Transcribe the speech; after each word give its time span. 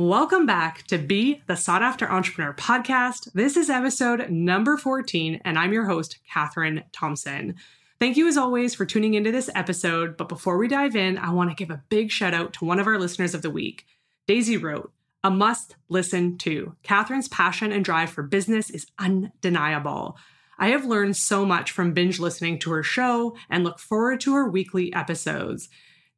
Welcome 0.00 0.46
back 0.46 0.84
to 0.84 0.96
Be 0.96 1.42
the 1.46 1.56
Sought 1.56 1.82
After 1.82 2.10
Entrepreneur 2.10 2.54
podcast. 2.54 3.30
This 3.34 3.54
is 3.54 3.68
episode 3.68 4.30
number 4.30 4.78
14, 4.78 5.42
and 5.44 5.58
I'm 5.58 5.74
your 5.74 5.84
host, 5.84 6.20
Katherine 6.26 6.84
Thompson. 6.90 7.56
Thank 7.98 8.16
you, 8.16 8.26
as 8.26 8.38
always, 8.38 8.74
for 8.74 8.86
tuning 8.86 9.12
into 9.12 9.30
this 9.30 9.50
episode. 9.54 10.16
But 10.16 10.30
before 10.30 10.56
we 10.56 10.68
dive 10.68 10.96
in, 10.96 11.18
I 11.18 11.34
want 11.34 11.50
to 11.50 11.54
give 11.54 11.68
a 11.68 11.82
big 11.90 12.10
shout 12.10 12.32
out 12.32 12.54
to 12.54 12.64
one 12.64 12.78
of 12.78 12.86
our 12.86 12.98
listeners 12.98 13.34
of 13.34 13.42
the 13.42 13.50
week. 13.50 13.84
Daisy 14.26 14.56
wrote, 14.56 14.90
A 15.22 15.30
must 15.30 15.76
listen 15.90 16.38
to. 16.38 16.74
Catherine's 16.82 17.28
passion 17.28 17.70
and 17.70 17.84
drive 17.84 18.08
for 18.08 18.22
business 18.22 18.70
is 18.70 18.86
undeniable. 18.98 20.16
I 20.58 20.68
have 20.68 20.86
learned 20.86 21.18
so 21.18 21.44
much 21.44 21.72
from 21.72 21.92
binge 21.92 22.18
listening 22.18 22.58
to 22.60 22.70
her 22.70 22.82
show 22.82 23.36
and 23.50 23.64
look 23.64 23.78
forward 23.78 24.22
to 24.22 24.32
her 24.32 24.48
weekly 24.48 24.94
episodes. 24.94 25.68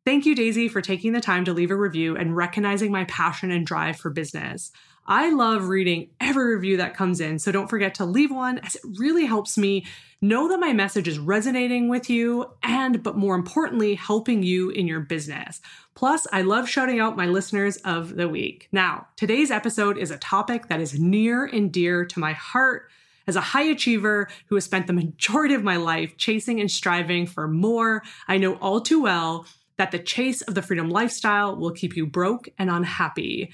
Thank 0.05 0.27
you, 0.27 0.35
Daisy, 0.35 0.67
for 0.67 0.81
taking 0.81 1.13
the 1.13 1.21
time 1.21 1.45
to 1.45 1.53
leave 1.53 1.71
a 1.71 1.77
review 1.77 2.17
and 2.17 2.37
recognizing 2.37 2.91
my 2.91 3.05
passion 3.05 3.53
and 3.53 3.65
drive 3.65 3.97
for 3.97 4.11
business. 4.11 4.73
I 5.07 5.31
love 5.31 5.69
reading 5.69 6.11
every 6.21 6.57
review 6.57 6.77
that 6.79 6.97
comes 6.97 7.21
in, 7.21 7.39
so 7.39 7.53
don't 7.53 7.71
forget 7.71 7.95
to 7.97 8.05
leave 8.05 8.33
one 8.33 8.59
as 8.59 8.75
it 8.75 8.83
really 8.99 9.27
helps 9.27 9.57
me 9.57 9.87
know 10.21 10.49
that 10.49 10.59
my 10.59 10.73
message 10.73 11.07
is 11.07 11.21
resonating 11.21 11.89
with 11.89 12.11
you 12.11 12.51
and, 12.65 13.01
but 13.05 13.17
more 13.17 13.37
importantly, 13.37 13.95
helping 13.95 14.43
you 14.43 14.71
in 14.71 14.89
your 14.89 15.01
business. 15.01 15.61
Plus, 15.95 16.27
I 16.33 16.43
love 16.43 16.69
shouting 16.69 16.99
out 16.99 17.17
my 17.17 17.27
listeners 17.27 17.77
of 17.79 18.17
the 18.17 18.29
week. 18.29 18.69
Now, 18.73 19.07
today's 19.17 19.53
episode 19.53 19.99
is 19.99 20.11
a 20.11 20.19
topic 20.19 20.67
that 20.67 20.81
is 20.81 20.99
near 20.99 21.45
and 21.45 21.73
dear 21.73 22.05
to 22.07 22.19
my 22.19 22.33
heart. 22.33 22.89
As 23.29 23.37
a 23.37 23.41
high 23.41 23.63
achiever 23.63 24.29
who 24.47 24.57
has 24.57 24.65
spent 24.65 24.89
the 24.89 24.93
majority 24.93 25.55
of 25.55 25.63
my 25.63 25.77
life 25.77 26.17
chasing 26.17 26.61
and 26.61 26.69
striving 26.69 27.25
for 27.25 27.47
more, 27.47 28.03
I 28.27 28.39
know 28.39 28.55
all 28.55 28.81
too 28.81 29.01
well 29.01 29.47
that 29.77 29.91
the 29.91 29.99
chase 29.99 30.43
of 30.43 30.55
the 30.55 30.63
freedom 30.63 30.91
lifestyle 30.91 31.57
will 31.57 31.73
keep 31.73 31.97
you 31.97 32.07
broke 32.07 32.49
and 32.59 32.71
unhappy. 32.71 33.51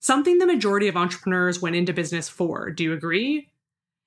Something 0.00 0.38
the 0.38 0.46
majority 0.46 0.88
of 0.88 0.96
entrepreneurs 0.96 1.62
went 1.62 1.76
into 1.76 1.92
business 1.92 2.28
for. 2.28 2.70
Do 2.70 2.84
you 2.84 2.92
agree? 2.92 3.48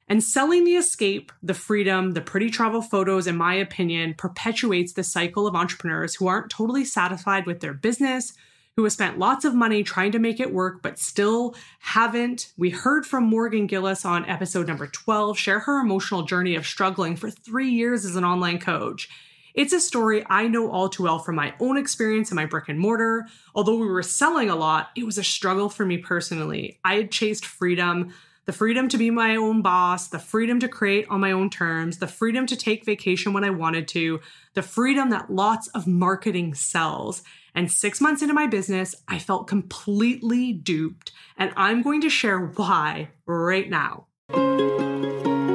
And 0.08 0.24
selling 0.24 0.66
the 0.66 0.76
escape, 0.76 1.32
the 1.42 1.56
freedom, 1.56 2.12
the 2.12 2.22
pretty 2.22 2.50
travel 2.50 2.82
photos, 2.82 3.26
in 3.26 3.38
my 3.38 3.56
opinion, 3.56 4.14
perpetuates 4.14 4.94
the 4.94 5.04
cycle 5.04 5.48
of 5.48 5.56
entrepreneurs 5.56 6.16
who 6.16 6.28
aren't 6.28 6.52
totally 6.52 6.86
satisfied 6.86 7.48
with 7.48 7.60
their 7.60 7.74
business, 7.74 8.34
who 8.76 8.84
have 8.84 8.94
spent 8.94 9.18
lots 9.18 9.46
of 9.46 9.56
money 9.56 9.84
trying 9.84 10.12
to 10.12 10.20
make 10.20 10.40
it 10.40 10.54
work, 10.54 10.84
but 10.84 11.00
still 11.00 11.56
haven't. 11.80 12.52
We 12.58 12.70
heard 12.70 13.06
from 13.06 13.24
Morgan 13.24 13.66
Gillis 13.66 14.06
on 14.06 14.26
episode 14.26 14.68
number 14.68 14.86
12 14.86 15.40
share 15.40 15.60
her 15.60 15.80
emotional 15.80 16.24
journey 16.24 16.56
of 16.56 16.68
struggling 16.68 17.16
for 17.16 17.32
three 17.32 17.70
years 17.70 18.06
as 18.06 18.16
an 18.16 18.26
online 18.26 18.60
coach 18.60 19.10
it's 19.56 19.74
a 19.74 19.80
story 19.80 20.24
I 20.30 20.48
know 20.48 20.70
all 20.70 20.90
too 20.90 21.04
well 21.04 21.18
from 21.18 21.36
my 21.36 21.54
own 21.60 21.78
experience 21.78 22.30
in 22.30 22.36
my 22.36 22.46
brick 22.46 22.68
and 22.68 22.78
mortar. 22.78 23.26
Although 23.56 23.78
we 23.78 23.88
were 23.88 24.04
selling 24.04 24.50
a 24.50 24.56
lot, 24.56 24.90
it 24.96 25.06
was 25.06 25.18
a 25.18 25.24
struggle 25.24 25.70
for 25.70 25.86
me 25.86 25.98
personally. 25.98 26.80
I 26.84 26.96
had 26.96 27.12
chased 27.12 27.46
freedom, 27.46 28.14
the 28.46 28.54
freedom 28.54 28.90
to 28.90 28.98
be 28.98 29.10
my 29.10 29.38
own 29.38 29.62
boss, 29.62 30.10
the 30.10 30.20
freedom 30.20 30.60
to 30.60 30.68
create 30.68 31.08
on 31.10 31.22
my 31.22 31.32
own 31.32 31.50
terms, 31.50 31.98
the 31.98 32.08
freedom 32.08 32.46
to 32.48 32.56
take 32.58 32.86
vacation 32.86 33.32
when 33.32 33.46
I 33.46 33.50
wanted 33.50 33.88
to, 33.90 34.20
the 34.54 34.62
freedom 34.62 35.10
that 35.12 35.32
lots 35.32 35.70
of 35.70 35.88
marketing 35.88 36.54
sells. 36.54 37.24
And 37.56 37.72
six 37.72 38.02
months 38.02 38.22
into 38.22 38.34
my 38.34 38.48
business, 38.48 38.94
I 39.08 39.20
felt 39.20 39.48
completely 39.48 40.52
duped. 40.52 41.14
And 41.38 41.54
I'm 41.56 41.82
going 41.82 42.02
to 42.02 42.10
share 42.10 42.40
why 42.40 43.10
right 43.26 43.70
now. 43.70 44.08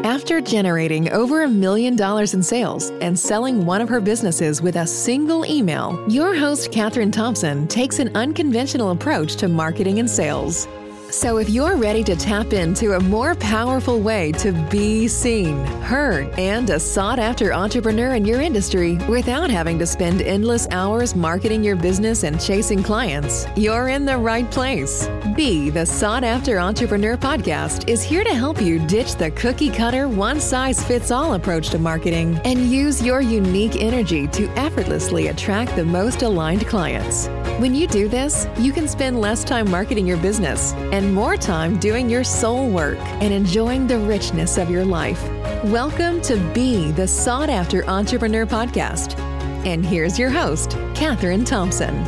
After 0.05 0.41
generating 0.41 1.11
over 1.13 1.43
a 1.43 1.49
million 1.49 1.95
dollars 1.95 2.33
in 2.33 2.43
sales 2.43 2.89
and 3.03 3.19
selling 3.19 3.67
one 3.67 3.83
of 3.83 3.89
her 3.91 4.01
businesses 4.01 4.63
with 4.63 4.77
a 4.77 4.87
single 4.87 5.45
email, 5.45 6.03
your 6.09 6.35
host, 6.35 6.73
Katherine 6.73 7.11
Thompson, 7.11 7.69
takes 7.69 7.99
an 7.99 8.11
unconventional 8.17 8.93
approach 8.93 9.37
to 9.37 9.47
marketing 9.47 9.99
and 9.99 10.09
sales. 10.09 10.67
So, 11.11 11.39
if 11.39 11.51
you're 11.51 11.77
ready 11.77 12.05
to 12.05 12.15
tap 12.15 12.53
into 12.53 12.93
a 12.93 13.01
more 13.01 13.35
powerful 13.35 13.99
way 13.99 14.31
to 14.33 14.53
be 14.71 15.09
seen, 15.09 15.59
heard, 15.83 16.29
and 16.39 16.71
a 16.71 16.79
sought 16.79 17.19
after 17.19 17.53
entrepreneur 17.53 18.15
in 18.15 18.25
your 18.25 18.41
industry 18.41 18.97
without 19.09 19.51
having 19.51 19.77
to 19.81 19.87
spend 19.87 20.23
endless 20.23 20.69
hours 20.71 21.17
marketing 21.17 21.65
your 21.65 21.75
business 21.75 22.23
and 22.23 22.41
chasing 22.41 22.81
clients, 22.81 23.47
you're 23.57 23.89
in 23.89 24.05
the 24.05 24.17
right 24.17 24.49
place. 24.53 25.09
Be 25.35 25.69
the 25.69 25.85
Sought 25.85 26.23
After 26.23 26.61
Entrepreneur 26.61 27.17
podcast 27.17 27.89
is 27.89 28.05
here 28.05 28.23
to 28.23 28.35
help 28.35 28.63
you 28.63 28.79
ditch 28.87 29.17
the 29.17 29.33
cookie 29.33 29.71
cutter, 29.71 30.07
one 30.09 30.41
size 30.41 30.85
fits 30.85 31.11
all 31.11 31.35
approach 31.35 31.71
to 31.71 31.79
marketing 31.79 32.41
and 32.45 32.71
use 32.71 33.03
your 33.03 33.21
unique 33.21 33.83
energy 33.83 34.29
to 34.29 34.49
effortlessly 34.51 35.29
attract 35.29 35.75
the 35.75 35.85
most 35.85 36.23
aligned 36.23 36.69
clients. 36.69 37.29
When 37.59 37.75
you 37.75 37.87
do 37.87 38.09
this, 38.09 38.47
you 38.59 38.73
can 38.73 38.87
spend 38.87 39.21
less 39.21 39.45
time 39.45 39.71
marketing 39.71 40.07
your 40.07 40.17
business 40.17 40.73
and 40.73 41.00
and 41.01 41.15
more 41.15 41.35
time 41.35 41.79
doing 41.79 42.11
your 42.11 42.23
soul 42.23 42.69
work 42.69 42.99
and 43.23 43.33
enjoying 43.33 43.87
the 43.87 43.99
richness 43.99 44.59
of 44.59 44.69
your 44.69 44.85
life. 44.85 45.23
Welcome 45.65 46.21
to 46.21 46.37
Be 46.53 46.91
the 46.91 47.09
Sought 47.09 47.49
After 47.49 47.87
Entrepreneur 47.87 48.45
Podcast. 48.45 49.19
And 49.65 49.83
here's 49.83 50.19
your 50.19 50.29
host, 50.29 50.73
Katherine 50.95 51.47
Thompson. 51.47 52.05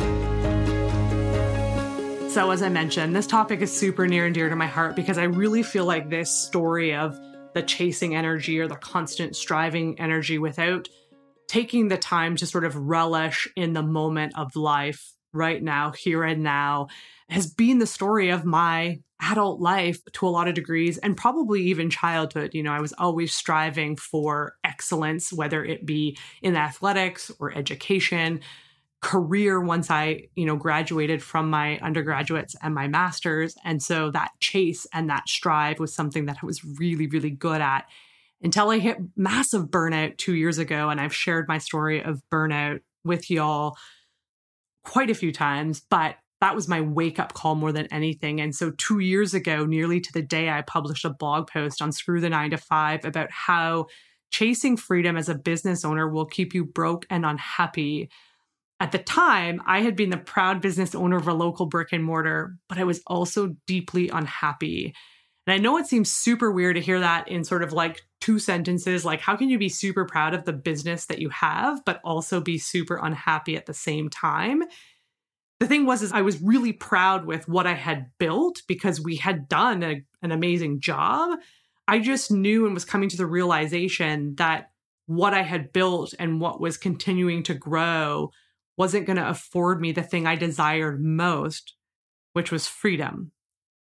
So, 2.29 2.51
as 2.51 2.61
I 2.61 2.69
mentioned, 2.69 3.15
this 3.15 3.25
topic 3.25 3.61
is 3.61 3.75
super 3.75 4.05
near 4.05 4.27
and 4.27 4.35
dear 4.35 4.47
to 4.47 4.55
my 4.55 4.67
heart 4.67 4.95
because 4.95 5.17
I 5.17 5.23
really 5.23 5.63
feel 5.63 5.85
like 5.85 6.11
this 6.11 6.29
story 6.29 6.93
of 6.93 7.19
the 7.55 7.63
chasing 7.63 8.15
energy 8.15 8.59
or 8.59 8.67
the 8.67 8.75
constant 8.75 9.35
striving 9.35 9.99
energy 9.99 10.37
without 10.37 10.87
taking 11.47 11.87
the 11.87 11.97
time 11.97 12.35
to 12.35 12.45
sort 12.45 12.63
of 12.63 12.75
relish 12.75 13.47
in 13.55 13.73
the 13.73 13.81
moment 13.81 14.37
of 14.37 14.55
life 14.55 15.13
right 15.31 15.63
now, 15.63 15.89
here 15.89 16.23
and 16.23 16.43
now, 16.43 16.89
has 17.29 17.47
been 17.47 17.79
the 17.79 17.87
story 17.87 18.29
of 18.29 18.45
my 18.45 18.99
adult 19.21 19.61
life 19.61 19.99
to 20.11 20.27
a 20.27 20.29
lot 20.29 20.47
of 20.47 20.53
degrees 20.53 20.97
and 20.97 21.15
probably 21.15 21.63
even 21.63 21.89
childhood. 21.89 22.51
You 22.53 22.63
know, 22.63 22.73
I 22.73 22.81
was 22.81 22.93
always 22.97 23.33
striving 23.33 23.95
for 23.95 24.55
excellence, 24.63 25.31
whether 25.31 25.63
it 25.63 25.85
be 25.85 26.17
in 26.41 26.55
athletics 26.55 27.31
or 27.39 27.55
education, 27.57 28.41
career 29.01 29.59
once 29.59 29.91
I, 29.91 30.27
you 30.35 30.45
know, 30.45 30.55
graduated 30.55 31.21
from 31.21 31.49
my 31.49 31.77
undergraduates 31.79 32.55
and 32.61 32.73
my 32.73 32.87
masters. 32.87 33.55
And 33.63 33.81
so 33.81 34.11
that 34.11 34.31
chase 34.39 34.87
and 34.93 35.09
that 35.09 35.27
strive 35.27 35.79
was 35.79 35.93
something 35.93 36.25
that 36.25 36.37
I 36.41 36.45
was 36.45 36.63
really, 36.63 37.07
really 37.07 37.29
good 37.29 37.61
at 37.61 37.85
until 38.41 38.69
I 38.69 38.79
hit 38.79 38.97
massive 39.15 39.67
burnout 39.67 40.17
two 40.17 40.35
years 40.35 40.57
ago. 40.57 40.89
And 40.89 40.99
I've 40.99 41.15
shared 41.15 41.47
my 41.47 41.57
story 41.57 42.03
of 42.03 42.21
burnout 42.31 42.79
with 43.03 43.29
y'all 43.29 43.77
quite 44.83 45.09
a 45.09 45.15
few 45.15 45.31
times, 45.31 45.81
but 45.89 46.15
that 46.43 46.55
was 46.55 46.67
my 46.67 46.81
wake 46.81 47.19
up 47.19 47.33
call 47.33 47.55
more 47.55 47.71
than 47.71 47.87
anything. 47.87 48.41
And 48.41 48.53
so, 48.53 48.71
two 48.71 48.99
years 48.99 49.33
ago, 49.33 49.65
nearly 49.65 50.01
to 50.01 50.11
the 50.11 50.21
day, 50.21 50.49
I 50.49 50.61
published 50.61 51.05
a 51.05 51.09
blog 51.09 51.47
post 51.47 51.81
on 51.81 51.93
Screw 51.93 52.19
the 52.19 52.29
Nine 52.29 52.49
to 52.49 52.57
Five 52.57 53.05
about 53.05 53.31
how 53.31 53.87
chasing 54.29 54.75
freedom 54.75 55.15
as 55.15 55.29
a 55.29 55.35
business 55.35 55.85
owner 55.85 56.09
will 56.09 56.25
keep 56.25 56.53
you 56.53 56.65
broke 56.65 57.05
and 57.09 57.25
unhappy. 57.25 58.09
At 58.81 58.91
the 58.91 58.97
time, 58.97 59.61
I 59.65 59.83
had 59.83 59.95
been 59.95 60.09
the 60.09 60.17
proud 60.17 60.59
business 60.59 60.93
owner 60.93 61.15
of 61.15 61.29
a 61.29 61.33
local 61.33 61.67
brick 61.67 61.93
and 61.93 62.03
mortar, 62.03 62.57
but 62.67 62.77
I 62.77 62.83
was 62.83 63.01
also 63.07 63.55
deeply 63.65 64.09
unhappy. 64.09 64.93
And 65.47 65.53
I 65.53 65.59
know 65.59 65.77
it 65.77 65.87
seems 65.87 66.11
super 66.11 66.51
weird 66.51 66.75
to 66.75 66.81
hear 66.81 66.99
that 66.99 67.29
in 67.29 67.45
sort 67.45 67.63
of 67.63 67.71
like 67.71 68.01
two 68.19 68.37
sentences. 68.37 69.05
Like, 69.05 69.21
how 69.21 69.37
can 69.37 69.47
you 69.47 69.57
be 69.57 69.69
super 69.69 70.03
proud 70.03 70.33
of 70.33 70.43
the 70.43 70.51
business 70.51 71.05
that 71.05 71.19
you 71.19 71.29
have, 71.29 71.85
but 71.85 72.01
also 72.03 72.41
be 72.41 72.57
super 72.57 72.99
unhappy 73.01 73.55
at 73.55 73.65
the 73.65 73.73
same 73.73 74.09
time? 74.09 74.63
The 75.63 75.69
thing 75.69 75.85
was 75.85 76.01
is 76.01 76.11
i 76.11 76.21
was 76.21 76.41
really 76.41 76.73
proud 76.73 77.25
with 77.25 77.47
what 77.47 77.65
i 77.65 77.73
had 77.73 78.07
built 78.17 78.61
because 78.67 78.99
we 78.99 79.15
had 79.15 79.47
done 79.47 79.81
a, 79.81 80.01
an 80.21 80.31
amazing 80.31 80.81
job. 80.81 81.39
I 81.87 81.99
just 81.99 82.31
knew 82.31 82.65
and 82.65 82.73
was 82.73 82.85
coming 82.85 83.09
to 83.09 83.17
the 83.17 83.25
realization 83.25 84.35
that 84.35 84.71
what 85.05 85.33
i 85.33 85.41
had 85.41 85.71
built 85.71 86.13
and 86.19 86.41
what 86.41 86.59
was 86.59 86.77
continuing 86.77 87.43
to 87.43 87.53
grow 87.53 88.31
wasn't 88.75 89.05
going 89.05 89.17
to 89.17 89.29
afford 89.29 89.79
me 89.79 89.93
the 89.93 90.03
thing 90.03 90.27
i 90.27 90.35
desired 90.35 91.01
most 91.01 91.75
which 92.33 92.51
was 92.51 92.67
freedom. 92.67 93.31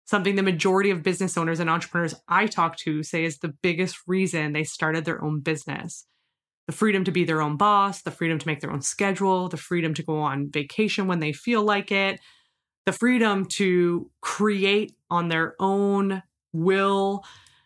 Something 0.03 0.35
the 0.35 0.43
majority 0.43 0.89
of 0.91 1.01
business 1.01 1.35
owners 1.35 1.59
and 1.59 1.69
entrepreneurs 1.69 2.13
i 2.27 2.45
talk 2.45 2.77
to 2.77 3.01
say 3.01 3.25
is 3.25 3.39
the 3.39 3.55
biggest 3.63 3.97
reason 4.05 4.53
they 4.53 4.63
started 4.63 5.03
their 5.03 5.23
own 5.23 5.39
business 5.39 6.05
the 6.67 6.73
freedom 6.73 7.03
to 7.03 7.11
be 7.11 7.23
their 7.23 7.41
own 7.41 7.57
boss, 7.57 8.01
the 8.01 8.11
freedom 8.11 8.39
to 8.39 8.47
make 8.47 8.59
their 8.59 8.71
own 8.71 8.81
schedule, 8.81 9.49
the 9.49 9.57
freedom 9.57 9.93
to 9.93 10.03
go 10.03 10.19
on 10.19 10.49
vacation 10.51 11.07
when 11.07 11.19
they 11.19 11.31
feel 11.31 11.63
like 11.63 11.91
it, 11.91 12.19
the 12.85 12.91
freedom 12.91 13.45
to 13.45 14.09
create 14.21 14.95
on 15.09 15.29
their 15.29 15.55
own 15.59 16.23
will. 16.53 17.23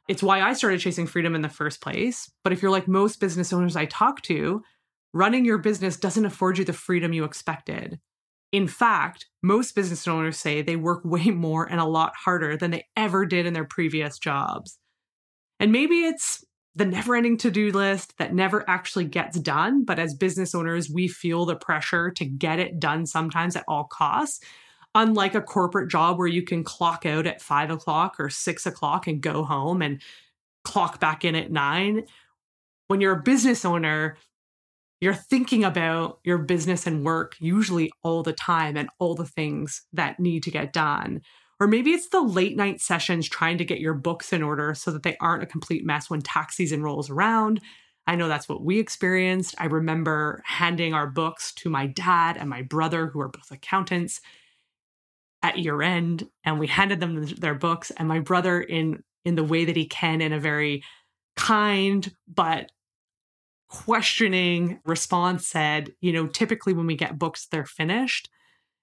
It's 0.07 0.24
why 0.24 0.42
I 0.42 0.54
started 0.54 0.80
chasing 0.80 1.07
freedom 1.07 1.36
in 1.36 1.42
the 1.42 1.50
first 1.50 1.81
place. 1.81 2.31
But 2.44 2.51
if 2.51 2.62
you're 2.62 2.72
like 2.72 2.88
most 2.88 3.19
business 3.19 3.54
owners 3.54 3.75
I 3.75 3.86
talk 3.86 4.22
to, 4.24 4.62
running 5.13 5.46
your 5.46 5.57
business 5.57 5.98
doesn't 5.98 6.25
afford 6.25 6.57
you 6.57 6.66
the 6.66 6.74
freedom 6.74 7.13
you 7.13 7.24
expected. 7.24 8.00
In 8.51 8.68
fact, 8.68 9.28
most 9.44 9.75
business 9.75 10.07
owners 10.07 10.38
say 10.38 10.62
they 10.62 10.75
work 10.75 11.01
way 11.06 11.25
more 11.25 11.66
and 11.66 11.80
a 11.80 11.86
lot 11.86 12.13
harder 12.16 12.57
than 12.57 12.72
they 12.72 12.86
ever 12.98 13.25
did 13.25 13.46
in 13.46 13.54
their 13.54 13.66
previous 13.66 14.18
jobs. 14.18 14.80
And 15.60 15.72
maybe 15.72 16.06
it's 16.06 16.44
the 16.79 16.85
never 16.85 17.15
ending 17.15 17.37
to 17.37 17.51
do 17.51 17.71
list 17.71 18.17
that 18.17 18.33
never 18.33 18.67
actually 18.67 19.05
gets 19.05 19.37
done. 19.39 19.83
But 19.85 19.99
as 19.99 20.15
business 20.15 20.55
owners, 20.55 20.89
we 20.89 21.09
feel 21.09 21.45
the 21.45 21.55
pressure 21.55 22.09
to 22.11 22.25
get 22.25 22.57
it 22.57 22.79
done 22.79 23.05
sometimes 23.05 23.55
at 23.55 23.65
all 23.67 23.83
costs. 23.83 24.39
unlike 24.95 25.35
a 25.35 25.41
corporate 25.41 25.89
job 25.89 26.17
where 26.17 26.27
you 26.27 26.41
can 26.41 26.63
clock 26.63 27.05
out 27.05 27.27
at 27.27 27.41
five 27.41 27.69
o'clock 27.69 28.15
or 28.19 28.29
six 28.29 28.65
o'clock 28.65 29.07
and 29.07 29.21
go 29.21 29.43
home 29.43 29.81
and 29.81 30.01
clock 30.63 30.99
back 30.99 31.23
in 31.23 31.35
at 31.35 31.51
nine. 31.51 32.05
When 32.87 33.01
you're 33.01 33.19
a 33.19 33.21
business 33.21 33.65
owner, 33.65 34.17
you're 34.99 35.13
thinking 35.13 35.63
about 35.63 36.19
your 36.23 36.39
business 36.39 36.85
and 36.85 37.05
work 37.05 37.35
usually 37.39 37.91
all 38.03 38.23
the 38.23 38.33
time 38.33 38.75
and 38.75 38.89
all 38.99 39.15
the 39.15 39.25
things 39.25 39.83
that 39.93 40.19
need 40.19 40.43
to 40.43 40.51
get 40.51 40.73
done. 40.73 41.21
Or 41.59 41.67
maybe 41.67 41.91
it's 41.91 42.09
the 42.09 42.21
late 42.21 42.56
night 42.56 42.79
sessions 42.81 43.27
trying 43.27 43.57
to 43.57 43.65
get 43.65 43.79
your 43.79 43.94
books 43.94 44.31
in 44.31 44.41
order 44.41 44.73
so 44.73 44.91
that 44.91 45.03
they 45.03 45.17
aren't 45.17 45.44
a 45.44 45.47
complete 45.47 45.85
mess 45.85 46.09
when 46.09 46.21
tax 46.21 46.56
season 46.56 46.81
rolls 46.83 47.09
around. 47.09 47.59
I 48.07 48.15
know 48.15 48.27
that's 48.27 48.47
what 48.47 48.63
we 48.63 48.79
experienced. 48.79 49.56
I 49.57 49.65
remember 49.65 50.41
handing 50.45 50.94
our 50.94 51.07
books 51.07 51.53
to 51.56 51.69
my 51.69 51.85
dad 51.85 52.38
and 52.38 52.50
my 52.50 52.61
brother, 52.61 53.07
who 53.07 53.19
are 53.19 53.27
both 53.27 53.51
accountants, 53.51 54.21
at 55.41 55.57
year 55.57 55.81
end, 55.81 56.27
and 56.44 56.59
we 56.59 56.67
handed 56.67 57.00
them 57.00 57.25
their 57.25 57.56
books. 57.56 57.91
And 57.91 58.07
my 58.07 58.19
brother, 58.19 58.62
in 58.62 59.03
in 59.25 59.35
the 59.35 59.44
way 59.44 59.65
that 59.65 59.75
he 59.75 59.85
can, 59.85 60.21
in 60.21 60.33
a 60.33 60.39
very 60.39 60.83
kind 61.35 62.13
but 62.27 62.71
questioning 63.67 64.79
response, 64.85 65.47
said, 65.47 65.94
"You 66.01 66.13
know, 66.13 66.27
typically 66.27 66.73
when 66.73 66.88
we 66.88 66.95
get 66.95 67.19
books, 67.19 67.47
they're 67.47 67.65
finished." 67.65 68.29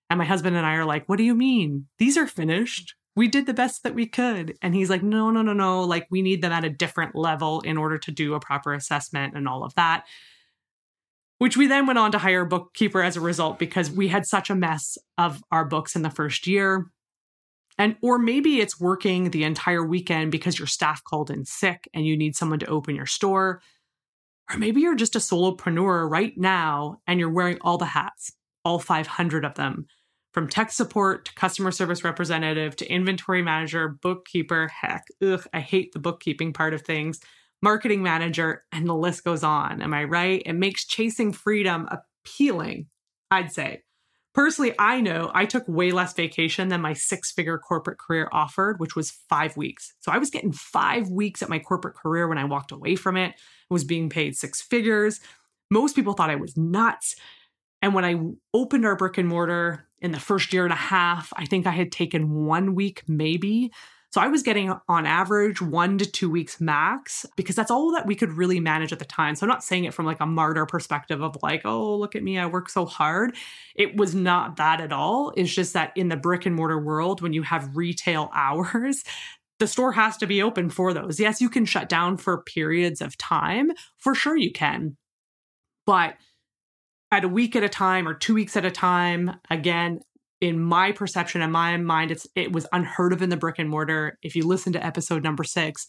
And 0.08 0.18
my 0.18 0.24
husband 0.24 0.56
and 0.56 0.64
I 0.64 0.74
are 0.74 0.84
like, 0.84 1.08
what 1.08 1.16
do 1.16 1.24
you 1.24 1.34
mean? 1.34 1.86
These 1.98 2.16
are 2.16 2.26
finished. 2.26 2.94
We 3.16 3.28
did 3.28 3.46
the 3.46 3.54
best 3.54 3.82
that 3.82 3.94
we 3.94 4.06
could. 4.06 4.56
And 4.62 4.74
he's 4.74 4.90
like, 4.90 5.02
no, 5.02 5.30
no, 5.30 5.42
no, 5.42 5.52
no. 5.52 5.82
Like, 5.82 6.06
we 6.10 6.22
need 6.22 6.42
them 6.42 6.52
at 6.52 6.64
a 6.64 6.70
different 6.70 7.16
level 7.16 7.60
in 7.62 7.76
order 7.78 7.98
to 7.98 8.10
do 8.10 8.34
a 8.34 8.40
proper 8.40 8.74
assessment 8.74 9.34
and 9.34 9.48
all 9.48 9.64
of 9.64 9.74
that. 9.74 10.04
Which 11.38 11.56
we 11.56 11.66
then 11.66 11.86
went 11.86 11.98
on 11.98 12.12
to 12.12 12.18
hire 12.18 12.42
a 12.42 12.46
bookkeeper 12.46 13.02
as 13.02 13.16
a 13.16 13.20
result 13.20 13.58
because 13.58 13.90
we 13.90 14.08
had 14.08 14.26
such 14.26 14.48
a 14.48 14.54
mess 14.54 14.96
of 15.18 15.42
our 15.50 15.64
books 15.64 15.96
in 15.96 16.02
the 16.02 16.10
first 16.10 16.46
year. 16.46 16.90
And, 17.78 17.96
or 18.00 18.18
maybe 18.18 18.60
it's 18.60 18.80
working 18.80 19.30
the 19.30 19.44
entire 19.44 19.84
weekend 19.84 20.30
because 20.30 20.58
your 20.58 20.68
staff 20.68 21.02
called 21.04 21.30
in 21.30 21.44
sick 21.44 21.88
and 21.92 22.06
you 22.06 22.16
need 22.16 22.36
someone 22.36 22.58
to 22.60 22.66
open 22.66 22.94
your 22.94 23.06
store. 23.06 23.60
Or 24.50 24.58
maybe 24.58 24.80
you're 24.80 24.94
just 24.94 25.16
a 25.16 25.18
solopreneur 25.18 26.08
right 26.08 26.32
now 26.38 26.98
and 27.06 27.20
you're 27.20 27.30
wearing 27.30 27.58
all 27.60 27.76
the 27.76 27.84
hats, 27.84 28.32
all 28.64 28.78
500 28.78 29.44
of 29.44 29.54
them 29.54 29.86
from 30.36 30.46
tech 30.46 30.70
support 30.70 31.24
to 31.24 31.32
customer 31.32 31.70
service 31.70 32.04
representative 32.04 32.76
to 32.76 32.92
inventory 32.92 33.40
manager, 33.40 33.88
bookkeeper, 33.88 34.68
heck, 34.68 35.06
ugh, 35.22 35.46
I 35.54 35.60
hate 35.60 35.92
the 35.92 35.98
bookkeeping 35.98 36.52
part 36.52 36.74
of 36.74 36.82
things, 36.82 37.20
marketing 37.62 38.02
manager, 38.02 38.62
and 38.70 38.86
the 38.86 38.94
list 38.94 39.24
goes 39.24 39.42
on. 39.42 39.80
Am 39.80 39.94
I 39.94 40.04
right? 40.04 40.42
It 40.44 40.52
makes 40.52 40.84
chasing 40.84 41.32
freedom 41.32 41.88
appealing, 41.90 42.88
I'd 43.30 43.50
say. 43.50 43.84
Personally, 44.34 44.74
I 44.78 45.00
know 45.00 45.30
I 45.32 45.46
took 45.46 45.66
way 45.68 45.90
less 45.90 46.12
vacation 46.12 46.68
than 46.68 46.82
my 46.82 46.92
six 46.92 47.32
figure 47.32 47.56
corporate 47.56 47.98
career 47.98 48.28
offered, 48.30 48.78
which 48.78 48.94
was 48.94 49.18
five 49.30 49.56
weeks. 49.56 49.94
So 50.00 50.12
I 50.12 50.18
was 50.18 50.28
getting 50.28 50.52
five 50.52 51.08
weeks 51.08 51.40
at 51.40 51.48
my 51.48 51.60
corporate 51.60 51.96
career 51.96 52.28
when 52.28 52.36
I 52.36 52.44
walked 52.44 52.72
away 52.72 52.96
from 52.96 53.16
it. 53.16 53.30
I 53.30 53.72
was 53.72 53.84
being 53.84 54.10
paid 54.10 54.36
six 54.36 54.60
figures. 54.60 55.18
Most 55.70 55.96
people 55.96 56.12
thought 56.12 56.28
I 56.28 56.36
was 56.36 56.58
nuts. 56.58 57.16
And 57.80 57.94
when 57.94 58.04
I 58.04 58.20
opened 58.52 58.84
our 58.84 58.96
brick 58.96 59.16
and 59.16 59.28
mortar 59.28 59.85
in 60.00 60.12
the 60.12 60.20
first 60.20 60.52
year 60.52 60.64
and 60.64 60.72
a 60.72 60.76
half, 60.76 61.32
I 61.36 61.46
think 61.46 61.66
I 61.66 61.70
had 61.70 61.90
taken 61.90 62.44
one 62.44 62.74
week, 62.74 63.02
maybe. 63.06 63.72
So 64.16 64.20
I 64.20 64.28
was 64.28 64.42
getting 64.42 64.72
on 64.88 65.04
average 65.04 65.60
one 65.60 65.98
to 65.98 66.06
two 66.06 66.30
weeks 66.30 66.60
max 66.60 67.26
because 67.36 67.54
that's 67.56 67.70
all 67.70 67.92
that 67.92 68.06
we 68.06 68.14
could 68.14 68.32
really 68.32 68.60
manage 68.60 68.92
at 68.92 68.98
the 68.98 69.04
time. 69.04 69.34
So 69.34 69.44
I'm 69.44 69.50
not 69.50 69.64
saying 69.64 69.84
it 69.84 69.92
from 69.92 70.06
like 70.06 70.20
a 70.20 70.26
martyr 70.26 70.64
perspective 70.64 71.20
of 71.20 71.36
like, 71.42 71.62
oh, 71.64 71.96
look 71.96 72.16
at 72.16 72.22
me, 72.22 72.38
I 72.38 72.46
work 72.46 72.70
so 72.70 72.86
hard. 72.86 73.36
It 73.74 73.96
was 73.96 74.14
not 74.14 74.56
that 74.56 74.80
at 74.80 74.92
all. 74.92 75.32
It's 75.36 75.54
just 75.54 75.74
that 75.74 75.92
in 75.96 76.08
the 76.08 76.16
brick 76.16 76.46
and 76.46 76.54
mortar 76.54 76.78
world, 76.78 77.20
when 77.20 77.32
you 77.32 77.42
have 77.42 77.76
retail 77.76 78.30
hours, 78.34 79.04
the 79.58 79.66
store 79.66 79.92
has 79.92 80.16
to 80.18 80.26
be 80.26 80.42
open 80.42 80.70
for 80.70 80.94
those. 80.94 81.18
Yes, 81.18 81.40
you 81.40 81.48
can 81.48 81.64
shut 81.64 81.88
down 81.88 82.16
for 82.16 82.42
periods 82.42 83.00
of 83.00 83.18
time. 83.18 83.70
For 83.98 84.14
sure, 84.14 84.36
you 84.36 84.52
can. 84.52 84.96
But 85.84 86.16
at 87.16 87.24
a 87.24 87.28
week 87.28 87.56
at 87.56 87.62
a 87.62 87.68
time 87.68 88.06
or 88.06 88.12
two 88.12 88.34
weeks 88.34 88.56
at 88.56 88.66
a 88.66 88.70
time. 88.70 89.32
Again, 89.48 90.00
in 90.42 90.60
my 90.60 90.92
perception 90.92 91.40
and 91.40 91.50
my 91.50 91.76
mind, 91.78 92.10
it's 92.10 92.26
it 92.34 92.52
was 92.52 92.66
unheard 92.72 93.14
of 93.14 93.22
in 93.22 93.30
the 93.30 93.38
brick 93.38 93.58
and 93.58 93.70
mortar. 93.70 94.18
If 94.22 94.36
you 94.36 94.46
listen 94.46 94.74
to 94.74 94.84
episode 94.84 95.24
number 95.24 95.42
six, 95.42 95.86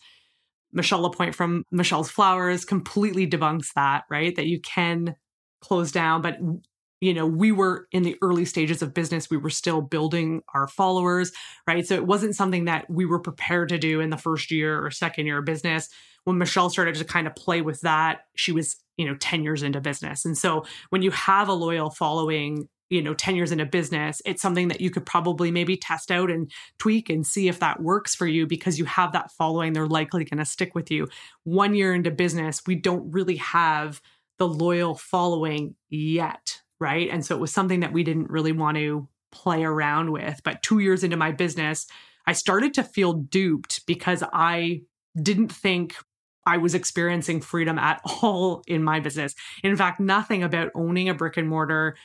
Michelle 0.72 1.02
Lapointe 1.02 1.36
from 1.36 1.66
Michelle's 1.70 2.10
Flowers 2.10 2.64
completely 2.64 3.28
debunks 3.28 3.74
that, 3.76 4.06
right? 4.10 4.34
That 4.38 4.48
you 4.48 4.62
can 4.62 5.16
close 5.62 5.92
down, 5.92 6.22
but 6.22 6.38
you 7.02 7.14
know, 7.14 7.28
we 7.28 7.52
were 7.52 7.88
in 7.92 8.04
the 8.04 8.16
early 8.22 8.46
stages 8.46 8.82
of 8.82 8.94
business. 8.94 9.30
We 9.30 9.38
were 9.38 9.52
still 9.52 9.82
building 9.82 10.42
our 10.54 10.68
followers, 10.68 11.32
right? 11.68 11.86
So 11.86 11.94
it 11.94 12.08
wasn't 12.08 12.36
something 12.36 12.66
that 12.66 12.90
we 12.90 13.06
were 13.06 13.20
prepared 13.20 13.70
to 13.70 13.78
do 13.78 14.00
in 14.00 14.10
the 14.10 14.18
first 14.18 14.50
year 14.50 14.84
or 14.84 14.90
second 14.90 15.28
year 15.28 15.40
of 15.40 15.46
business. 15.46 15.90
When 16.24 16.38
Michelle 16.38 16.70
started 16.70 16.96
to 16.96 17.06
kind 17.06 17.28
of 17.28 17.36
play 17.36 17.62
with 17.62 17.82
that, 17.82 18.22
she 18.36 18.52
was 18.52 18.78
you 18.98 19.06
know 19.06 19.16
10 19.16 19.44
years 19.44 19.64
into 19.64 19.80
business. 19.80 20.26
And 20.26 20.38
so 20.38 20.66
when 20.90 21.02
you 21.02 21.12
have 21.12 21.50
a 21.50 21.54
loyal 21.54 21.90
following 21.90 22.68
you 22.90 23.02
know 23.02 23.14
10 23.14 23.36
years 23.36 23.52
into 23.52 23.66
business 23.66 24.22
it's 24.24 24.42
something 24.42 24.70
that 24.70 24.80
you 24.80 24.90
could 24.90 25.06
probably 25.06 25.52
maybe 25.52 25.76
test 25.76 26.10
out 26.10 26.32
and 26.32 26.50
tweak 26.80 27.10
and 27.10 27.28
see 27.28 27.50
if 27.50 27.60
that 27.60 27.82
works 27.82 28.16
for 28.16 28.26
you 28.26 28.48
because 28.48 28.80
you 28.80 28.86
have 28.86 29.12
that 29.12 29.32
following. 29.32 29.74
They're 29.74 29.88
likely 29.88 30.24
going 30.24 30.38
to 30.38 30.46
stick 30.46 30.74
with 30.74 30.90
you. 30.90 31.08
One 31.44 31.76
year 31.76 31.94
into 31.94 32.12
business 32.12 32.62
we 32.66 32.76
don't 32.76 33.12
really 33.12 33.38
have 33.38 34.02
the 34.40 34.48
loyal 34.48 34.96
following 34.96 35.76
yet 35.90 36.62
right? 36.80 37.10
And 37.12 37.26
so 37.26 37.36
it 37.36 37.42
was 37.42 37.52
something 37.52 37.80
that 37.80 37.92
we 37.92 38.04
didn't 38.04 38.30
really 38.30 38.52
want 38.52 38.78
to 38.78 39.08
play 39.32 39.64
around 39.64 40.12
with. 40.12 40.40
But 40.44 40.62
2 40.62 40.78
years 40.78 41.04
into 41.04 41.18
my 41.18 41.32
business 41.32 41.88
I 42.28 42.34
started 42.34 42.74
to 42.76 42.84
feel 42.84 43.14
duped 43.14 43.86
because 43.86 44.24
I 44.34 44.82
didn't 45.22 45.52
think 45.52 45.96
I 46.48 46.58
was 46.58 46.74
experiencing 46.74 47.42
freedom 47.42 47.78
at 47.78 48.02
all 48.22 48.64
in 48.66 48.84
my 48.84 49.00
business. 49.00 49.36
In 49.64 49.76
fact, 49.76 50.00
nothing 50.00 50.42
about 50.42 50.72
owning 50.74 51.10
a 51.10 51.14
brick 51.14 51.38
and 51.38 51.48
mortar 51.48 51.96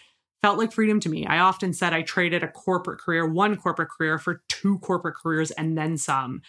felt 0.43 0.59
like 0.59 0.73
freedom 0.73 0.99
to 1.01 1.09
me. 1.09 1.25
I 1.25 1.39
often 1.39 1.73
said 1.73 1.95
I 1.95 2.03
traded 2.03 2.43
a 2.43 2.49
corporate 2.49 3.01
career, 3.01 3.27
one 3.27 3.57
corporate 3.57 3.91
career, 3.91 4.19
for 4.19 4.43
two 4.49 4.79
corporate 4.81 5.15
careers 5.15 5.53
and 5.53 5.79
then 5.79 5.97
some. 5.97 6.43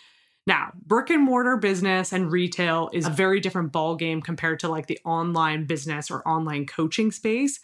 Now, 0.45 0.71
brick 0.85 1.09
and 1.09 1.23
mortar 1.23 1.55
business 1.57 2.11
and 2.11 2.31
retail 2.31 2.89
is 2.91 3.05
a 3.05 3.11
very 3.11 3.39
different 3.39 3.71
ballgame 3.71 4.21
compared 4.21 4.59
to 4.61 4.67
like 4.67 4.87
the 4.87 4.99
online 5.05 5.65
business 5.65 6.11
or 6.11 6.27
online 6.27 6.65
coaching 6.65 7.11
space. 7.11 7.59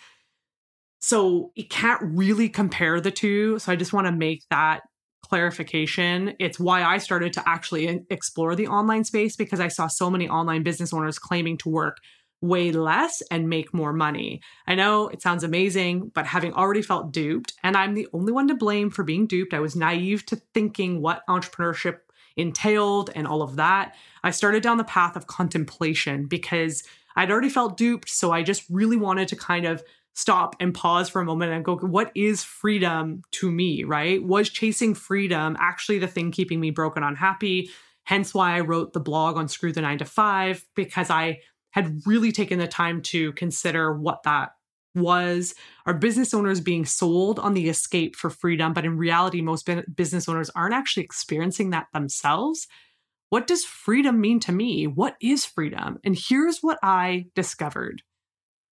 So 0.99 1.51
you 1.55 1.65
can't 1.65 2.01
really 2.03 2.47
compare 2.47 3.01
the 3.01 3.11
two. 3.11 3.59
So 3.59 3.71
I 3.71 3.75
just 3.75 3.91
want 3.91 4.07
to 4.07 4.13
make 4.13 4.43
that 4.49 4.83
clarification. 5.29 6.35
It's 6.39 6.59
why 6.59 6.83
I 6.83 6.97
started 6.97 7.33
to 7.33 7.43
actually 7.47 8.05
explore 8.09 8.55
the 8.55 8.67
online 8.67 9.03
space 9.03 9.35
because 9.35 9.59
I 9.59 9.67
saw 9.67 9.87
so 9.87 10.09
many 10.09 10.27
online 10.27 10.63
business 10.63 10.93
owners 10.93 11.19
claiming 11.19 11.57
to 11.59 11.69
work 11.69 11.97
way 12.41 12.71
less 12.71 13.21
and 13.29 13.49
make 13.49 13.73
more 13.73 13.93
money. 13.93 14.41
I 14.65 14.75
know 14.75 15.09
it 15.09 15.21
sounds 15.21 15.43
amazing, 15.43 16.11
but 16.15 16.25
having 16.25 16.53
already 16.53 16.81
felt 16.81 17.11
duped, 17.11 17.53
and 17.63 17.75
I'm 17.75 17.93
the 17.93 18.07
only 18.13 18.31
one 18.31 18.47
to 18.47 18.55
blame 18.55 18.89
for 18.89 19.03
being 19.03 19.27
duped, 19.27 19.53
I 19.53 19.59
was 19.59 19.75
naive 19.75 20.25
to 20.27 20.41
thinking 20.53 21.01
what 21.01 21.25
entrepreneurship 21.27 21.97
entailed 22.37 23.09
and 23.13 23.27
all 23.27 23.41
of 23.41 23.57
that. 23.57 23.95
I 24.23 24.31
started 24.31 24.63
down 24.63 24.77
the 24.77 24.83
path 24.85 25.15
of 25.15 25.27
contemplation 25.27 26.27
because 26.27 26.83
I'd 27.15 27.31
already 27.31 27.49
felt 27.49 27.75
duped. 27.75 28.09
So 28.09 28.31
I 28.31 28.43
just 28.43 28.63
really 28.69 28.95
wanted 28.95 29.27
to 29.29 29.35
kind 29.35 29.65
of 29.65 29.83
stop 30.13 30.55
and 30.59 30.73
pause 30.73 31.09
for 31.09 31.21
a 31.21 31.25
moment 31.25 31.53
and 31.53 31.63
go, 31.63 31.77
what 31.77 32.11
is 32.15 32.43
freedom 32.43 33.21
to 33.31 33.49
me, 33.49 33.83
right? 33.83 34.21
Was 34.23 34.49
chasing 34.49 34.93
freedom 34.93 35.55
actually 35.59 35.99
the 35.99 36.07
thing 36.07 36.31
keeping 36.31 36.59
me 36.59 36.71
broken 36.71 37.03
unhappy? 37.03 37.69
Hence 38.03 38.33
why 38.33 38.55
I 38.55 38.61
wrote 38.61 38.93
the 38.93 38.99
blog 38.99 39.37
on 39.37 39.47
Screw 39.47 39.71
the 39.71 39.81
Nine 39.81 39.99
to 39.99 40.05
Five, 40.05 40.65
because 40.75 41.09
I 41.09 41.39
had 41.71 42.01
really 42.05 42.31
taken 42.31 42.59
the 42.59 42.67
time 42.67 43.01
to 43.03 43.31
consider 43.33 43.95
what 43.95 44.23
that 44.23 44.49
was. 44.95 45.53
Are 45.85 45.93
business 45.93 46.33
owners 46.33 46.59
being 46.59 46.85
sold 46.85 47.37
on 47.37 47.53
the 47.53 47.69
escape 47.69 48.15
for 48.15 48.31
freedom? 48.31 48.73
But 48.73 48.85
in 48.85 48.97
reality, 48.97 49.41
most 49.41 49.69
business 49.95 50.27
owners 50.27 50.49
aren't 50.55 50.73
actually 50.73 51.03
experiencing 51.03 51.69
that 51.69 51.85
themselves. 51.93 52.67
What 53.29 53.45
does 53.45 53.63
freedom 53.63 54.19
mean 54.19 54.39
to 54.41 54.51
me? 54.51 54.87
What 54.87 55.15
is 55.21 55.45
freedom? 55.45 55.99
And 56.03 56.17
here's 56.19 56.61
what 56.61 56.79
I 56.81 57.27
discovered. 57.35 58.01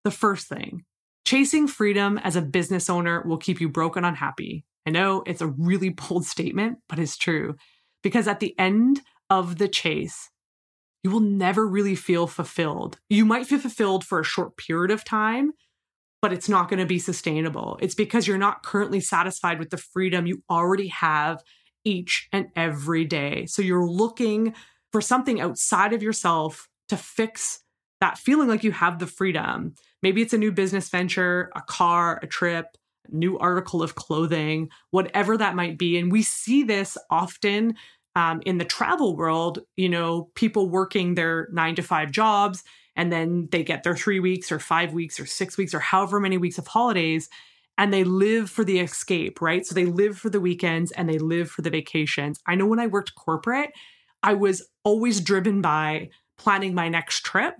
The 0.05 0.11
first 0.11 0.47
thing 0.47 0.85
Chasing 1.25 1.67
freedom 1.67 2.19
as 2.19 2.35
a 2.35 2.41
business 2.41 2.89
owner 2.89 3.23
will 3.23 3.37
keep 3.37 3.59
you 3.59 3.67
broke 3.67 3.95
and 3.95 4.05
unhappy. 4.05 4.63
I 4.85 4.91
know 4.91 5.23
it's 5.25 5.41
a 5.41 5.47
really 5.47 5.89
bold 6.09 6.25
statement, 6.25 6.77
but 6.87 6.99
it's 6.99 7.17
true. 7.17 7.55
Because 8.03 8.27
at 8.27 8.39
the 8.39 8.57
end 8.59 9.01
of 9.29 9.57
the 9.57 9.67
chase, 9.67 10.29
you 11.03 11.09
will 11.09 11.19
never 11.19 11.67
really 11.67 11.95
feel 11.95 12.27
fulfilled. 12.27 12.99
You 13.09 13.25
might 13.25 13.47
feel 13.47 13.59
fulfilled 13.59 14.03
for 14.03 14.19
a 14.19 14.23
short 14.23 14.57
period 14.57 14.91
of 14.91 15.03
time, 15.03 15.51
but 16.21 16.31
it's 16.31 16.49
not 16.49 16.69
going 16.69 16.79
to 16.79 16.85
be 16.85 16.99
sustainable. 16.99 17.77
It's 17.81 17.95
because 17.95 18.27
you're 18.27 18.37
not 18.37 18.63
currently 18.63 18.99
satisfied 18.99 19.59
with 19.59 19.71
the 19.71 19.77
freedom 19.77 20.27
you 20.27 20.43
already 20.49 20.87
have 20.87 21.43
each 21.83 22.27
and 22.31 22.47
every 22.55 23.05
day. 23.05 23.45
So 23.47 23.61
you're 23.61 23.87
looking 23.87 24.53
for 24.91 25.01
something 25.01 25.41
outside 25.41 25.93
of 25.93 26.03
yourself 26.03 26.67
to 26.89 26.97
fix 26.97 27.59
that 28.01 28.17
feeling 28.17 28.47
like 28.47 28.63
you 28.63 28.71
have 28.71 28.99
the 28.99 29.07
freedom. 29.07 29.73
Maybe 30.05 30.21
it's 30.21 30.33
a 30.33 30.37
new 30.37 30.51
business 30.51 30.87
venture, 30.87 31.49
a 31.55 31.63
car, 31.63 32.19
a 32.21 32.27
trip, 32.27 32.77
a 33.11 33.15
new 33.15 33.39
article 33.39 33.81
of 33.81 33.95
clothing, 33.95 34.69
whatever 34.91 35.35
that 35.35 35.55
might 35.55 35.79
be. 35.79 35.97
And 35.97 36.11
we 36.11 36.21
see 36.21 36.61
this 36.61 36.95
often 37.09 37.73
um, 38.15 38.39
in 38.45 38.59
the 38.59 38.65
travel 38.65 39.15
world, 39.15 39.61
you 39.75 39.89
know, 39.89 40.29
people 40.35 40.69
working 40.69 41.15
their 41.15 41.49
nine 41.51 41.73
to 41.77 41.81
five 41.81 42.11
jobs 42.11 42.63
and 42.95 43.11
then 43.11 43.49
they 43.51 43.63
get 43.63 43.81
their 43.81 43.95
three 43.95 44.19
weeks 44.19 44.51
or 44.51 44.59
five 44.59 44.93
weeks 44.93 45.19
or 45.19 45.25
six 45.25 45.57
weeks 45.57 45.73
or 45.73 45.79
however 45.79 46.19
many 46.19 46.37
weeks 46.37 46.59
of 46.59 46.67
holidays 46.67 47.27
and 47.75 47.91
they 47.91 48.03
live 48.03 48.47
for 48.47 48.63
the 48.63 48.81
escape, 48.81 49.41
right? 49.41 49.65
So 49.65 49.73
they 49.73 49.85
live 49.85 50.19
for 50.19 50.29
the 50.29 50.39
weekends 50.39 50.91
and 50.91 51.09
they 51.09 51.17
live 51.17 51.49
for 51.49 51.63
the 51.63 51.71
vacations. 51.71 52.39
I 52.45 52.53
know 52.53 52.67
when 52.67 52.79
I 52.79 52.85
worked 52.85 53.15
corporate, 53.15 53.71
I 54.21 54.35
was 54.35 54.69
always 54.83 55.19
driven 55.19 55.63
by 55.63 56.11
planning 56.37 56.75
my 56.75 56.89
next 56.89 57.25
trip, 57.25 57.55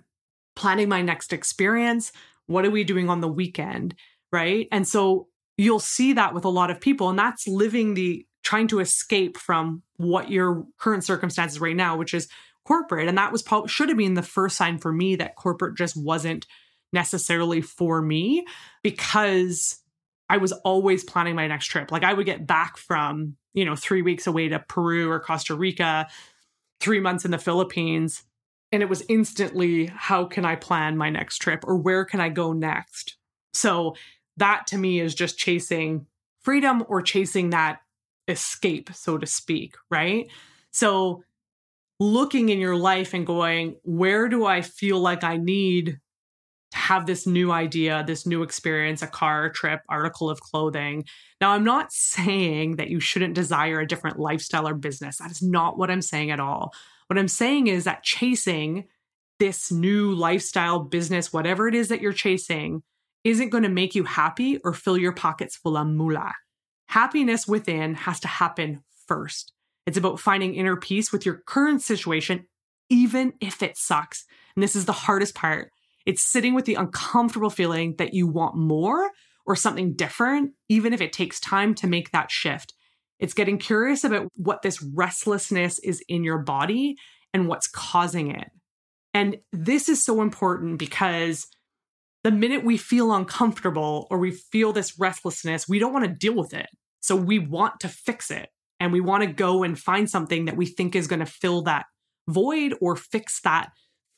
planning 0.56 0.90
my 0.90 1.02
next 1.02 1.34
experience. 1.34 2.12
What 2.48 2.66
are 2.66 2.72
we 2.72 2.84
doing 2.84 3.10
on 3.10 3.22
the 3.22 3.28
weekend? 3.28 3.96
Right. 4.32 4.68
And 4.72 4.88
so 4.88 5.28
you'll 5.58 5.80
see 5.80 6.14
that 6.14 6.34
with 6.34 6.46
a 6.46 6.50
lot 6.50 6.72
of 6.72 6.82
people, 6.82 7.10
and 7.10 7.18
that's 7.18 7.48
living 7.48 7.94
the 7.94 8.26
trying 8.44 8.68
to 8.68 8.80
escape 8.80 9.38
from 9.38 9.82
what 9.98 10.30
your 10.30 10.66
current 10.78 11.04
circumstances 11.04 11.60
right 11.60 11.76
now, 11.76 11.98
which 11.98 12.14
is 12.14 12.28
corporate. 12.64 13.08
And 13.08 13.18
that 13.18 13.32
was 13.32 13.42
probably 13.42 13.70
should 13.70 13.90
have 13.90 13.98
been 13.98 14.14
the 14.14 14.22
first 14.22 14.58
sign 14.58 14.78
for 14.78 14.92
me 14.92 15.16
that 15.16 15.36
corporate 15.36 15.78
just 15.78 15.96
wasn't 15.96 16.46
necessarily 16.94 17.62
for 17.62 18.02
me 18.02 18.46
because 18.84 19.78
I 20.30 20.38
was 20.38 20.52
always 20.52 21.04
planning 21.04 21.36
my 21.36 21.48
next 21.48 21.68
trip. 21.68 21.92
Like 21.92 22.04
I 22.04 22.14
would 22.14 22.26
get 22.26 22.48
back 22.48 22.78
from, 22.78 23.36
you 23.54 23.66
know, 23.66 23.76
three 23.76 24.02
weeks 24.02 24.28
away 24.28 24.50
to 24.50 24.60
Peru 24.60 25.10
or 25.10 25.20
Costa 25.20 25.56
Rica, 25.56 26.08
three 26.80 27.00
months 27.00 27.26
in 27.26 27.32
the 27.32 27.38
Philippines. 27.38 28.24
And 28.72 28.82
it 28.82 28.90
was 28.90 29.04
instantly, 29.08 29.86
how 29.86 30.26
can 30.26 30.44
I 30.44 30.56
plan 30.56 30.98
my 30.98 31.10
next 31.10 31.38
trip 31.38 31.64
or 31.66 31.78
where 31.78 32.04
can 32.04 32.20
I 32.20 32.30
go 32.30 32.52
next? 32.52 33.18
So 33.54 33.96
that 34.38 34.68
to 34.68 34.78
me 34.78 35.00
is 35.00 35.16
just 35.16 35.38
chasing 35.38 36.08
freedom 36.42 36.84
or 36.90 37.02
chasing 37.02 37.52
that 37.52 37.80
escape, 38.28 38.90
so 38.94 39.18
to 39.18 39.26
speak, 39.26 39.76
right? 39.90 40.28
So 40.72 41.24
looking 42.00 42.50
in 42.50 42.60
your 42.60 42.76
life 42.76 43.14
and 43.14 43.26
going, 43.26 43.78
where 43.84 44.28
do 44.28 44.46
I 44.46 44.62
feel 44.62 45.00
like 45.00 45.24
I 45.24 45.38
need 45.38 46.00
to 46.72 46.78
have 46.78 47.06
this 47.06 47.26
new 47.26 47.52
idea, 47.52 48.04
this 48.06 48.26
new 48.26 48.44
experience, 48.44 49.02
a 49.02 49.08
car, 49.08 49.46
a 49.46 49.54
trip, 49.54 49.82
article 49.88 50.30
of 50.30 50.42
clothing? 50.42 51.06
Now, 51.40 51.52
I'm 51.52 51.64
not 51.64 51.94
saying 51.94 52.76
that 52.76 52.90
you 52.90 53.00
shouldn't 53.00 53.36
desire 53.36 53.80
a 53.80 53.88
different 53.88 54.20
lifestyle 54.20 54.68
or 54.68 54.74
business. 54.74 55.18
That 55.18 55.32
is 55.32 55.42
not 55.42 55.78
what 55.78 55.90
I'm 55.90 56.02
saying 56.02 56.32
at 56.32 56.42
all. 56.42 56.74
What 57.08 57.20
I'm 57.20 57.28
saying 57.28 57.68
is 57.68 57.84
that 57.84 58.04
chasing 58.04 58.86
this 59.40 59.72
new 59.72 60.14
lifestyle, 60.14 60.80
business, 60.80 61.34
whatever 61.34 61.68
it 61.68 61.76
is 61.76 61.90
that 61.90 62.02
you're 62.02 62.14
chasing, 62.14 62.84
isn't 63.24 63.50
going 63.50 63.64
to 63.64 63.70
make 63.70 63.96
you 63.96 64.04
happy 64.04 64.60
or 64.64 64.74
fill 64.74 64.98
your 64.98 65.12
pockets 65.12 65.56
full 65.56 65.78
of 65.78 65.88
moolah. 65.88 66.34
Happiness 66.88 67.48
within 67.48 67.96
has 67.96 68.20
to 68.22 68.28
happen 68.28 68.84
first. 69.08 69.52
It's 69.86 69.98
about 69.98 70.20
finding 70.20 70.56
inner 70.56 70.78
peace 70.78 71.12
with 71.12 71.26
your 71.26 71.42
current 71.46 71.82
situation, 71.82 72.46
even 72.90 73.34
if 73.42 73.62
it 73.62 73.78
sucks. 73.78 74.26
And 74.56 74.64
this 74.64 74.76
is 74.76 74.86
the 74.86 74.94
hardest 74.94 75.36
part. 75.36 75.72
It's 76.06 76.22
sitting 76.22 76.54
with 76.54 76.66
the 76.66 76.76
uncomfortable 76.76 77.50
feeling 77.50 77.96
that 77.98 78.14
you 78.14 78.28
want 78.28 78.56
more 78.56 79.10
or 79.46 79.56
something 79.56 79.94
different, 79.96 80.54
even 80.70 80.94
if 80.94 81.02
it 81.02 81.14
takes 81.14 81.40
time 81.40 81.74
to 81.76 81.88
make 81.88 82.12
that 82.12 82.32
shift. 82.32 82.74
It's 83.20 83.34
getting 83.34 83.58
curious 83.58 84.04
about 84.04 84.28
what 84.36 84.62
this 84.62 84.82
restlessness 84.82 85.80
is 85.80 86.04
in 86.08 86.24
your 86.24 86.40
body 86.40 86.96
and 87.34 87.48
what's 87.48 87.68
causing 87.68 88.32
it. 88.32 88.50
And 89.14 89.38
this 89.54 89.88
is 89.88 90.04
so 90.04 90.22
important 90.22 90.78
because 90.78 91.48
the 92.24 92.32
minute 92.32 92.66
we 92.66 92.78
feel 92.78 93.14
uncomfortable 93.14 94.08
or 94.10 94.18
we 94.18 94.32
feel 94.32 94.74
this 94.74 95.00
restlessness, 95.00 95.68
we 95.68 95.80
don't 95.80 95.94
want 95.94 96.06
to 96.06 96.12
deal 96.12 96.36
with 96.36 96.54
it. 96.54 96.68
So 97.02 97.16
we 97.16 97.40
want 97.40 97.80
to 97.82 97.88
fix 97.88 98.32
it 98.32 98.50
and 98.80 98.92
we 98.92 99.00
want 99.00 99.24
to 99.24 99.32
go 99.32 99.64
and 99.64 99.80
find 99.80 100.10
something 100.10 100.46
that 100.46 100.58
we 100.58 100.66
think 100.66 100.96
is 100.96 101.08
going 101.08 101.20
to 101.20 101.26
fill 101.26 101.62
that 101.64 101.86
void 102.28 102.74
or 102.82 102.96
fix 102.96 103.40
that 103.42 103.70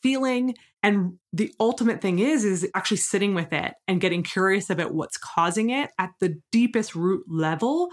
feeling 0.02 0.56
and 0.84 1.14
the 1.34 1.54
ultimate 1.60 2.02
thing 2.02 2.20
is 2.20 2.46
is 2.46 2.68
actually 2.76 2.98
sitting 2.98 3.34
with 3.34 3.52
it 3.52 3.74
and 3.88 4.00
getting 4.00 4.24
curious 4.24 4.70
about 4.70 4.94
what's 4.94 5.18
causing 5.18 5.70
it 5.70 5.90
at 5.98 6.12
the 6.20 6.40
deepest 6.52 6.96
root 6.96 7.26
level 7.28 7.90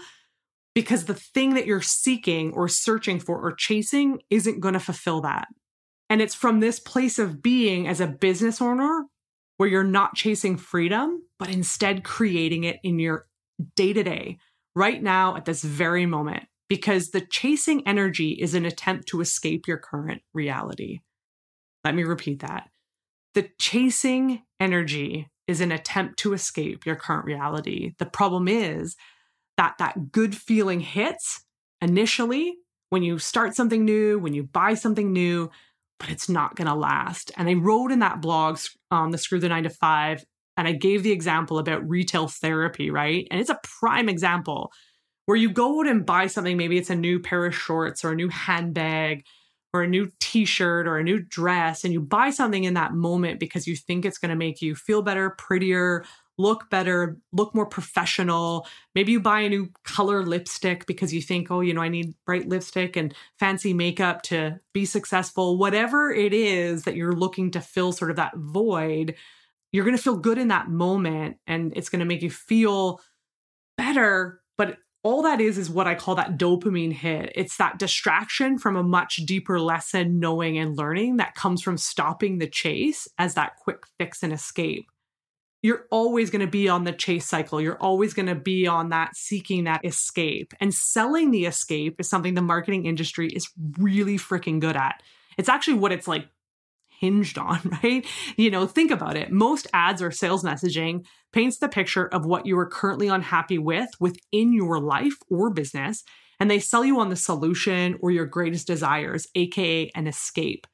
because 0.75 1.05
the 1.05 1.15
thing 1.15 1.55
that 1.55 1.65
you're 1.65 1.81
seeking 1.81 2.53
or 2.53 2.67
searching 2.67 3.19
for 3.19 3.41
or 3.41 3.55
chasing 3.55 4.19
isn't 4.29 4.59
going 4.59 4.73
to 4.75 4.79
fulfill 4.79 5.21
that 5.21 5.47
and 6.09 6.21
it's 6.21 6.35
from 6.35 6.59
this 6.59 6.79
place 6.79 7.17
of 7.19 7.41
being 7.41 7.87
as 7.87 7.99
a 7.99 8.07
business 8.07 8.61
owner 8.61 9.05
where 9.57 9.69
you're 9.69 9.83
not 9.83 10.15
chasing 10.15 10.57
freedom, 10.57 11.23
but 11.39 11.49
instead 11.49 12.03
creating 12.03 12.63
it 12.63 12.77
in 12.83 12.99
your 12.99 13.25
day 13.75 13.93
to 13.93 14.03
day, 14.03 14.37
right 14.75 15.01
now 15.01 15.35
at 15.35 15.45
this 15.45 15.63
very 15.63 16.05
moment, 16.05 16.43
because 16.67 17.09
the 17.09 17.21
chasing 17.21 17.87
energy 17.87 18.31
is 18.31 18.53
an 18.53 18.65
attempt 18.65 19.07
to 19.07 19.21
escape 19.21 19.67
your 19.67 19.77
current 19.77 20.21
reality. 20.33 20.99
Let 21.83 21.95
me 21.95 22.03
repeat 22.03 22.41
that. 22.41 22.69
The 23.33 23.49
chasing 23.59 24.43
energy 24.59 25.29
is 25.47 25.61
an 25.61 25.71
attempt 25.71 26.19
to 26.19 26.33
escape 26.33 26.85
your 26.85 26.95
current 26.95 27.25
reality. 27.25 27.93
The 27.97 28.05
problem 28.05 28.47
is 28.47 28.95
that 29.57 29.75
that 29.79 30.11
good 30.11 30.35
feeling 30.35 30.79
hits 30.79 31.43
initially 31.81 32.55
when 32.89 33.03
you 33.03 33.19
start 33.19 33.55
something 33.55 33.83
new, 33.83 34.19
when 34.19 34.33
you 34.33 34.43
buy 34.43 34.73
something 34.73 35.11
new, 35.11 35.49
but 35.99 36.09
it's 36.09 36.29
not 36.29 36.55
going 36.55 36.67
to 36.67 36.75
last. 36.75 37.31
And 37.37 37.49
I 37.49 37.53
wrote 37.53 37.91
in 37.91 37.99
that 37.99 38.21
blog 38.21 38.59
on 38.91 39.05
um, 39.05 39.11
the 39.11 39.17
Screw 39.17 39.39
the 39.39 39.49
Nine 39.49 39.63
to 39.63 39.69
Five, 39.69 40.23
and 40.57 40.67
I 40.67 40.73
gave 40.73 41.03
the 41.03 41.11
example 41.11 41.57
about 41.57 41.87
retail 41.87 42.27
therapy, 42.27 42.91
right? 42.91 43.27
And 43.31 43.39
it's 43.39 43.49
a 43.49 43.59
prime 43.63 44.09
example 44.09 44.71
where 45.25 45.37
you 45.37 45.49
go 45.49 45.81
out 45.81 45.87
and 45.87 46.05
buy 46.05 46.27
something, 46.27 46.55
maybe 46.55 46.77
it's 46.77 46.89
a 46.89 46.95
new 46.95 47.19
pair 47.19 47.45
of 47.45 47.55
shorts 47.55 48.05
or 48.05 48.11
a 48.11 48.15
new 48.15 48.29
handbag 48.29 49.25
or 49.73 49.81
a 49.81 49.87
new 49.87 50.09
t 50.19 50.45
shirt 50.45 50.87
or 50.87 50.97
a 50.97 51.03
new 51.03 51.19
dress, 51.19 51.83
and 51.83 51.91
you 51.91 51.99
buy 51.99 52.29
something 52.29 52.63
in 52.63 52.75
that 52.75 52.93
moment 52.93 53.39
because 53.39 53.67
you 53.67 53.75
think 53.75 54.05
it's 54.05 54.17
going 54.17 54.29
to 54.29 54.35
make 54.35 54.61
you 54.61 54.75
feel 54.75 55.01
better, 55.01 55.31
prettier, 55.31 56.05
look 56.37 56.69
better, 56.69 57.17
look 57.31 57.55
more 57.55 57.65
professional. 57.65 58.67
Maybe 58.93 59.13
you 59.13 59.19
buy 59.19 59.41
a 59.41 59.49
new 59.49 59.69
color 59.83 60.23
lipstick 60.23 60.85
because 60.85 61.13
you 61.13 61.21
think, 61.21 61.49
oh, 61.49 61.61
you 61.61 61.73
know, 61.73 61.81
I 61.81 61.89
need 61.89 62.13
bright 62.25 62.47
lipstick 62.47 62.95
and 62.95 63.13
fancy 63.39 63.73
makeup 63.73 64.21
to 64.23 64.59
be 64.73 64.85
successful. 64.85 65.57
Whatever 65.57 66.11
it 66.11 66.33
is 66.33 66.83
that 66.83 66.95
you're 66.95 67.13
looking 67.15 67.51
to 67.51 67.61
fill 67.61 67.91
sort 67.91 68.11
of 68.11 68.17
that 68.17 68.35
void, 68.35 69.15
you're 69.71 69.85
going 69.85 69.97
to 69.97 70.01
feel 70.01 70.17
good 70.17 70.37
in 70.37 70.49
that 70.49 70.69
moment 70.69 71.37
and 71.47 71.73
it's 71.75 71.89
going 71.89 71.99
to 71.99 72.05
make 72.05 72.21
you 72.21 72.29
feel 72.29 73.01
better. 73.77 74.41
But 74.57 74.77
all 75.03 75.21
that 75.21 75.39
is 75.39 75.57
is 75.57 75.69
what 75.69 75.87
I 75.87 75.95
call 75.95 76.15
that 76.15 76.37
dopamine 76.37 76.93
hit. 76.93 77.31
It's 77.35 77.57
that 77.57 77.79
distraction 77.79 78.57
from 78.57 78.75
a 78.75 78.83
much 78.83 79.17
deeper 79.17 79.59
lesson, 79.59 80.19
knowing 80.19 80.57
and 80.57 80.77
learning 80.77 81.17
that 81.17 81.35
comes 81.35 81.61
from 81.61 81.77
stopping 81.77 82.39
the 82.39 82.47
chase 82.47 83.07
as 83.17 83.35
that 83.35 83.57
quick 83.57 83.83
fix 83.99 84.23
and 84.23 84.33
escape 84.33 84.87
you're 85.65 85.87
always 85.89 86.29
going 86.29 86.45
to 86.45 86.51
be 86.51 86.69
on 86.69 86.83
the 86.83 86.91
chase 86.91 87.25
cycle. 87.25 87.59
You're 87.59 87.81
always 87.81 88.13
going 88.13 88.27
to 88.27 88.35
be 88.35 88.67
on 88.67 88.89
that 88.89 89.15
seeking 89.15 89.63
that 89.63 89.83
escape. 89.83 90.53
And 90.59 90.71
selling 90.71 91.31
the 91.31 91.47
escape 91.47 91.99
is 91.99 92.07
something 92.07 92.35
the 92.35 92.41
marketing 92.43 92.85
industry 92.85 93.29
is 93.29 93.49
really 93.79 94.15
freaking 94.19 94.59
good 94.59 94.75
at. 94.75 95.01
It's 95.39 95.49
actually 95.49 95.79
what 95.79 95.91
it's 95.91 96.07
like 96.07 96.27
hinged 96.99 97.39
on, 97.39 97.59
right? 97.83 98.05
You 98.37 98.51
know, 98.51 98.67
think 98.67 98.91
about 98.91 99.17
it. 99.17 99.31
Most 99.31 99.65
ads 99.73 100.03
or 100.03 100.11
sales 100.11 100.43
messaging 100.43 101.03
paints 101.33 101.57
the 101.57 101.67
picture 101.67 102.05
of 102.09 102.27
what 102.27 102.45
you 102.45 102.59
are 102.59 102.69
currently 102.69 103.07
unhappy 103.07 103.57
with 103.57 103.89
within 103.99 104.53
your 104.53 104.79
life 104.79 105.17
or 105.31 105.49
business, 105.49 106.03
and 106.39 106.51
they 106.51 106.59
sell 106.59 106.85
you 106.85 106.99
on 106.99 107.09
the 107.09 107.15
solution 107.15 107.97
or 108.01 108.11
your 108.11 108.27
greatest 108.27 108.67
desires, 108.67 109.25
aka 109.33 109.89
an 109.95 110.05
escape. 110.05 110.67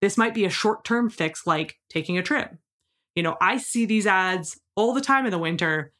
This 0.00 0.16
might 0.16 0.32
be 0.32 0.46
a 0.46 0.50
short 0.50 0.86
term 0.86 1.10
fix 1.10 1.46
like 1.46 1.76
taking 1.90 2.16
a 2.16 2.22
trip, 2.22 2.54
you 3.18 3.24
know, 3.24 3.36
I 3.40 3.58
see 3.58 3.84
these 3.84 4.06
ads 4.06 4.60
all 4.76 4.94
the 4.94 5.00
time 5.00 5.24
in 5.24 5.32
the 5.32 5.38
winter 5.38 5.92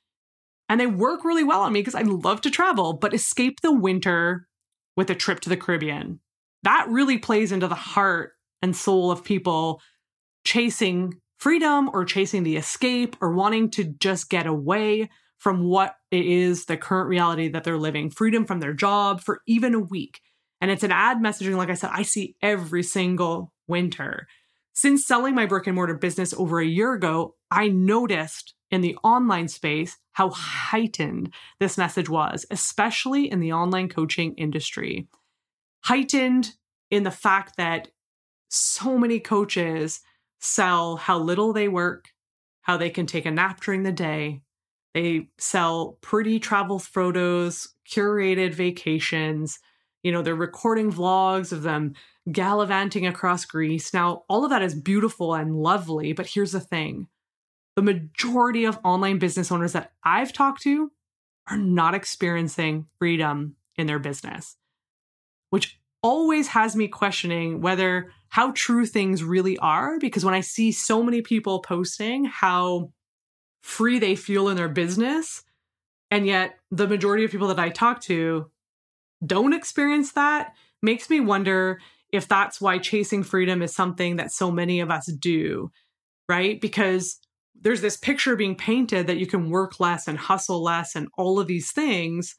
and 0.69 0.81
they 0.81 0.87
work 0.87 1.25
really 1.25 1.43
well 1.43 1.63
on 1.63 1.73
me 1.73 1.81
because 1.81 1.97
I 1.97 2.03
love 2.03 2.43
to 2.43 2.51
travel, 2.51 2.93
but 2.93 3.13
escape 3.13 3.61
the 3.61 3.73
winter 3.73 4.47
with 4.97 5.11
a 5.11 5.17
trip 5.17 5.41
to 5.41 5.49
the 5.49 5.57
Caribbean. 5.57 6.21
That 6.63 6.87
really 6.89 7.19
plays 7.19 7.51
into 7.51 7.67
the 7.67 7.75
heart 7.75 8.35
and 8.63 8.77
soul 8.77 9.11
of 9.11 9.25
people 9.25 9.81
chasing 10.45 11.15
freedom 11.41 11.91
or 11.93 12.05
chasing 12.05 12.45
the 12.45 12.57
escape 12.57 13.17
or 13.21 13.35
wanting 13.35 13.73
to 13.73 13.83
just 13.83 14.31
get 14.31 14.47
away 14.47 15.11
from 15.39 15.65
what 15.65 15.97
it 16.13 16.25
is 16.25 16.67
the 16.67 16.77
current 16.77 17.09
reality 17.09 17.49
that 17.49 17.65
they're 17.65 17.79
living, 17.79 18.11
freedom 18.11 18.45
from 18.45 18.61
their 18.61 18.75
job 18.75 19.21
for 19.21 19.41
even 19.49 19.75
a 19.75 19.81
week. 19.81 20.21
And 20.61 20.71
it's 20.71 20.85
an 20.85 20.93
ad 20.93 21.17
messaging, 21.19 21.57
like 21.57 21.69
I 21.69 21.75
said, 21.75 21.91
I 21.93 22.03
see 22.03 22.37
every 22.41 22.85
single 22.85 23.53
winter. 23.67 24.29
Since 24.81 25.07
selling 25.07 25.35
my 25.35 25.45
brick 25.45 25.67
and 25.67 25.75
mortar 25.75 25.95
business 25.95 26.33
over 26.33 26.61
a 26.61 26.65
year 26.65 26.93
ago, 26.93 27.35
I 27.51 27.67
noticed 27.67 28.55
in 28.71 28.81
the 28.81 28.95
online 29.03 29.49
space 29.49 29.97
how 30.13 30.31
heightened 30.31 31.35
this 31.59 31.77
message 31.77 32.09
was, 32.09 32.47
especially 32.53 33.29
in 33.29 33.41
the 33.41 33.53
online 33.53 33.89
coaching 33.89 34.35
industry. 34.37 35.09
Heightened 35.83 36.53
in 36.93 37.03
the 37.03 37.11
fact 37.11 37.57
that 37.57 37.89
so 38.51 38.97
many 38.97 39.19
coaches 39.19 39.99
sell 40.39 40.95
how 40.95 41.19
little 41.19 41.53
they 41.53 41.67
work, 41.67 42.11
how 42.61 42.77
they 42.77 42.89
can 42.89 43.07
take 43.07 43.27
a 43.27 43.33
nap 43.33 43.61
during 43.61 43.83
the 43.83 43.91
day, 43.91 44.43
They 44.95 45.29
sell 45.39 45.99
pretty 46.03 46.39
travel 46.39 46.79
photos, 46.79 47.67
curated 47.85 48.55
vacations. 48.55 49.59
You 50.03 50.13
know, 50.13 50.23
they're 50.23 50.35
recording 50.35 50.93
vlogs 50.93 51.53
of 51.53 51.63
them 51.63 51.95
gallivanting 52.31 53.07
across 53.07 53.45
Greece. 53.45 53.93
Now, 53.93 54.23
all 54.29 54.45
of 54.45 54.51
that 54.51 54.63
is 54.63 54.75
beautiful 54.75 55.35
and 55.35 55.57
lovely, 55.57 56.13
but 56.13 56.27
here's 56.27 56.53
the 56.53 56.61
thing 56.61 57.09
the 57.77 57.83
majority 57.83 58.65
of 58.65 58.79
online 58.85 59.19
business 59.19 59.53
owners 59.53 59.73
that 59.73 59.93
I've 60.03 60.33
talked 60.33 60.63
to 60.63 60.91
are 61.49 61.57
not 61.57 61.95
experiencing 61.95 62.87
freedom 62.99 63.57
in 63.77 63.87
their 63.87 64.01
business, 64.01 64.57
which 65.51 65.79
always 66.03 66.49
has 66.49 66.77
me 66.77 66.89
questioning 66.89 67.61
whether 67.61 68.11
how 68.29 68.53
true 68.53 68.85
things 68.85 69.23
really 69.23 69.57
are. 69.59 69.99
Because 69.99 70.25
when 70.25 70.35
I 70.35 70.41
see 70.41 70.73
so 70.73 71.03
many 71.03 71.23
people 71.23 71.61
posting 71.61 72.25
how 72.25 72.93
free 73.63 73.99
they 73.99 74.17
feel 74.17 74.49
in 74.49 74.57
their 74.57 74.69
business, 74.69 75.43
and 76.11 76.27
yet 76.27 76.57
the 76.71 76.89
majority 76.89 77.25
of 77.25 77.31
people 77.31 77.49
that 77.49 77.59
I 77.59 77.69
talk 77.69 78.01
to 78.03 78.51
don't 79.25 79.53
experience 79.53 80.13
that, 80.13 80.55
makes 80.83 81.11
me 81.11 81.21
wonder 81.21 81.81
if 82.13 82.29
that's 82.29 82.61
why 82.61 82.79
chasing 82.79 83.23
freedom 83.23 83.63
is 83.63 83.75
something 83.75 84.17
that 84.17 84.33
so 84.33 84.51
many 84.51 84.81
of 84.81 84.91
us 84.91 85.07
do, 85.07 85.71
right? 86.29 86.61
Because 86.61 87.19
there's 87.61 87.81
this 87.81 87.97
picture 87.97 88.37
being 88.37 88.55
painted 88.55 89.07
that 89.07 89.19
you 89.19 89.27
can 89.27 89.51
work 89.51 89.81
less 89.81 90.09
and 90.09 90.19
hustle 90.19 90.63
less 90.63 90.95
and 90.95 91.09
all 91.19 91.39
of 91.39 91.47
these 91.47 91.73
things. 91.73 92.37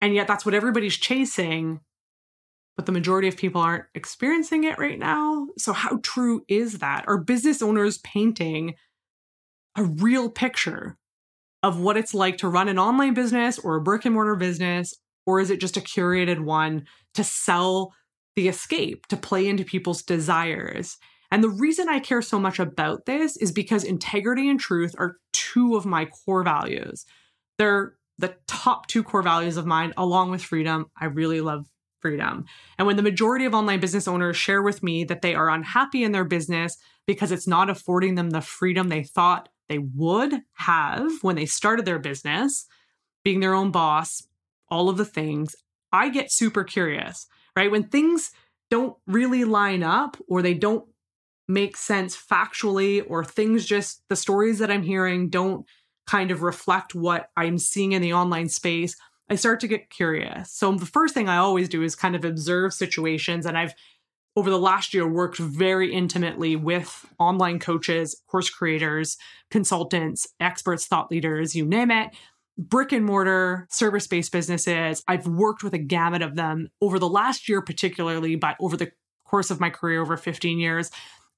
And 0.00 0.14
yet 0.14 0.26
that's 0.26 0.44
what 0.44 0.54
everybody's 0.54 0.96
chasing. 0.96 1.80
But 2.76 2.86
the 2.86 2.92
majority 2.92 3.28
of 3.28 3.36
people 3.36 3.60
aren't 3.60 3.84
experiencing 3.94 4.64
it 4.64 4.78
right 4.78 4.98
now. 4.98 5.48
So, 5.56 5.72
how 5.72 6.00
true 6.02 6.44
is 6.48 6.78
that? 6.78 7.04
Are 7.06 7.18
business 7.18 7.62
owners 7.62 7.98
painting 7.98 8.74
a 9.76 9.84
real 9.84 10.28
picture 10.28 10.96
of 11.62 11.78
what 11.78 11.96
it's 11.96 12.14
like 12.14 12.38
to 12.38 12.48
run 12.48 12.68
an 12.68 12.78
online 12.78 13.14
business 13.14 13.60
or 13.60 13.76
a 13.76 13.80
brick 13.80 14.04
and 14.04 14.14
mortar 14.14 14.34
business? 14.34 14.94
Or 15.26 15.40
is 15.40 15.50
it 15.50 15.60
just 15.60 15.76
a 15.76 15.80
curated 15.80 16.40
one 16.40 16.86
to 17.14 17.24
sell 17.24 17.92
the 18.36 18.48
escape, 18.48 19.06
to 19.06 19.16
play 19.16 19.46
into 19.46 19.64
people's 19.64 20.02
desires? 20.02 20.98
And 21.30 21.42
the 21.42 21.48
reason 21.48 21.88
I 21.88 21.98
care 21.98 22.22
so 22.22 22.38
much 22.38 22.58
about 22.58 23.06
this 23.06 23.36
is 23.36 23.52
because 23.52 23.84
integrity 23.84 24.48
and 24.48 24.60
truth 24.60 24.94
are 24.98 25.16
two 25.32 25.76
of 25.76 25.86
my 25.86 26.04
core 26.04 26.44
values. 26.44 27.04
They're 27.58 27.94
the 28.18 28.36
top 28.46 28.86
two 28.86 29.02
core 29.02 29.22
values 29.22 29.56
of 29.56 29.66
mine, 29.66 29.92
along 29.96 30.30
with 30.30 30.42
freedom. 30.42 30.86
I 31.00 31.06
really 31.06 31.40
love 31.40 31.66
freedom. 32.00 32.44
And 32.78 32.86
when 32.86 32.96
the 32.96 33.02
majority 33.02 33.46
of 33.46 33.54
online 33.54 33.80
business 33.80 34.06
owners 34.06 34.36
share 34.36 34.62
with 34.62 34.82
me 34.82 35.04
that 35.04 35.22
they 35.22 35.34
are 35.34 35.48
unhappy 35.48 36.04
in 36.04 36.12
their 36.12 36.24
business 36.24 36.76
because 37.06 37.32
it's 37.32 37.48
not 37.48 37.70
affording 37.70 38.14
them 38.14 38.30
the 38.30 38.40
freedom 38.40 38.88
they 38.88 39.02
thought 39.02 39.48
they 39.68 39.78
would 39.78 40.34
have 40.54 41.10
when 41.22 41.36
they 41.36 41.46
started 41.46 41.86
their 41.86 41.98
business, 41.98 42.66
being 43.24 43.40
their 43.40 43.54
own 43.54 43.70
boss, 43.70 44.22
all 44.68 44.88
of 44.88 44.96
the 44.96 45.04
things, 45.04 45.54
I 45.92 46.08
get 46.08 46.32
super 46.32 46.64
curious, 46.64 47.26
right? 47.56 47.70
When 47.70 47.84
things 47.84 48.30
don't 48.70 48.96
really 49.06 49.44
line 49.44 49.82
up 49.82 50.16
or 50.28 50.42
they 50.42 50.54
don't 50.54 50.86
make 51.46 51.76
sense 51.76 52.16
factually 52.16 53.04
or 53.06 53.24
things 53.24 53.66
just 53.66 54.02
the 54.08 54.16
stories 54.16 54.58
that 54.58 54.70
I'm 54.70 54.82
hearing 54.82 55.28
don't 55.28 55.66
kind 56.06 56.30
of 56.30 56.42
reflect 56.42 56.94
what 56.94 57.30
I'm 57.36 57.58
seeing 57.58 57.92
in 57.92 58.02
the 58.02 58.12
online 58.12 58.48
space, 58.48 58.96
I 59.30 59.36
start 59.36 59.60
to 59.60 59.68
get 59.68 59.90
curious. 59.90 60.52
So 60.52 60.72
the 60.72 60.86
first 60.86 61.14
thing 61.14 61.28
I 61.28 61.36
always 61.36 61.68
do 61.68 61.82
is 61.82 61.94
kind 61.94 62.14
of 62.14 62.24
observe 62.24 62.74
situations 62.74 63.46
and 63.46 63.56
I've 63.56 63.74
over 64.36 64.50
the 64.50 64.58
last 64.58 64.92
year 64.92 65.06
worked 65.06 65.38
very 65.38 65.92
intimately 65.92 66.56
with 66.56 67.06
online 67.20 67.60
coaches, 67.60 68.20
course 68.26 68.50
creators, 68.50 69.16
consultants, 69.50 70.26
experts, 70.40 70.86
thought 70.86 71.10
leaders, 71.10 71.54
you 71.54 71.64
name 71.64 71.92
it, 71.92 72.10
brick 72.56 72.92
and 72.92 73.04
mortar 73.04 73.66
service 73.70 74.06
based 74.06 74.32
businesses. 74.32 75.02
I've 75.08 75.26
worked 75.26 75.62
with 75.62 75.74
a 75.74 75.78
gamut 75.78 76.22
of 76.22 76.36
them 76.36 76.68
over 76.80 76.98
the 76.98 77.08
last 77.08 77.48
year, 77.48 77.60
particularly, 77.60 78.36
but 78.36 78.56
over 78.60 78.76
the 78.76 78.92
course 79.26 79.50
of 79.50 79.60
my 79.60 79.70
career 79.70 80.00
over 80.00 80.16
15 80.16 80.58
years. 80.58 80.90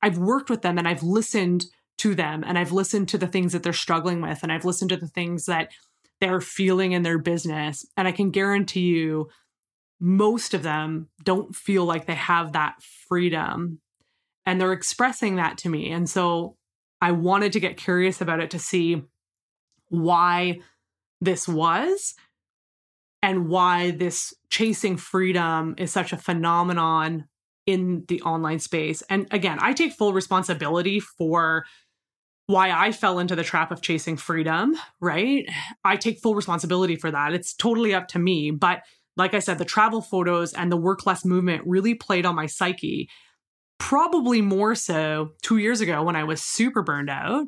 I've 0.02 0.18
worked 0.18 0.50
with 0.50 0.62
them 0.62 0.78
and 0.78 0.86
I've 0.86 1.02
listened 1.02 1.66
to 1.98 2.14
them 2.14 2.44
and 2.46 2.58
I've 2.58 2.72
listened 2.72 3.08
to 3.08 3.18
the 3.18 3.26
things 3.26 3.52
that 3.52 3.62
they're 3.62 3.72
struggling 3.72 4.20
with 4.20 4.42
and 4.42 4.52
I've 4.52 4.66
listened 4.66 4.90
to 4.90 4.96
the 4.96 5.08
things 5.08 5.46
that 5.46 5.70
they're 6.20 6.40
feeling 6.40 6.92
in 6.92 7.02
their 7.02 7.18
business. 7.18 7.86
And 7.96 8.06
I 8.06 8.12
can 8.12 8.30
guarantee 8.30 8.88
you, 8.88 9.28
most 9.98 10.52
of 10.52 10.62
them 10.62 11.08
don't 11.24 11.56
feel 11.56 11.84
like 11.84 12.06
they 12.06 12.14
have 12.14 12.52
that 12.52 12.82
freedom. 13.08 13.80
And 14.44 14.60
they're 14.60 14.72
expressing 14.72 15.36
that 15.36 15.58
to 15.58 15.68
me. 15.68 15.90
And 15.90 16.08
so 16.08 16.56
I 17.00 17.12
wanted 17.12 17.52
to 17.52 17.60
get 17.60 17.76
curious 17.76 18.20
about 18.20 18.40
it 18.40 18.50
to 18.50 18.58
see 18.58 19.02
why 19.88 20.60
this 21.20 21.48
was 21.48 22.14
and 23.22 23.48
why 23.48 23.90
this 23.90 24.34
chasing 24.50 24.96
freedom 24.96 25.74
is 25.78 25.92
such 25.92 26.12
a 26.12 26.16
phenomenon 26.16 27.24
in 27.66 28.04
the 28.08 28.22
online 28.22 28.60
space. 28.60 29.02
And 29.10 29.26
again, 29.32 29.58
I 29.60 29.72
take 29.72 29.92
full 29.92 30.12
responsibility 30.12 31.00
for 31.00 31.64
why 32.46 32.70
I 32.70 32.92
fell 32.92 33.18
into 33.18 33.34
the 33.34 33.42
trap 33.42 33.72
of 33.72 33.82
chasing 33.82 34.16
freedom, 34.16 34.76
right? 35.00 35.44
I 35.84 35.96
take 35.96 36.20
full 36.20 36.36
responsibility 36.36 36.94
for 36.94 37.10
that. 37.10 37.34
It's 37.34 37.54
totally 37.54 37.92
up 37.92 38.06
to 38.08 38.20
me. 38.20 38.52
But 38.52 38.82
like 39.16 39.34
I 39.34 39.40
said, 39.40 39.58
the 39.58 39.64
travel 39.64 40.00
photos 40.00 40.52
and 40.52 40.70
the 40.70 40.76
work 40.76 41.06
less 41.06 41.24
movement 41.24 41.62
really 41.66 41.94
played 41.94 42.26
on 42.26 42.36
my 42.36 42.46
psyche. 42.46 43.08
Probably 43.78 44.40
more 44.40 44.74
so 44.74 45.30
two 45.42 45.58
years 45.58 45.80
ago 45.80 46.02
when 46.04 46.16
I 46.16 46.24
was 46.24 46.40
super 46.40 46.82
burned 46.82 47.10
out 47.10 47.46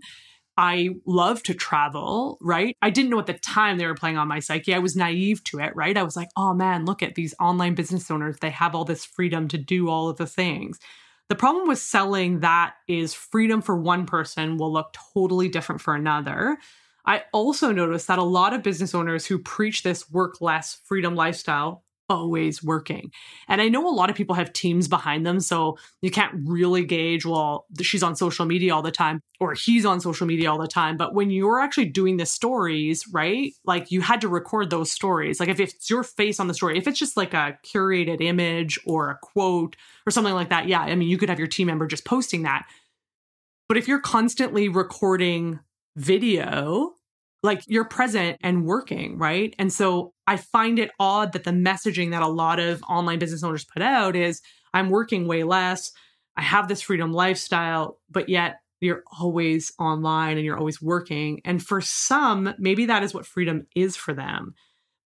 I 0.59 0.91
love 1.07 1.45
to 1.45 1.55
travel, 1.55 2.37
right? 2.41 2.77
I 2.83 2.91
didn't 2.91 3.11
know 3.11 3.21
at 3.21 3.27
the 3.27 3.35
time 3.35 3.79
they 3.79 3.87
were 3.87 3.95
playing 3.95 4.19
on 4.19 4.27
my 4.27 4.41
psyche. 4.41 4.75
I 4.75 4.81
was 4.81 4.97
naive 4.97 5.45
to 5.45 5.61
it, 5.61 5.75
right? 5.77 5.97
I 5.97 6.03
was 6.03 6.17
like, 6.17 6.31
oh 6.37 6.53
man, 6.53 6.85
look 6.85 7.01
at 7.01 7.15
these 7.15 7.33
online 7.39 7.77
business 7.77 8.11
owners. 8.11 8.39
They 8.41 8.51
have 8.51 8.75
all 8.75 8.85
this 8.85 9.05
freedom 9.05 9.47
to 9.49 9.57
do 9.57 9.89
all 9.89 10.09
of 10.09 10.17
the 10.17 10.27
things. 10.27 10.81
The 11.29 11.37
problem 11.37 11.69
with 11.69 11.79
selling 11.79 12.41
that 12.41 12.75
is 12.89 13.15
freedom 13.15 13.63
for 13.63 13.77
one 13.77 14.05
person 14.05 14.57
will 14.57 14.73
look 14.73 14.97
totally 15.15 15.49
different 15.49 15.81
for 15.81 15.95
another. 15.95 16.59
I 17.07 17.23
also 17.33 17.71
noticed 17.71 18.09
that 18.09 18.19
a 18.19 18.25
lot 18.25 18.53
of 18.53 18.65
business 18.65 18.97
owners 18.97 19.27
who 19.27 19.39
preach 19.39 19.85
this 19.85 20.11
work 20.11 20.41
less 20.41 20.81
freedom 20.85 21.15
lifestyle 21.15 21.85
always 22.09 22.63
working. 22.63 23.11
And 23.49 23.61
I 23.61 23.69
know 23.69 23.89
a 23.89 23.91
lot 23.91 24.11
of 24.11 24.17
people 24.17 24.35
have 24.35 24.53
teams 24.53 24.89
behind 24.89 25.27
them, 25.27 25.41
so 25.41 25.79
you 26.03 26.11
can't 26.11 26.33
really 26.45 26.85
gauge, 26.85 27.25
well, 27.27 27.67
she's 27.81 28.03
on 28.03 28.17
social 28.17 28.47
media 28.47 28.75
all 28.75 28.83
the 28.83 28.91
time 28.91 29.21
or 29.41 29.55
he's 29.55 29.85
on 29.85 30.01
social 30.01 30.27
media 30.27 30.51
all 30.51 30.61
the 30.61 30.67
time. 30.67 30.97
But 30.97 31.15
when 31.15 31.31
you're 31.31 31.61
actually 31.61 31.87
doing 31.87 32.17
the 32.17 32.27
stories, 32.27 33.05
right? 33.13 33.53
Like 33.65 33.91
you 33.91 34.01
had 34.01 34.21
to 34.23 34.29
record 34.29 34.71
those 34.71 34.91
stories. 34.91 35.39
Like 35.41 35.49
if 35.49 35.61
it's 35.61 35.89
your 35.89 36.03
face 36.03 36.41
on 36.41 36.49
the 36.49 36.55
story, 36.55 36.77
if 36.77 36.87
it's 36.89 36.99
just 36.99 37.17
like 37.17 37.35
a 37.35 37.59
curated 37.65 38.21
image 38.21 38.79
or 38.85 39.11
a 39.11 39.19
quote 39.23 39.77
or 40.07 40.11
something 40.11 40.35
like 40.35 40.51
that, 40.51 40.67
yeah, 40.67 40.81
I 40.81 40.95
mean, 40.95 41.09
you 41.09 41.19
could 41.19 41.29
have 41.29 41.39
your 41.39 41.49
team 41.49 41.69
member 41.69 41.87
just 41.87 42.05
posting 42.05 42.43
that. 42.43 42.67
But 43.69 43.77
if 43.77 43.87
you're 43.87 44.01
constantly 44.01 44.69
recording 44.69 45.61
video, 45.97 46.95
like 47.43 47.63
you're 47.67 47.85
present 47.85 48.39
and 48.43 48.65
working, 48.65 49.17
right? 49.19 49.55
And 49.59 49.73
so 49.73 50.13
I 50.27 50.37
find 50.37 50.79
it 50.79 50.91
odd 50.99 51.33
that 51.33 51.45
the 51.45 51.51
messaging 51.51 52.11
that 52.11 52.23
a 52.23 52.29
lot 52.29 52.59
of 52.59 52.83
online 52.85 53.19
business 53.19 53.45
owners 53.45 53.65
put 53.65 53.83
out 53.83 54.17
is 54.17 54.43
I'm 54.75 54.91
working 54.91 55.27
way 55.27 55.45
less. 55.45 55.93
I 56.37 56.43
have 56.43 56.69
this 56.69 56.83
freedom 56.83 57.13
lifestyle, 57.13 58.01
but 58.11 58.29
yet 58.29 58.61
you're 58.81 59.03
always 59.19 59.73
online 59.79 60.37
and 60.37 60.45
you're 60.45 60.59
always 60.59 60.83
working. 60.83 61.41
And 61.45 61.63
for 61.63 61.81
some, 61.81 62.55
maybe 62.59 62.87
that 62.87 63.03
is 63.03 63.15
what 63.15 63.27
freedom 63.27 63.67
is 63.75 63.97
for 63.97 64.15
them. 64.15 64.55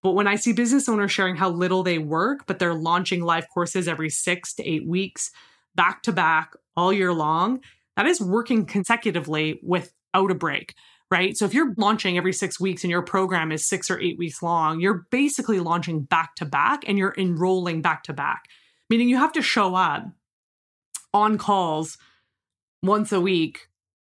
But 0.02 0.12
when 0.12 0.26
I 0.26 0.36
see 0.36 0.52
business 0.52 0.88
owners 0.88 1.12
sharing 1.12 1.36
how 1.36 1.50
little 1.50 1.82
they 1.82 1.98
work, 1.98 2.46
but 2.46 2.58
they're 2.58 2.74
launching 2.74 3.22
live 3.22 3.48
courses 3.48 3.88
every 3.88 4.10
six 4.10 4.52
to 4.54 4.68
eight 4.68 4.86
weeks, 4.86 5.30
back 5.74 6.02
to 6.02 6.12
back, 6.12 6.52
all 6.76 6.92
year 6.92 7.12
long, 7.12 7.60
that 7.96 8.06
is 8.06 8.20
working 8.20 8.66
consecutively 8.66 9.60
without 9.62 10.30
a 10.30 10.34
break 10.34 10.74
right? 11.12 11.36
So 11.36 11.44
if 11.44 11.52
you're 11.52 11.74
launching 11.76 12.16
every 12.16 12.32
six 12.32 12.58
weeks 12.58 12.84
and 12.84 12.90
your 12.90 13.02
program 13.02 13.52
is 13.52 13.68
six 13.68 13.90
or 13.90 14.00
eight 14.00 14.16
weeks 14.16 14.42
long, 14.42 14.80
you're 14.80 15.06
basically 15.10 15.60
launching 15.60 16.00
back 16.00 16.34
to 16.36 16.46
back 16.46 16.88
and 16.88 16.96
you're 16.96 17.14
enrolling 17.18 17.82
back 17.82 18.02
to 18.04 18.14
back, 18.14 18.46
meaning 18.88 19.10
you 19.10 19.18
have 19.18 19.32
to 19.32 19.42
show 19.42 19.74
up 19.74 20.06
on 21.12 21.36
calls 21.36 21.98
once 22.82 23.12
a 23.12 23.20
week 23.20 23.68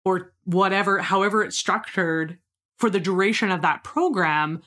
or 0.06 0.34
whatever, 0.44 1.00
however 1.00 1.44
it's 1.44 1.58
structured 1.58 2.38
for 2.78 2.92
the 2.92 3.00
duration 3.00 3.50
of 3.50 3.64
that 3.64 3.84
program. 3.84 4.62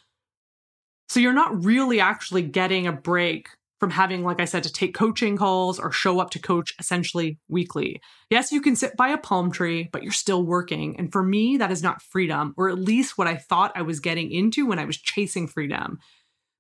So 1.09 1.21
you're 1.21 1.33
not 1.33 1.65
really 1.65 2.01
actually 2.01 2.43
getting 2.43 2.89
a 2.89 2.93
break 2.93 3.51
from 3.79 3.91
having, 3.91 4.23
like 4.25 4.41
I 4.41 4.47
said, 4.47 4.62
to 4.62 4.73
take 4.73 4.95
coaching 4.95 5.37
calls 5.37 5.79
or 5.79 5.93
show 5.93 6.19
up 6.19 6.31
to 6.31 6.39
coach 6.39 6.73
essentially 6.79 7.39
weekly. 7.49 8.01
Yes, 8.31 8.53
you 8.53 8.61
can 8.61 8.77
sit 8.77 8.97
by 8.97 9.09
a 9.09 9.19
palm 9.19 9.51
tree, 9.51 9.89
but 9.93 10.03
you're 10.03 10.12
still 10.12 10.45
working. 10.45 10.99
And 10.99 11.12
for 11.12 11.23
me, 11.23 11.59
that 11.59 11.71
is 11.71 11.83
not 11.83 12.03
freedom, 12.03 12.55
or 12.57 12.71
at 12.71 12.79
least 12.79 13.19
what 13.19 13.27
I 13.27 13.37
thought 13.37 13.73
I 13.75 13.83
was 13.83 14.01
getting 14.01 14.31
into 14.31 14.67
when 14.67 14.79
I 14.79 14.87
was 14.87 14.97
chasing 14.97 15.47
freedom. 15.47 15.99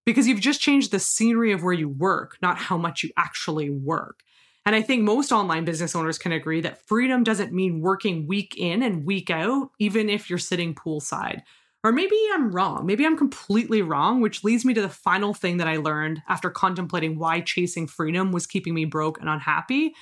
Because 0.04 0.28
you've 0.28 0.40
just 0.40 0.60
changed 0.60 0.92
the 0.92 0.98
scenery 0.98 1.52
of 1.52 1.62
where 1.62 1.72
you 1.72 1.88
work, 1.88 2.36
not 2.42 2.58
how 2.58 2.76
much 2.76 3.02
you 3.02 3.10
actually 3.16 3.70
work. 3.70 4.20
And 4.64 4.74
I 4.74 4.82
think 4.82 5.02
most 5.02 5.32
online 5.32 5.64
business 5.64 5.94
owners 5.94 6.18
can 6.18 6.32
agree 6.32 6.60
that 6.60 6.86
freedom 6.86 7.24
doesn't 7.24 7.52
mean 7.52 7.80
working 7.80 8.26
week 8.26 8.56
in 8.56 8.82
and 8.82 9.04
week 9.04 9.30
out, 9.30 9.70
even 9.78 10.10
if 10.10 10.28
you're 10.28 10.38
sitting 10.38 10.74
poolside 10.74 11.42
Or 11.86 11.92
maybe 11.92 12.18
I'm 12.34 12.50
wrong. 12.50 12.84
Maybe 12.84 13.06
I'm 13.06 13.16
completely 13.16 13.80
wrong, 13.80 14.20
which 14.20 14.42
leads 14.42 14.64
me 14.64 14.74
to 14.74 14.82
the 14.82 14.88
final 14.88 15.32
thing 15.32 15.58
that 15.58 15.68
I 15.68 15.76
learned 15.76 16.20
after 16.28 16.50
contemplating 16.50 17.16
why 17.16 17.40
chasing 17.40 17.86
freedom 17.86 18.32
was 18.32 18.44
keeping 18.44 18.74
me 18.74 18.86
broke 18.86 19.20
and 19.20 19.28
unhappy. 19.28 19.94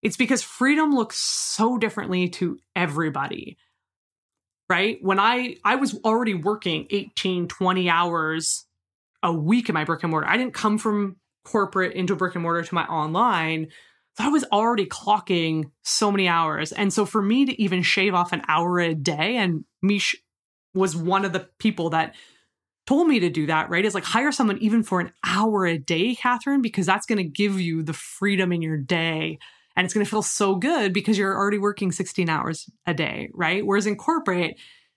It's 0.00 0.16
because 0.16 0.42
freedom 0.42 0.94
looks 0.94 1.18
so 1.18 1.76
differently 1.76 2.30
to 2.30 2.58
everybody. 2.74 3.58
Right? 4.70 4.96
When 5.02 5.20
I 5.20 5.56
I 5.62 5.76
was 5.76 5.94
already 6.06 6.32
working 6.32 6.86
18, 6.88 7.48
20 7.48 7.90
hours 7.90 8.64
a 9.22 9.30
week 9.30 9.68
in 9.68 9.74
my 9.74 9.84
brick 9.84 10.02
and 10.02 10.10
mortar. 10.10 10.26
I 10.26 10.38
didn't 10.38 10.54
come 10.54 10.78
from 10.78 11.16
corporate 11.44 11.92
into 11.92 12.16
brick 12.16 12.34
and 12.34 12.42
mortar 12.42 12.62
to 12.62 12.74
my 12.74 12.84
online. 12.84 13.68
So 14.16 14.24
I 14.24 14.28
was 14.28 14.44
already 14.44 14.86
clocking 14.86 15.64
so 15.82 16.10
many 16.10 16.28
hours. 16.28 16.72
And 16.72 16.90
so 16.90 17.04
for 17.04 17.20
me 17.20 17.44
to 17.44 17.62
even 17.62 17.82
shave 17.82 18.14
off 18.14 18.32
an 18.32 18.40
hour 18.48 18.80
a 18.80 18.94
day, 18.94 19.36
and 19.36 19.66
Mish 19.82 20.16
was 20.74 20.96
one 20.96 21.24
of 21.24 21.32
the 21.32 21.48
people 21.58 21.90
that 21.90 22.14
told 22.86 23.06
me 23.06 23.20
to 23.20 23.30
do 23.30 23.46
that, 23.46 23.70
right? 23.70 23.84
Is 23.84 23.94
like 23.94 24.04
hire 24.04 24.32
someone 24.32 24.58
even 24.58 24.82
for 24.82 25.00
an 25.00 25.12
hour 25.24 25.66
a 25.66 25.78
day, 25.78 26.14
Catherine, 26.14 26.62
because 26.62 26.86
that's 26.86 27.06
going 27.06 27.18
to 27.18 27.24
give 27.24 27.60
you 27.60 27.82
the 27.82 27.92
freedom 27.92 28.52
in 28.52 28.62
your 28.62 28.76
day. 28.76 29.38
And 29.76 29.84
it's 29.84 29.94
going 29.94 30.04
to 30.04 30.10
feel 30.10 30.22
so 30.22 30.56
good 30.56 30.92
because 30.92 31.16
you're 31.16 31.36
already 31.36 31.58
working 31.58 31.92
16 31.92 32.28
hours 32.28 32.68
a 32.86 32.94
day, 32.94 33.30
right? 33.32 33.64
Whereas 33.64 33.86
in 33.86 33.96
corporate, 33.96 34.56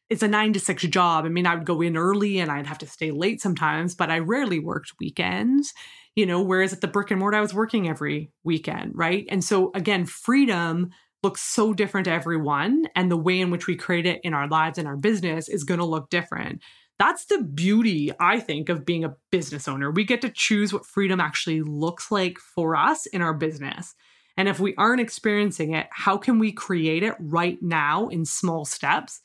it's 0.09 0.23
a 0.23 0.27
nine 0.27 0.53
to 0.53 0.59
six 0.59 0.83
job. 0.83 1.25
I 1.25 1.29
mean, 1.29 1.45
I 1.45 1.55
would 1.55 1.65
go 1.65 1.81
in 1.81 1.95
early 1.95 2.39
and 2.39 2.51
I'd 2.51 2.67
have 2.67 2.79
to 2.79 2.87
stay 2.87 3.11
late 3.11 3.41
sometimes, 3.41 3.95
but 3.95 4.09
I 4.11 4.19
rarely 4.19 4.59
worked 4.59 4.93
weekends, 4.99 5.73
you 6.15 6.25
know, 6.25 6.41
whereas 6.41 6.73
at 6.73 6.81
the 6.81 6.87
brick 6.87 7.11
and 7.11 7.19
mortar, 7.19 7.37
I 7.37 7.41
was 7.41 7.53
working 7.53 7.87
every 7.87 8.31
weekend, 8.43 8.91
right? 8.95 9.25
And 9.29 9.43
so 9.43 9.71
again, 9.73 10.05
freedom 10.05 10.89
looks 11.23 11.41
so 11.41 11.73
different 11.73 12.05
to 12.05 12.11
everyone. 12.11 12.83
And 12.95 13.09
the 13.09 13.17
way 13.17 13.39
in 13.39 13.49
which 13.49 13.67
we 13.67 13.75
create 13.75 14.05
it 14.05 14.19
in 14.23 14.33
our 14.33 14.47
lives 14.47 14.77
and 14.77 14.87
our 14.87 14.97
business 14.97 15.47
is 15.47 15.63
going 15.63 15.79
to 15.79 15.85
look 15.85 16.09
different. 16.09 16.61
That's 16.99 17.25
the 17.25 17.41
beauty, 17.41 18.11
I 18.19 18.39
think, 18.39 18.69
of 18.69 18.85
being 18.85 19.03
a 19.03 19.15
business 19.31 19.67
owner. 19.67 19.89
We 19.89 20.03
get 20.03 20.21
to 20.21 20.29
choose 20.29 20.71
what 20.71 20.85
freedom 20.85 21.19
actually 21.19 21.61
looks 21.61 22.11
like 22.11 22.37
for 22.37 22.75
us 22.75 23.05
in 23.07 23.21
our 23.21 23.33
business. 23.33 23.95
And 24.37 24.47
if 24.47 24.59
we 24.59 24.75
aren't 24.75 25.01
experiencing 25.01 25.73
it, 25.73 25.87
how 25.91 26.17
can 26.17 26.39
we 26.39 26.51
create 26.51 27.03
it 27.03 27.15
right 27.19 27.57
now 27.61 28.07
in 28.07 28.25
small 28.25 28.65
steps 28.65 29.21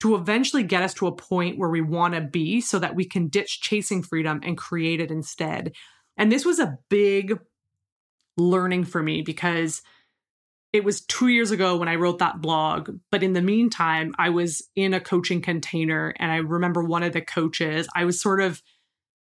to 0.00 0.14
eventually 0.14 0.62
get 0.62 0.82
us 0.82 0.94
to 0.94 1.06
a 1.06 1.14
point 1.14 1.58
where 1.58 1.68
we 1.68 1.80
want 1.80 2.14
to 2.14 2.20
be 2.20 2.60
so 2.60 2.78
that 2.78 2.94
we 2.94 3.04
can 3.04 3.28
ditch 3.28 3.60
chasing 3.60 4.02
freedom 4.02 4.40
and 4.44 4.56
create 4.56 5.00
it 5.00 5.10
instead? 5.10 5.72
And 6.16 6.30
this 6.30 6.44
was 6.44 6.58
a 6.58 6.78
big 6.88 7.38
learning 8.36 8.84
for 8.84 9.02
me 9.02 9.22
because 9.22 9.82
it 10.72 10.84
was 10.84 11.00
two 11.00 11.28
years 11.28 11.50
ago 11.50 11.76
when 11.76 11.88
I 11.88 11.94
wrote 11.94 12.18
that 12.18 12.40
blog. 12.40 12.90
But 13.10 13.22
in 13.22 13.32
the 13.32 13.42
meantime, 13.42 14.14
I 14.18 14.30
was 14.30 14.62
in 14.76 14.92
a 14.92 15.00
coaching 15.00 15.40
container. 15.40 16.14
And 16.18 16.30
I 16.30 16.36
remember 16.36 16.84
one 16.84 17.02
of 17.02 17.12
the 17.12 17.22
coaches, 17.22 17.88
I 17.94 18.04
was 18.04 18.20
sort 18.20 18.40
of 18.40 18.62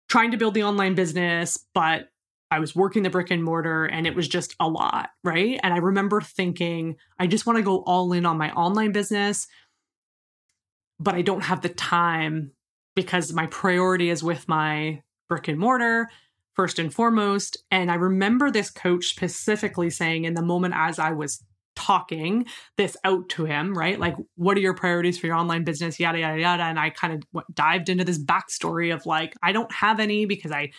trying 0.08 0.30
to 0.30 0.38
build 0.38 0.54
the 0.54 0.62
online 0.62 0.94
business, 0.94 1.58
but 1.74 2.08
I 2.50 2.60
was 2.60 2.74
working 2.74 3.02
the 3.02 3.10
brick 3.10 3.30
and 3.30 3.44
mortar 3.44 3.84
and 3.84 4.06
it 4.06 4.14
was 4.14 4.26
just 4.26 4.56
a 4.58 4.66
lot. 4.66 5.10
Right. 5.22 5.60
And 5.62 5.74
I 5.74 5.78
remember 5.78 6.22
thinking, 6.22 6.96
I 7.18 7.26
just 7.26 7.44
want 7.44 7.58
to 7.58 7.62
go 7.62 7.82
all 7.82 8.12
in 8.14 8.24
on 8.24 8.38
my 8.38 8.50
online 8.52 8.92
business, 8.92 9.46
but 10.98 11.14
I 11.14 11.20
don't 11.20 11.42
have 11.42 11.60
the 11.60 11.68
time 11.68 12.52
because 12.96 13.34
my 13.34 13.46
priority 13.46 14.08
is 14.08 14.22
with 14.22 14.48
my 14.48 15.02
brick 15.28 15.46
and 15.46 15.58
mortar 15.58 16.08
first 16.58 16.80
and 16.80 16.92
foremost. 16.92 17.56
And 17.70 17.88
I 17.88 17.94
remember 17.94 18.50
this 18.50 18.68
coach 18.68 19.06
specifically 19.06 19.90
saying 19.90 20.24
in 20.24 20.34
the 20.34 20.42
moment 20.42 20.74
as 20.76 20.98
I 20.98 21.12
was 21.12 21.40
talking 21.76 22.46
this 22.76 22.96
out 23.04 23.28
to 23.28 23.44
him, 23.44 23.78
right? 23.78 23.96
Like, 23.96 24.16
what 24.34 24.56
are 24.56 24.60
your 24.60 24.74
priorities 24.74 25.16
for 25.16 25.28
your 25.28 25.36
online 25.36 25.62
business? 25.62 26.00
Yada, 26.00 26.18
yada, 26.18 26.40
yada. 26.40 26.64
And 26.64 26.76
I 26.76 26.90
kind 26.90 27.22
of 27.32 27.44
dived 27.54 27.88
into 27.88 28.02
this 28.02 28.18
backstory 28.18 28.92
of 28.92 29.06
like, 29.06 29.34
I 29.40 29.52
don't 29.52 29.70
have 29.72 30.00
any 30.00 30.26
because 30.26 30.50
I, 30.50 30.72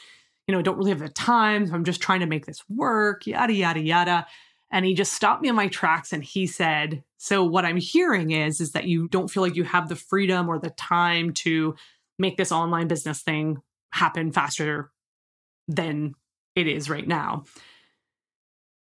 you 0.48 0.54
know, 0.54 0.62
don't 0.62 0.78
really 0.78 0.92
have 0.92 1.00
the 1.00 1.08
time. 1.08 1.66
So 1.66 1.74
I'm 1.76 1.86
just 1.86 2.02
trying 2.02 2.20
to 2.20 2.26
make 2.26 2.46
this 2.46 2.62
work, 2.68 3.26
yada, 3.26 3.54
yada, 3.54 3.80
yada. 3.80 4.28
And 4.72 4.84
he 4.84 4.94
just 4.94 5.14
stopped 5.14 5.42
me 5.42 5.48
in 5.48 5.56
my 5.56 5.70
tracks 5.70 6.12
and 6.12 6.26
he 6.26 6.46
said, 6.46 7.06
So 7.16 7.46
what 7.46 7.64
I'm 7.64 7.78
hearing 7.78 8.32
is, 8.32 8.60
is 8.60 8.74
that 8.74 8.84
you 8.84 9.08
don't 9.08 9.30
feel 9.30 9.44
like 9.44 9.56
you 9.56 9.64
have 9.64 9.88
the 9.88 9.96
freedom 9.96 10.50
or 10.50 10.60
the 10.60 10.72
time 10.72 11.32
to 11.36 11.76
make 12.18 12.36
this 12.36 12.52
online 12.52 12.90
business 12.90 13.22
thing 13.22 13.62
happen 13.94 14.34
faster 14.34 14.92
than 15.70 16.16
it 16.56 16.68
is 16.68 16.90
right 16.90 17.08
now. 17.08 17.46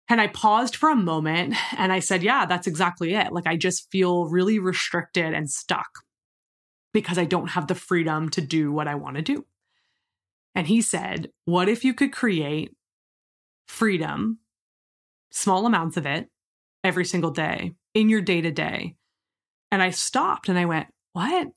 And 0.09 0.21
I 0.21 0.29
paused 0.29 0.77
for 0.77 0.89
a 0.89 0.97
moment 0.97 1.55
and 1.77 1.93
I 1.93 1.99
said, 1.99 2.23
Yeah, 2.23 2.47
that's 2.47 2.69
exactly 2.69 3.15
it. 3.15 3.33
Like, 3.33 3.47
I 3.47 3.57
just 3.57 3.91
feel 3.91 4.27
really 4.27 4.59
restricted 4.59 5.35
and 5.35 5.51
stuck 5.51 5.89
because 6.95 7.19
I 7.19 7.25
don't 7.25 7.49
have 7.49 7.67
the 7.67 7.75
freedom 7.75 8.31
to 8.31 8.41
do 8.41 8.73
what 8.73 8.89
I 8.89 8.95
want 8.95 9.17
to 9.17 9.23
do. 9.23 9.45
And 10.55 10.67
he 10.69 10.81
said, 10.81 11.31
What 11.45 11.69
if 11.69 11.85
you 11.85 11.93
could 11.93 12.13
create 12.13 12.75
freedom, 13.67 14.39
small 15.31 15.67
amounts 15.67 15.97
of 15.97 16.07
it, 16.07 16.29
every 16.85 17.05
single 17.05 17.33
day 17.33 17.75
in 17.93 18.09
your 18.09 18.21
day 18.21 18.41
to 18.41 18.53
day? 18.53 18.95
And 19.73 19.83
I 19.83 19.91
stopped 19.91 20.49
and 20.49 20.59
I 20.59 20.67
went, 20.67 20.87
What? 21.13 21.49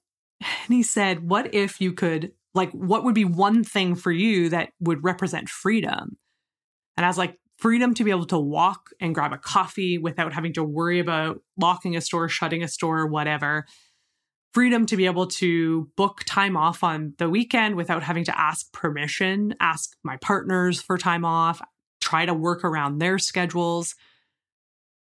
And 0.42 0.76
he 0.76 0.82
said, 0.82 1.30
What 1.30 1.54
if 1.54 1.80
you 1.80 1.94
could 1.94 2.32
like 2.54 2.72
what 2.72 3.04
would 3.04 3.16
be 3.16 3.26
one 3.26 3.64
thing 3.64 3.96
for 3.96 4.12
you 4.12 4.50
that 4.50 4.70
would 4.80 5.04
represent 5.04 5.50
freedom? 5.50 6.18
And 6.98 7.06
i 7.06 7.10
was 7.10 7.18
like 7.18 7.38
freedom 7.58 7.94
to 7.94 8.04
be 8.06 8.12
able 8.12 8.26
to 8.26 8.40
walk 8.40 8.90
and 9.02 9.14
grab 9.14 9.34
a 9.34 9.38
coffee 9.38 9.98
without 9.98 10.34
having 10.34 10.54
to 10.54 10.64
worry 10.64 11.00
about 11.00 11.42
locking 11.58 11.96
a 11.96 12.02
store 12.02 12.30
shutting 12.30 12.64
a 12.64 12.68
store 12.68 13.06
whatever. 13.06 13.66
Freedom 14.54 14.86
to 14.88 14.98
be 14.98 15.06
able 15.06 15.28
to 15.28 15.90
book 15.96 16.24
time 16.26 16.58
off 16.58 16.84
on 16.84 17.14
the 17.20 17.30
weekend 17.30 17.76
without 17.76 18.02
having 18.02 18.24
to 18.24 18.40
ask 18.40 18.72
permission 18.74 19.54
ask 19.60 19.92
my 20.04 20.18
partners 20.18 20.82
for 20.82 20.98
time 20.98 21.26
off 21.26 21.62
try 22.02 22.26
to 22.26 22.34
work 22.34 22.64
around 22.64 22.98
their 22.98 23.20
schedules. 23.20 23.96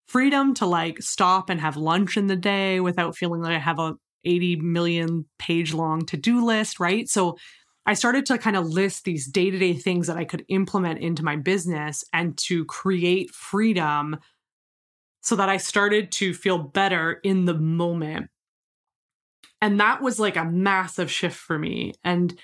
Freedom 0.07 0.53
to 0.55 0.65
like 0.65 1.01
stop 1.01 1.49
and 1.49 1.61
have 1.61 1.77
lunch 1.77 2.17
in 2.17 2.27
the 2.27 2.35
day 2.35 2.79
without 2.79 3.15
feeling 3.15 3.41
like 3.41 3.55
i 3.55 3.59
have 3.59 3.79
a 3.79 3.93
80 4.25 4.57
million 4.57 5.25
page 5.37 5.73
long 5.73 6.05
to 6.05 6.17
do 6.17 6.45
list, 6.45 6.79
right? 6.79 7.07
So 7.07 7.37
I 7.85 7.93
started 7.93 8.25
to 8.27 8.37
kind 8.37 8.55
of 8.55 8.67
list 8.67 9.03
these 9.03 9.27
day 9.27 9.49
to 9.49 9.57
day 9.57 9.73
things 9.73 10.07
that 10.07 10.17
I 10.17 10.25
could 10.25 10.45
implement 10.49 10.99
into 10.99 11.23
my 11.23 11.35
business 11.35 12.03
and 12.13 12.37
to 12.45 12.65
create 12.65 13.31
freedom 13.31 14.17
so 15.21 15.35
that 15.35 15.49
I 15.49 15.57
started 15.57 16.11
to 16.13 16.33
feel 16.33 16.57
better 16.57 17.19
in 17.23 17.45
the 17.45 17.53
moment. 17.53 18.29
And 19.61 19.79
that 19.79 20.01
was 20.01 20.19
like 20.19 20.37
a 20.37 20.45
massive 20.45 21.11
shift 21.11 21.35
for 21.35 21.57
me. 21.57 21.93
And 22.03 22.37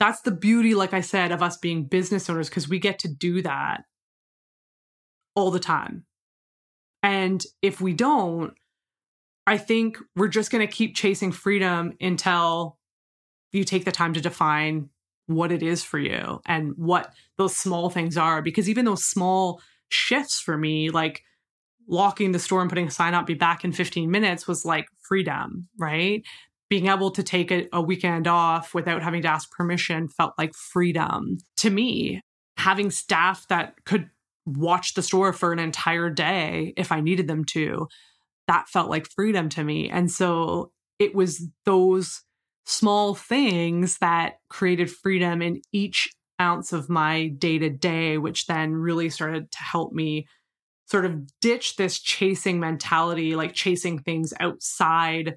that's 0.00 0.20
the 0.22 0.32
beauty, 0.32 0.74
like 0.74 0.92
I 0.92 1.00
said, 1.00 1.32
of 1.32 1.42
us 1.42 1.56
being 1.56 1.86
business 1.86 2.28
owners, 2.28 2.48
because 2.48 2.68
we 2.68 2.78
get 2.78 2.98
to 3.00 3.08
do 3.08 3.42
that 3.42 3.84
all 5.34 5.50
the 5.50 5.60
time. 5.60 6.04
And 7.02 7.42
if 7.62 7.80
we 7.80 7.92
don't, 7.92 8.54
I 9.46 9.58
think 9.58 9.98
we're 10.16 10.28
just 10.28 10.50
going 10.50 10.66
to 10.66 10.72
keep 10.72 10.96
chasing 10.96 11.32
freedom 11.32 11.94
until 12.00 12.78
you 13.52 13.64
take 13.64 13.84
the 13.84 13.92
time 13.92 14.14
to 14.14 14.20
define 14.20 14.88
what 15.26 15.52
it 15.52 15.62
is 15.62 15.82
for 15.82 15.98
you 15.98 16.40
and 16.46 16.72
what 16.76 17.12
those 17.38 17.56
small 17.56 17.90
things 17.90 18.16
are. 18.16 18.42
Because 18.42 18.68
even 18.68 18.84
those 18.84 19.04
small 19.04 19.60
shifts 19.88 20.40
for 20.40 20.56
me, 20.56 20.90
like 20.90 21.22
locking 21.88 22.32
the 22.32 22.38
store 22.38 22.60
and 22.60 22.70
putting 22.70 22.88
a 22.88 22.90
sign 22.90 23.14
up, 23.14 23.26
be 23.26 23.34
back 23.34 23.64
in 23.64 23.72
15 23.72 24.10
minutes, 24.10 24.48
was 24.48 24.64
like 24.64 24.86
freedom, 25.02 25.68
right? 25.78 26.22
Being 26.70 26.88
able 26.88 27.10
to 27.12 27.22
take 27.22 27.50
a, 27.50 27.68
a 27.72 27.80
weekend 27.80 28.26
off 28.26 28.74
without 28.74 29.02
having 29.02 29.22
to 29.22 29.28
ask 29.28 29.50
permission 29.50 30.08
felt 30.08 30.34
like 30.38 30.54
freedom 30.54 31.38
to 31.58 31.70
me. 31.70 32.20
Having 32.56 32.92
staff 32.92 33.46
that 33.48 33.84
could 33.84 34.08
watch 34.46 34.94
the 34.94 35.02
store 35.02 35.32
for 35.32 35.52
an 35.52 35.58
entire 35.58 36.10
day 36.10 36.72
if 36.76 36.92
I 36.92 37.00
needed 37.00 37.28
them 37.28 37.44
to 37.46 37.88
that 38.46 38.68
felt 38.68 38.90
like 38.90 39.06
freedom 39.06 39.48
to 39.50 39.64
me. 39.64 39.88
And 39.88 40.10
so 40.10 40.70
it 40.98 41.14
was 41.14 41.46
those 41.64 42.22
small 42.66 43.14
things 43.14 43.98
that 43.98 44.34
created 44.48 44.90
freedom 44.90 45.42
in 45.42 45.60
each 45.72 46.08
ounce 46.40 46.72
of 46.72 46.88
my 46.88 47.28
day 47.28 47.58
to 47.58 47.70
day, 47.70 48.18
which 48.18 48.46
then 48.46 48.72
really 48.72 49.08
started 49.10 49.50
to 49.50 49.58
help 49.58 49.92
me 49.92 50.26
sort 50.86 51.04
of 51.04 51.22
ditch 51.40 51.76
this 51.76 51.98
chasing 51.98 52.60
mentality, 52.60 53.34
like 53.34 53.54
chasing 53.54 53.98
things 53.98 54.34
outside 54.40 55.36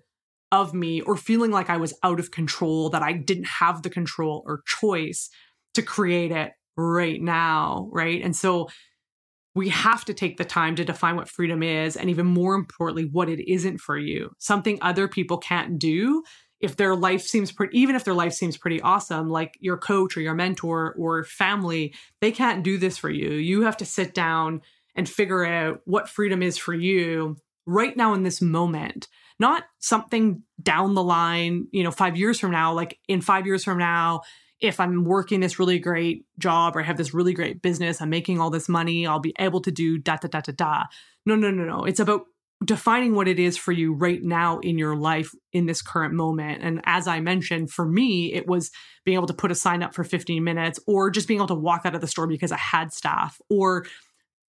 of 0.51 0.73
me 0.73 1.01
or 1.01 1.15
feeling 1.17 1.51
like 1.51 1.69
I 1.69 1.77
was 1.77 1.93
out 2.03 2.19
of 2.19 2.31
control, 2.31 2.89
that 2.89 3.03
I 3.03 3.13
didn't 3.13 3.47
have 3.47 3.81
the 3.81 3.89
control 3.89 4.43
or 4.45 4.61
choice 4.65 5.29
to 5.73 5.81
create 5.81 6.31
it 6.31 6.53
right 6.75 7.21
now. 7.21 7.89
Right. 7.91 8.21
And 8.23 8.35
so 8.35 8.69
we 9.57 9.69
have 9.69 10.05
to 10.05 10.13
take 10.13 10.37
the 10.37 10.45
time 10.45 10.75
to 10.75 10.85
define 10.85 11.15
what 11.15 11.27
freedom 11.27 11.63
is 11.63 11.97
and 11.97 12.09
even 12.09 12.27
more 12.27 12.53
importantly 12.53 13.09
what 13.11 13.27
it 13.27 13.51
isn't 13.51 13.79
for 13.79 13.97
you. 13.97 14.31
Something 14.37 14.77
other 14.81 15.07
people 15.07 15.39
can't 15.39 15.79
do 15.79 16.23
if 16.61 16.75
their 16.75 16.95
life 16.95 17.21
seems 17.21 17.51
pretty 17.51 17.77
even 17.77 17.95
if 17.95 18.03
their 18.03 18.13
life 18.13 18.33
seems 18.33 18.57
pretty 18.57 18.81
awesome 18.81 19.29
like 19.29 19.55
your 19.59 19.77
coach 19.77 20.15
or 20.15 20.21
your 20.21 20.33
mentor 20.33 20.95
or 20.97 21.23
family 21.23 21.93
they 22.21 22.31
can't 22.31 22.63
do 22.63 22.77
this 22.77 22.97
for 22.97 23.09
you. 23.09 23.31
You 23.31 23.63
have 23.63 23.77
to 23.77 23.85
sit 23.85 24.13
down 24.13 24.61
and 24.95 25.09
figure 25.09 25.45
out 25.45 25.81
what 25.85 26.07
freedom 26.07 26.41
is 26.41 26.57
for 26.57 26.73
you 26.73 27.37
right 27.65 27.97
now 27.97 28.13
in 28.13 28.23
this 28.23 28.41
moment 28.41 29.07
not 29.39 29.63
something 29.79 30.41
down 30.61 30.95
the 30.95 31.03
line, 31.03 31.67
you 31.71 31.83
know, 31.83 31.91
five 31.91 32.17
years 32.17 32.39
from 32.39 32.51
now, 32.51 32.73
like 32.73 32.97
in 33.07 33.21
five 33.21 33.45
years 33.45 33.63
from 33.63 33.77
now, 33.77 34.21
if 34.59 34.79
I'm 34.79 35.03
working 35.03 35.39
this 35.39 35.59
really 35.59 35.79
great 35.79 36.25
job 36.39 36.75
or 36.75 36.81
I 36.81 36.83
have 36.83 36.97
this 36.97 37.13
really 37.13 37.33
great 37.33 37.61
business, 37.61 38.01
I'm 38.01 38.09
making 38.09 38.39
all 38.39 38.49
this 38.49 38.67
money, 38.67 39.05
I'll 39.05 39.19
be 39.19 39.35
able 39.39 39.61
to 39.61 39.71
do 39.71 39.97
da 39.97 40.17
da 40.17 40.27
da 40.27 40.41
da 40.41 40.53
da. 40.55 40.83
No, 41.25 41.35
no, 41.35 41.51
no, 41.51 41.63
no. 41.63 41.83
It's 41.83 41.99
about 41.99 42.23
defining 42.65 43.13
what 43.13 43.27
it 43.27 43.37
is 43.37 43.55
for 43.55 43.71
you 43.71 43.93
right 43.93 44.23
now 44.23 44.57
in 44.59 44.79
your 44.79 44.95
life 44.95 45.31
in 45.53 45.67
this 45.67 45.83
current 45.83 46.13
moment. 46.13 46.63
And 46.63 46.81
as 46.85 47.07
I 47.07 47.19
mentioned, 47.19 47.69
for 47.69 47.85
me, 47.85 48.33
it 48.33 48.47
was 48.47 48.71
being 49.05 49.15
able 49.15 49.27
to 49.27 49.33
put 49.33 49.51
a 49.51 49.55
sign 49.55 49.83
up 49.83 49.93
for 49.93 50.03
15 50.03 50.43
minutes 50.43 50.79
or 50.87 51.11
just 51.11 51.27
being 51.27 51.39
able 51.39 51.47
to 51.47 51.55
walk 51.55 51.81
out 51.85 51.93
of 51.93 52.01
the 52.01 52.07
store 52.07 52.25
because 52.25 52.51
I 52.51 52.57
had 52.57 52.93
staff 52.93 53.39
or 53.49 53.85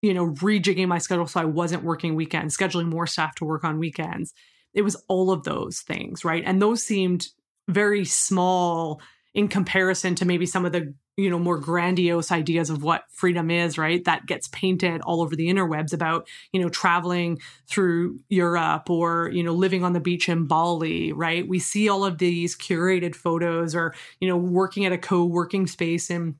you 0.03 0.13
know, 0.13 0.31
rejigging 0.31 0.89
my 0.89 0.97
schedule 0.97 1.25
so 1.25 1.39
I 1.39 1.45
wasn't 1.45 1.85
working 1.85 2.15
weekends, 2.15 2.55
scheduling 2.55 2.87
more 2.87 3.07
staff 3.07 3.35
to 3.35 3.45
work 3.45 3.63
on 3.63 3.79
weekends. 3.79 4.33
It 4.73 4.81
was 4.81 4.97
all 5.07 5.31
of 5.31 5.43
those 5.43 5.79
things, 5.79 6.25
right? 6.25 6.43
And 6.45 6.61
those 6.61 6.83
seemed 6.83 7.27
very 7.69 8.03
small 8.03 9.01
in 9.33 9.47
comparison 9.47 10.15
to 10.15 10.25
maybe 10.25 10.45
some 10.45 10.65
of 10.65 10.71
the 10.71 10.93
you 11.17 11.29
know 11.29 11.39
more 11.39 11.59
grandiose 11.59 12.31
ideas 12.31 12.69
of 12.69 12.83
what 12.83 13.03
freedom 13.11 13.51
is 13.51 13.77
right? 13.77 14.03
That 14.05 14.25
gets 14.25 14.47
painted 14.49 15.01
all 15.01 15.21
over 15.21 15.35
the 15.35 15.47
interwebs 15.47 15.93
about 15.93 16.27
you 16.51 16.61
know 16.61 16.69
traveling 16.69 17.39
through 17.67 18.19
europe 18.29 18.89
or 18.89 19.29
you 19.33 19.43
know 19.43 19.53
living 19.53 19.83
on 19.83 19.93
the 19.93 19.99
beach 19.99 20.29
in 20.29 20.45
bali 20.45 21.13
right? 21.13 21.47
We 21.47 21.59
see 21.59 21.89
all 21.89 22.05
of 22.05 22.17
these 22.17 22.55
curated 22.55 23.15
photos 23.15 23.75
or 23.75 23.93
you 24.19 24.27
know 24.27 24.37
working 24.37 24.85
at 24.85 24.91
a 24.91 24.97
co-working 24.97 25.67
space 25.67 26.09
in 26.09 26.35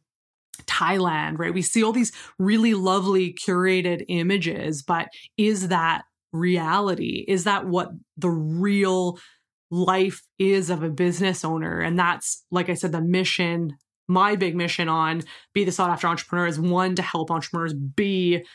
thailand 0.66 1.40
right? 1.40 1.54
We 1.54 1.62
see 1.62 1.84
all 1.84 1.94
these 1.94 2.12
really 2.40 2.74
lovely 2.74 3.34
curated 3.34 4.06
images 4.08 4.82
but 4.82 5.10
is 5.38 5.70
that 5.70 6.04
reality? 6.34 7.24
Is 7.28 7.46
that 7.46 7.68
what 7.68 7.92
the 8.18 8.30
real 8.30 9.20
life 9.74 10.22
is 10.38 10.70
of 10.70 10.84
a 10.84 10.90
business 10.90 11.44
owner. 11.44 11.82
And 11.82 11.98
that's, 11.98 12.46
like 12.52 12.70
I 12.70 12.76
said, 12.76 12.92
the 12.92 13.02
mission, 13.02 13.76
my 14.08 14.36
big 14.36 14.56
mission 14.56 14.88
on 14.88 15.24
Be 15.54 15.64
the 15.64 15.72
Sought 15.72 15.90
After 15.90 16.06
Entrepreneur 16.08 16.46
is 16.46 16.60
one, 16.60 16.94
to 16.96 17.02
help 17.02 17.32
entrepreneurs 17.32 17.74
be, 17.74 18.46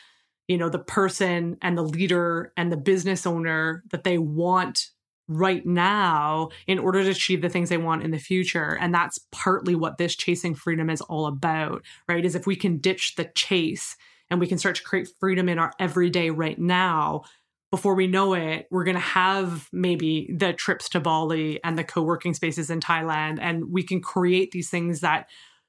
you 0.47 0.57
know, 0.57 0.69
the 0.69 0.79
person 0.79 1.57
and 1.61 1.77
the 1.77 1.83
leader 1.83 2.53
and 2.55 2.71
the 2.71 2.77
business 2.77 3.27
owner 3.27 3.83
that 3.91 4.05
they 4.05 4.17
want 4.17 4.87
right 5.27 5.65
now 5.65 6.49
in 6.67 6.79
order 6.79 7.03
to 7.03 7.09
achieve 7.09 7.41
the 7.41 7.49
things 7.49 7.67
they 7.67 7.77
want 7.77 8.03
in 8.03 8.11
the 8.11 8.17
future. 8.17 8.77
And 8.79 8.93
that's 8.93 9.19
partly 9.31 9.75
what 9.75 9.97
this 9.97 10.15
chasing 10.15 10.55
freedom 10.55 10.89
is 10.89 11.01
all 11.01 11.25
about, 11.27 11.83
right? 12.07 12.23
Is 12.23 12.33
if 12.33 12.47
we 12.47 12.55
can 12.55 12.77
ditch 12.77 13.15
the 13.15 13.29
chase 13.35 13.97
and 14.29 14.39
we 14.39 14.47
can 14.47 14.57
start 14.57 14.77
to 14.77 14.83
create 14.83 15.09
freedom 15.19 15.49
in 15.49 15.59
our 15.59 15.73
everyday 15.79 16.29
right 16.29 16.57
now, 16.57 17.23
before 17.71 17.93
we 17.93 18.07
know 18.07 18.33
it, 18.33 18.67
we're 18.71 18.83
going 18.83 18.95
to 18.95 19.01
have 19.01 19.69
maybe 19.71 20.33
the 20.35 20.53
trips 20.53 20.89
to 20.89 20.99
Bali 20.99 21.63
and 21.63 21.77
the 21.77 21.83
co 21.83 22.01
working 22.01 22.33
spaces 22.33 22.69
in 22.69 22.79
Thailand, 22.79 23.37
and 23.41 23.71
we 23.71 23.83
can 23.83 24.01
create 24.01 24.51
these 24.51 24.69
things 24.69 25.01
that 25.01 25.27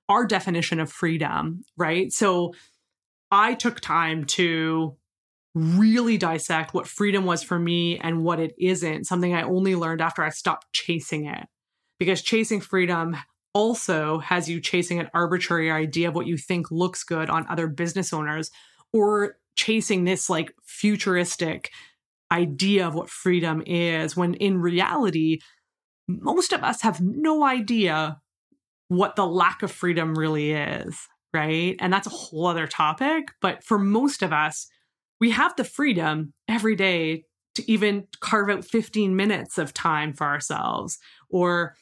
our 0.08 0.26
definition 0.26 0.80
of 0.80 0.90
freedom, 0.90 1.62
right? 1.76 2.12
So 2.12 2.54
I 3.30 3.54
took 3.54 3.80
time 3.80 4.24
to 4.26 4.96
really 5.54 6.16
dissect 6.16 6.74
what 6.74 6.86
freedom 6.86 7.26
was 7.26 7.42
for 7.42 7.58
me 7.58 7.98
and 7.98 8.24
what 8.24 8.40
it 8.40 8.54
isn't, 8.58 9.04
something 9.04 9.34
I 9.34 9.42
only 9.42 9.76
learned 9.76 10.00
after 10.00 10.22
I 10.22 10.30
stopped 10.30 10.72
chasing 10.72 11.26
it. 11.26 11.46
Because 11.98 12.22
chasing 12.22 12.60
freedom 12.60 13.16
also 13.52 14.18
has 14.20 14.48
you 14.48 14.60
chasing 14.60 15.00
an 15.00 15.10
arbitrary 15.12 15.70
idea 15.70 16.08
of 16.08 16.14
what 16.14 16.26
you 16.26 16.36
think 16.36 16.70
looks 16.70 17.04
good 17.04 17.28
on 17.28 17.46
other 17.48 17.66
business 17.66 18.12
owners 18.12 18.50
or 18.92 19.36
chasing 19.56 20.04
this 20.04 20.30
like 20.30 20.52
futuristic 20.64 21.70
idea 22.32 22.86
of 22.86 22.94
what 22.94 23.10
freedom 23.10 23.62
is 23.66 24.16
when 24.16 24.34
in 24.34 24.58
reality, 24.58 25.38
most 26.08 26.52
of 26.52 26.62
us 26.62 26.82
have 26.82 27.00
no 27.00 27.44
idea 27.44 28.18
what 28.88 29.16
the 29.16 29.26
lack 29.26 29.62
of 29.62 29.70
freedom 29.70 30.18
really 30.18 30.52
is, 30.52 30.98
right? 31.32 31.76
And 31.78 31.92
that's 31.92 32.06
a 32.06 32.10
whole 32.10 32.46
other 32.46 32.66
topic. 32.66 33.28
But 33.40 33.62
for 33.62 33.78
most 33.78 34.22
of 34.22 34.32
us, 34.32 34.68
we 35.20 35.30
have 35.30 35.54
the 35.56 35.64
freedom 35.64 36.32
every 36.48 36.74
day 36.74 37.24
to 37.54 37.70
even 37.70 38.06
carve 38.20 38.50
out 38.50 38.64
15 38.64 39.14
minutes 39.14 39.58
of 39.58 39.74
time 39.74 40.12
for 40.12 40.26
ourselves 40.26 40.98
or, 41.28 41.74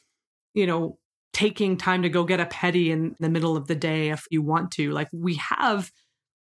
you 0.53 0.67
know, 0.67 0.97
taking 1.33 1.77
time 1.77 2.03
to 2.03 2.09
go 2.09 2.23
get 2.23 2.39
a 2.39 2.45
petty 2.45 2.91
in 2.91 3.15
the 3.19 3.29
middle 3.29 3.55
of 3.55 3.67
the 3.67 3.75
day 3.75 4.09
if 4.09 4.25
you 4.29 4.41
want 4.41 4.71
to. 4.71 4.91
Like 4.91 5.09
we 5.11 5.35
have 5.35 5.91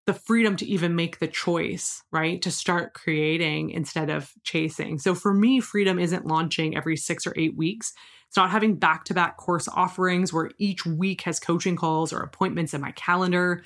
the 0.07 0.15
freedom 0.15 0.57
to 0.57 0.67
even 0.67 0.97
make 0.97 1.19
the 1.19 1.29
choice, 1.29 2.03
right? 2.11 2.43
To 2.43 2.51
start 2.51 2.93
creating 2.93 3.71
instead 3.71 4.11
of 4.11 4.33
chasing. 4.43 4.99
So 4.99 5.15
for 5.15 5.33
me, 5.33 5.61
freedom 5.61 5.99
isn't 5.99 6.27
launching 6.27 6.77
every 6.77 6.97
six 6.97 7.27
or 7.27 7.33
eight 7.37 7.57
weeks. 7.57 7.93
It's 8.27 8.37
not 8.37 8.51
having 8.51 8.77
back 8.77 9.05
to 9.05 9.15
back 9.15 9.37
course 9.37 9.69
offerings 9.69 10.33
where 10.33 10.51
each 10.59 10.85
week 10.85 11.21
has 11.23 11.39
coaching 11.39 11.77
calls 11.77 12.13
or 12.13 12.21
appointments 12.21 12.75
in 12.75 12.81
my 12.81 12.93
calendar. 12.93 13.63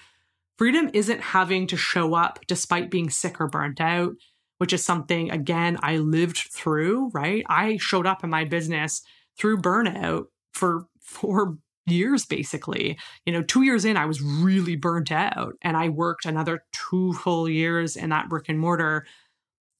Freedom 0.58 0.90
isn't 0.92 1.20
having 1.20 1.66
to 1.68 1.76
show 1.76 2.14
up 2.14 2.40
despite 2.46 2.90
being 2.90 3.08
sick 3.08 3.40
or 3.40 3.46
burnt 3.46 3.80
out, 3.80 4.16
which 4.58 4.72
is 4.72 4.84
something, 4.84 5.30
again, 5.30 5.78
I 5.82 5.98
lived 5.98 6.38
through, 6.38 7.10
right? 7.14 7.44
I 7.48 7.76
showed 7.78 8.06
up 8.06 8.24
in 8.24 8.30
my 8.30 8.44
business 8.44 9.02
through 9.38 9.58
burnout 9.58 10.26
for 10.52 10.86
four 11.00 11.58
years 11.86 12.26
basically. 12.26 12.98
You 13.24 13.32
know, 13.32 13.42
two 13.42 13.62
years 13.62 13.84
in, 13.84 13.96
I 13.96 14.06
was 14.06 14.20
really 14.22 14.76
burnt 14.76 15.12
out 15.12 15.54
and 15.62 15.76
I 15.76 15.88
worked 15.88 16.24
another 16.24 16.64
two 16.72 17.12
full 17.14 17.48
years 17.48 17.96
in 17.96 18.10
that 18.10 18.28
brick 18.28 18.48
and 18.48 18.58
mortar 18.58 19.06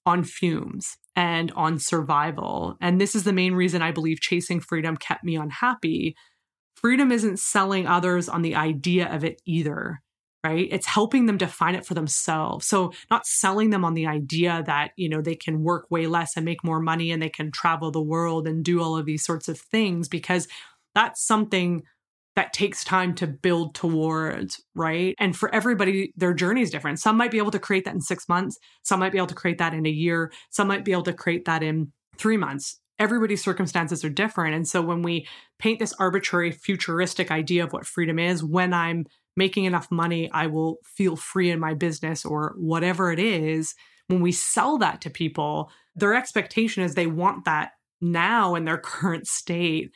on 0.07 0.23
fumes 0.23 0.97
and 1.16 1.51
on 1.53 1.79
survival. 1.79 2.77
And 2.81 3.01
this 3.01 3.14
is 3.14 3.25
the 3.25 3.33
main 3.33 3.55
reason 3.55 3.83
I 3.83 3.90
believe 3.90 4.21
chasing 4.21 4.61
freedom 4.61 4.97
kept 4.97 5.25
me 5.25 5.37
unhappy. 5.37 6.14
Freedom 6.77 7.11
isn't 7.11 7.40
selling 7.40 7.87
others 7.87 8.29
on 8.29 8.42
the 8.42 8.55
idea 8.55 9.12
of 9.12 9.25
it 9.25 9.42
either. 9.45 10.01
Right? 10.45 10.69
It's 10.71 10.87
helping 10.87 11.27
them 11.27 11.38
define 11.38 11.75
it 11.75 11.85
for 11.85 11.95
themselves. 11.95 12.69
So, 12.69 12.92
not 13.11 13.27
selling 13.27 13.71
them 13.71 13.85
on 13.85 13.95
the 13.95 14.07
idea 14.07 14.62
that, 14.64 14.92
you 14.97 15.09
know, 15.09 15.21
they 15.21 15.35
can 15.35 15.64
work 15.64 15.90
way 15.90 16.07
less 16.07 16.37
and 16.37 16.45
make 16.45 16.62
more 16.62 16.79
money 16.79 17.11
and 17.11 17.21
they 17.21 17.29
can 17.29 17.51
travel 17.51 17.90
the 17.90 18.01
world 18.01 18.47
and 18.47 18.64
do 18.64 18.81
all 18.81 18.97
of 18.97 19.07
these 19.07 19.25
sorts 19.25 19.49
of 19.49 19.59
things 19.59 20.09
because 20.09 20.47
that's 20.95 21.27
something 21.27 21.83
that 22.37 22.53
takes 22.53 22.85
time 22.85 23.14
to 23.14 23.27
build 23.27 23.75
towards, 23.75 24.62
right? 24.75 25.14
And 25.18 25.35
for 25.35 25.53
everybody, 25.55 26.12
their 26.16 26.35
journey 26.35 26.61
is 26.61 26.70
different. 26.70 27.01
Some 27.01 27.16
might 27.16 27.31
be 27.31 27.38
able 27.38 27.51
to 27.51 27.59
create 27.59 27.87
that 27.87 27.94
in 27.94 28.03
six 28.03 28.29
months. 28.29 28.59
Some 28.83 29.01
might 29.01 29.11
be 29.11 29.18
able 29.18 29.27
to 29.29 29.35
create 29.35 29.59
that 29.59 29.72
in 29.72 29.87
a 29.87 29.90
year. 29.90 30.31
Some 30.51 30.68
might 30.68 30.85
be 30.85 30.92
able 30.92 31.03
to 31.05 31.14
create 31.14 31.46
that 31.46 31.62
in 31.62 31.92
three 32.18 32.37
months. 32.37 32.79
Everybody's 32.99 33.42
circumstances 33.42 34.05
are 34.05 34.11
different. 34.11 34.55
And 34.55 34.68
so 34.68 34.83
when 34.83 35.03
we 35.03 35.27
paint 35.59 35.79
this 35.79 35.94
arbitrary 35.99 36.53
futuristic 36.53 37.31
idea 37.31 37.64
of 37.64 37.72
what 37.72 37.87
freedom 37.87 38.18
is, 38.18 38.44
when 38.44 38.75
I'm 38.75 39.07
making 39.35 39.64
enough 39.64 39.90
money, 39.90 40.31
I 40.31 40.46
will 40.46 40.77
feel 40.85 41.16
free 41.16 41.51
in 41.51 41.59
my 41.59 41.72
business 41.72 42.25
or 42.25 42.55
whatever 42.59 43.11
it 43.11 43.18
is. 43.18 43.75
When 44.09 44.20
we 44.20 44.33
sell 44.33 44.79
that 44.79 45.01
to 45.03 45.11
people, 45.11 45.70
their 45.94 46.14
expectation 46.14 46.83
is 46.83 46.94
they 46.94 47.07
want 47.07 47.46
that 47.46 47.72
now 48.03 48.55
in 48.55 48.64
their 48.64 48.79
current 48.85 49.27
state 49.27 49.90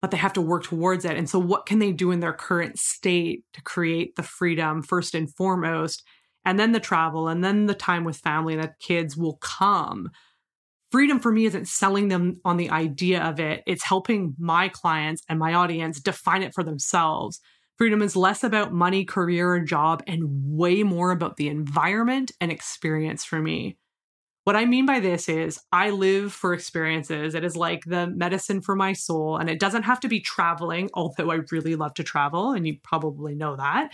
but 0.00 0.10
they 0.10 0.16
have 0.16 0.32
to 0.34 0.40
work 0.40 0.64
towards 0.64 1.04
it. 1.04 1.16
And 1.16 1.28
so, 1.28 1.38
what 1.38 1.66
can 1.66 1.78
they 1.78 1.92
do 1.92 2.10
in 2.10 2.20
their 2.20 2.32
current 2.32 2.78
state 2.78 3.44
to 3.54 3.62
create 3.62 4.16
the 4.16 4.22
freedom 4.22 4.82
first 4.82 5.14
and 5.14 5.32
foremost? 5.34 6.02
And 6.44 6.58
then 6.58 6.72
the 6.72 6.80
travel, 6.80 7.28
and 7.28 7.44
then 7.44 7.66
the 7.66 7.74
time 7.74 8.04
with 8.04 8.16
family 8.16 8.56
that 8.56 8.78
kids 8.80 9.16
will 9.16 9.36
come. 9.36 10.08
Freedom 10.90 11.20
for 11.20 11.30
me 11.30 11.44
isn't 11.44 11.68
selling 11.68 12.08
them 12.08 12.36
on 12.44 12.56
the 12.56 12.70
idea 12.70 13.22
of 13.22 13.38
it, 13.38 13.62
it's 13.66 13.84
helping 13.84 14.34
my 14.38 14.68
clients 14.68 15.22
and 15.28 15.38
my 15.38 15.52
audience 15.52 16.00
define 16.00 16.42
it 16.42 16.54
for 16.54 16.64
themselves. 16.64 17.40
Freedom 17.76 18.02
is 18.02 18.16
less 18.16 18.42
about 18.42 18.72
money, 18.72 19.04
career, 19.04 19.54
and 19.54 19.68
job, 19.68 20.02
and 20.06 20.22
way 20.24 20.82
more 20.82 21.10
about 21.10 21.36
the 21.36 21.48
environment 21.48 22.32
and 22.40 22.50
experience 22.50 23.24
for 23.24 23.40
me. 23.40 23.76
What 24.48 24.56
I 24.56 24.64
mean 24.64 24.86
by 24.86 24.98
this 24.98 25.28
is 25.28 25.60
I 25.72 25.90
live 25.90 26.32
for 26.32 26.54
experiences. 26.54 27.34
It 27.34 27.44
is 27.44 27.54
like 27.54 27.84
the 27.84 28.06
medicine 28.06 28.62
for 28.62 28.74
my 28.74 28.94
soul. 28.94 29.36
And 29.36 29.50
it 29.50 29.60
doesn't 29.60 29.82
have 29.82 30.00
to 30.00 30.08
be 30.08 30.20
traveling, 30.20 30.88
although 30.94 31.30
I 31.30 31.40
really 31.52 31.76
love 31.76 31.92
to 31.96 32.02
travel, 32.02 32.52
and 32.52 32.66
you 32.66 32.78
probably 32.82 33.34
know 33.34 33.56
that. 33.56 33.92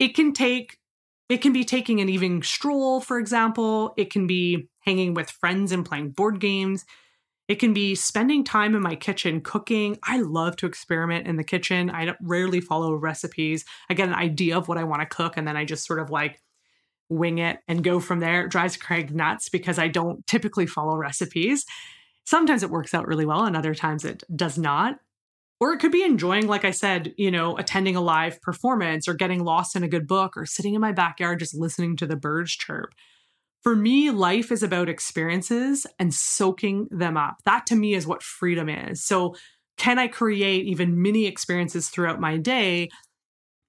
It 0.00 0.16
can 0.16 0.32
take 0.32 0.80
it 1.28 1.42
can 1.42 1.52
be 1.52 1.62
taking 1.62 2.00
an 2.00 2.08
evening 2.08 2.42
stroll, 2.42 3.00
for 3.00 3.20
example. 3.20 3.94
It 3.96 4.10
can 4.10 4.26
be 4.26 4.68
hanging 4.80 5.14
with 5.14 5.30
friends 5.30 5.70
and 5.70 5.86
playing 5.86 6.10
board 6.10 6.40
games. 6.40 6.84
It 7.46 7.60
can 7.60 7.72
be 7.72 7.94
spending 7.94 8.42
time 8.42 8.74
in 8.74 8.82
my 8.82 8.96
kitchen 8.96 9.42
cooking. 9.42 9.96
I 10.02 10.22
love 10.22 10.56
to 10.56 10.66
experiment 10.66 11.28
in 11.28 11.36
the 11.36 11.44
kitchen. 11.44 11.88
I 11.88 12.16
rarely 12.20 12.60
follow 12.60 12.94
recipes. 12.94 13.64
I 13.88 13.94
get 13.94 14.08
an 14.08 14.14
idea 14.16 14.58
of 14.58 14.66
what 14.66 14.76
I 14.76 14.82
want 14.82 15.02
to 15.02 15.16
cook 15.16 15.36
and 15.36 15.46
then 15.46 15.56
I 15.56 15.64
just 15.64 15.86
sort 15.86 16.00
of 16.00 16.10
like 16.10 16.40
wing 17.14 17.38
it 17.38 17.58
and 17.68 17.84
go 17.84 18.00
from 18.00 18.20
there. 18.20 18.44
It 18.44 18.50
drives 18.50 18.76
Craig 18.76 19.14
nuts 19.14 19.48
because 19.48 19.78
I 19.78 19.88
don't 19.88 20.26
typically 20.26 20.66
follow 20.66 20.96
recipes. 20.96 21.64
Sometimes 22.26 22.62
it 22.62 22.70
works 22.70 22.94
out 22.94 23.06
really 23.06 23.26
well, 23.26 23.44
and 23.44 23.56
other 23.56 23.74
times 23.74 24.04
it 24.04 24.22
does 24.34 24.58
not. 24.58 24.96
Or 25.60 25.72
it 25.72 25.78
could 25.78 25.92
be 25.92 26.02
enjoying, 26.02 26.46
like 26.46 26.64
I 26.64 26.72
said, 26.72 27.14
you 27.16 27.30
know, 27.30 27.56
attending 27.56 27.96
a 27.96 28.00
live 28.00 28.42
performance 28.42 29.06
or 29.06 29.14
getting 29.14 29.44
lost 29.44 29.76
in 29.76 29.84
a 29.84 29.88
good 29.88 30.06
book 30.06 30.36
or 30.36 30.46
sitting 30.46 30.74
in 30.74 30.80
my 30.80 30.92
backyard 30.92 31.38
just 31.38 31.54
listening 31.54 31.96
to 31.96 32.06
the 32.06 32.16
birds 32.16 32.52
chirp. 32.52 32.92
For 33.62 33.74
me, 33.74 34.10
life 34.10 34.52
is 34.52 34.62
about 34.62 34.90
experiences 34.90 35.86
and 35.98 36.12
soaking 36.12 36.88
them 36.90 37.16
up. 37.16 37.36
That 37.46 37.66
to 37.66 37.76
me 37.76 37.94
is 37.94 38.06
what 38.06 38.22
freedom 38.22 38.68
is. 38.68 39.02
So, 39.04 39.36
can 39.76 39.98
I 39.98 40.06
create 40.06 40.66
even 40.66 41.02
mini 41.02 41.26
experiences 41.26 41.88
throughout 41.88 42.20
my 42.20 42.36
day 42.36 42.90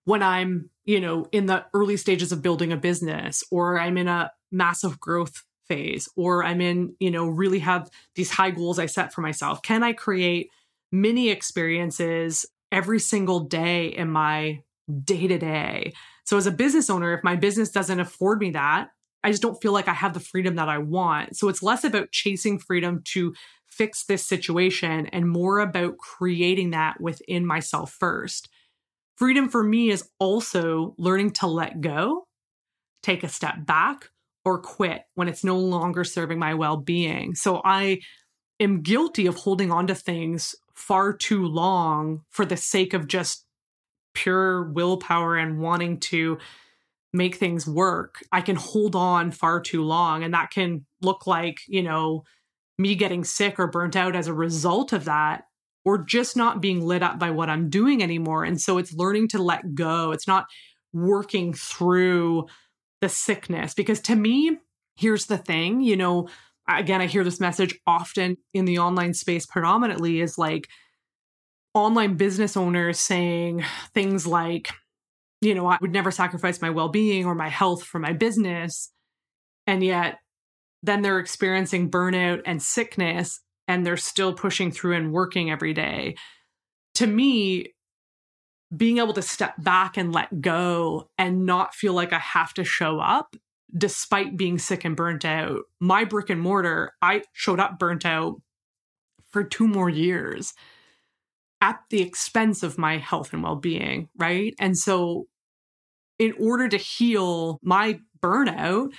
when 0.03 0.21
I'm, 0.21 0.69
you 0.85 0.99
know, 0.99 1.27
in 1.31 1.47
the 1.47 1.65
early 1.73 1.97
stages 1.97 2.31
of 2.31 2.41
building 2.41 2.71
a 2.71 2.77
business 2.77 3.43
or 3.51 3.79
I'm 3.79 3.97
in 3.97 4.07
a 4.07 4.31
massive 4.51 4.99
growth 4.99 5.43
phase 5.67 6.07
or 6.15 6.43
I'm 6.43 6.61
in, 6.61 6.95
you 6.99 7.11
know, 7.11 7.27
really 7.27 7.59
have 7.59 7.89
these 8.15 8.31
high 8.31 8.51
goals 8.51 8.79
I 8.79 8.85
set 8.85 9.13
for 9.13 9.21
myself? 9.21 9.61
Can 9.61 9.83
I 9.83 9.93
create 9.93 10.49
mini 10.91 11.29
experiences 11.29 12.45
every 12.71 12.99
single 12.99 13.41
day 13.41 13.87
in 13.87 14.09
my 14.09 14.61
day 15.03 15.27
to 15.27 15.37
day? 15.37 15.93
So, 16.23 16.37
as 16.37 16.47
a 16.47 16.51
business 16.51 16.89
owner, 16.89 17.13
if 17.13 17.23
my 17.23 17.35
business 17.35 17.69
doesn't 17.69 17.99
afford 17.99 18.39
me 18.39 18.51
that, 18.51 18.89
I 19.23 19.31
just 19.31 19.41
don't 19.41 19.61
feel 19.61 19.71
like 19.71 19.87
I 19.87 19.93
have 19.93 20.13
the 20.13 20.19
freedom 20.19 20.55
that 20.55 20.69
I 20.69 20.77
want. 20.77 21.35
So, 21.37 21.49
it's 21.49 21.63
less 21.63 21.83
about 21.83 22.11
chasing 22.11 22.59
freedom 22.59 23.01
to 23.13 23.33
fix 23.67 24.05
this 24.05 24.25
situation 24.25 25.07
and 25.07 25.29
more 25.29 25.59
about 25.59 25.97
creating 25.97 26.71
that 26.71 27.01
within 27.01 27.45
myself 27.45 27.91
first. 27.91 28.49
Freedom 29.17 29.47
for 29.47 29.63
me 29.63 29.89
is 29.89 30.09
also 30.19 30.93
learning 30.97 31.31
to 31.31 31.47
let 31.47 31.79
go, 31.79 32.27
take 33.01 33.23
a 33.23 33.29
step 33.29 33.65
back, 33.65 34.09
or 34.43 34.59
quit 34.59 35.03
when 35.15 35.27
it's 35.27 35.43
no 35.43 35.57
longer 35.57 36.03
serving 36.03 36.37
my 36.37 36.53
well 36.53 36.77
being. 36.77 37.33
So 37.33 37.61
I 37.63 37.99
am 38.59 38.81
guilty 38.81 39.25
of 39.25 39.35
holding 39.35 39.71
on 39.71 39.87
to 39.87 39.95
things 39.95 40.55
far 40.73 41.13
too 41.13 41.45
long 41.45 42.21
for 42.29 42.45
the 42.45 42.57
sake 42.57 42.93
of 42.93 43.07
just 43.07 43.45
pure 44.13 44.63
willpower 44.63 45.35
and 45.37 45.59
wanting 45.59 45.99
to 45.99 46.37
make 47.13 47.35
things 47.35 47.65
work. 47.65 48.19
I 48.31 48.41
can 48.41 48.57
hold 48.57 48.95
on 48.95 49.31
far 49.31 49.61
too 49.61 49.83
long, 49.83 50.23
and 50.23 50.33
that 50.33 50.51
can 50.51 50.85
look 51.01 51.25
like, 51.25 51.59
you 51.67 51.81
know, 51.81 52.23
me 52.77 52.95
getting 52.95 53.23
sick 53.23 53.57
or 53.57 53.67
burnt 53.67 53.95
out 53.95 54.15
as 54.15 54.27
a 54.27 54.33
result 54.33 54.91
of 54.91 55.05
that 55.05 55.45
or 55.85 55.99
just 55.99 56.35
not 56.35 56.61
being 56.61 56.81
lit 56.81 57.03
up 57.03 57.19
by 57.19 57.31
what 57.31 57.49
I'm 57.49 57.69
doing 57.69 58.01
anymore. 58.01 58.43
And 58.43 58.59
so 58.59 58.77
it's 58.79 58.91
learning 58.91 59.29
to 59.29 59.41
let 59.41 59.75
go. 59.75 60.11
It's 60.11 60.27
not 60.27 60.45
working 60.91 61.53
through 61.53 62.47
the 63.01 63.09
sickness. 63.09 63.73
Because 63.73 64.01
to 64.01 64.15
me, 64.15 64.57
here's 64.97 65.27
the 65.27 65.37
thing, 65.37 65.81
you 65.81 65.95
know, 65.95 66.27
again, 66.67 67.01
I 67.01 67.05
hear 67.05 67.23
this 67.23 67.39
message 67.39 67.77
often 67.85 68.37
in 68.53 68.65
the 68.65 68.79
online 68.79 69.13
space 69.13 69.45
predominantly 69.45 70.21
is 70.21 70.37
like 70.37 70.67
online 71.73 72.15
business 72.15 72.57
owners 72.57 72.99
saying 72.99 73.63
things 73.93 74.25
like, 74.25 74.71
you 75.41 75.53
know, 75.53 75.67
I 75.67 75.77
would 75.81 75.91
never 75.91 76.11
sacrifice 76.11 76.61
my 76.61 76.69
well 76.69 76.89
being 76.89 77.25
or 77.25 77.35
my 77.35 77.49
health 77.49 77.83
for 77.83 77.99
my 77.99 78.13
business. 78.13 78.91
And 79.67 79.83
yet, 79.83 80.19
then 80.81 81.01
they're 81.01 81.19
experiencing 81.19 81.91
burnout 81.91 82.41
and 82.45 82.61
sickness 82.61 83.41
and 83.67 83.85
they're 83.85 83.97
still 83.97 84.33
pushing 84.33 84.71
through 84.71 84.95
and 84.95 85.11
working 85.11 85.49
every 85.49 85.73
day. 85.73 86.15
To 86.95 87.07
me, 87.07 87.73
being 88.75 88.97
able 88.97 89.13
to 89.13 89.21
step 89.21 89.55
back 89.61 89.97
and 89.97 90.13
let 90.13 90.41
go 90.41 91.09
and 91.17 91.45
not 91.45 91.75
feel 91.75 91.93
like 91.93 92.13
I 92.13 92.19
have 92.19 92.53
to 92.55 92.63
show 92.63 92.99
up 92.99 93.35
despite 93.75 94.37
being 94.37 94.57
sick 94.57 94.85
and 94.85 94.95
burnt 94.95 95.25
out. 95.25 95.61
My 95.79 96.05
brick 96.05 96.29
and 96.29 96.41
mortar, 96.41 96.93
I 97.01 97.23
showed 97.33 97.59
up 97.59 97.77
burnt 97.79 98.05
out 98.05 98.41
for 99.31 99.43
two 99.43 99.67
more 99.67 99.89
years 99.89 100.53
at 101.61 101.79
the 101.89 102.01
expense 102.01 102.63
of 102.63 102.77
my 102.77 102.97
health 102.97 103.33
and 103.33 103.43
well 103.43 103.55
being, 103.55 104.09
right? 104.17 104.53
And 104.59 104.77
so, 104.77 105.25
in 106.17 106.33
order 106.39 106.69
to 106.69 106.77
heal 106.77 107.59
my 107.61 107.99
burnout, 108.21 108.93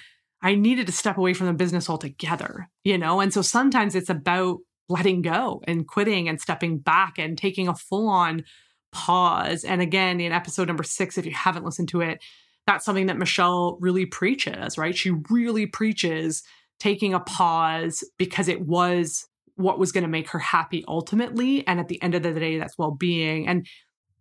I 0.47 0.55
needed 0.55 0.87
to 0.87 0.93
step 0.93 1.19
away 1.19 1.35
from 1.35 1.49
the 1.49 1.53
business 1.55 1.91
altogether, 1.91 2.69
you 2.85 2.97
know? 2.97 3.19
And 3.19 3.35
so 3.35 3.43
sometimes 3.43 3.97
it's 3.97 4.09
about 4.09 4.59
letting 4.89 5.21
go 5.21 5.61
and 5.67 5.89
quitting 5.89 6.29
and 6.29 6.41
stepping 6.41 6.79
back 6.79 7.19
and 7.19 7.37
taking 7.37 7.67
a 7.67 7.75
full 7.75 8.09
on 8.09 8.45
pause. 8.93 9.65
And 9.65 9.83
again, 9.83 10.21
in 10.21 10.31
episode 10.31 10.69
number 10.69 10.85
six, 10.85 11.19
if 11.19 11.27
you 11.27 11.33
haven't 11.33 11.65
listened 11.65 11.89
to 11.89 12.01
it, 12.01 12.23
that's 12.65 12.85
something 12.85 13.07
that 13.07 13.19
Michelle 13.19 13.77
really 13.81 14.07
preaches, 14.07 14.79
right? 14.79 14.97
She 14.97 15.11
really 15.31 15.67
preaches 15.67 16.45
taking 16.79 17.13
a 17.13 17.19
pause 17.19 18.09
because 18.17 18.47
it 18.47 18.61
was 18.61 19.27
what 19.57 19.81
was 19.81 19.91
going 19.91 20.05
to 20.05 20.09
make 20.09 20.31
her 20.31 20.39
happy 20.39 20.85
ultimately. 20.87 21.67
And 21.67 21.81
at 21.81 21.89
the 21.89 22.01
end 22.01 22.15
of 22.15 22.23
the 22.23 22.33
day, 22.33 22.61
that's 22.61 22.79
well 22.79 22.93
being. 22.93 23.49
And 23.49 23.67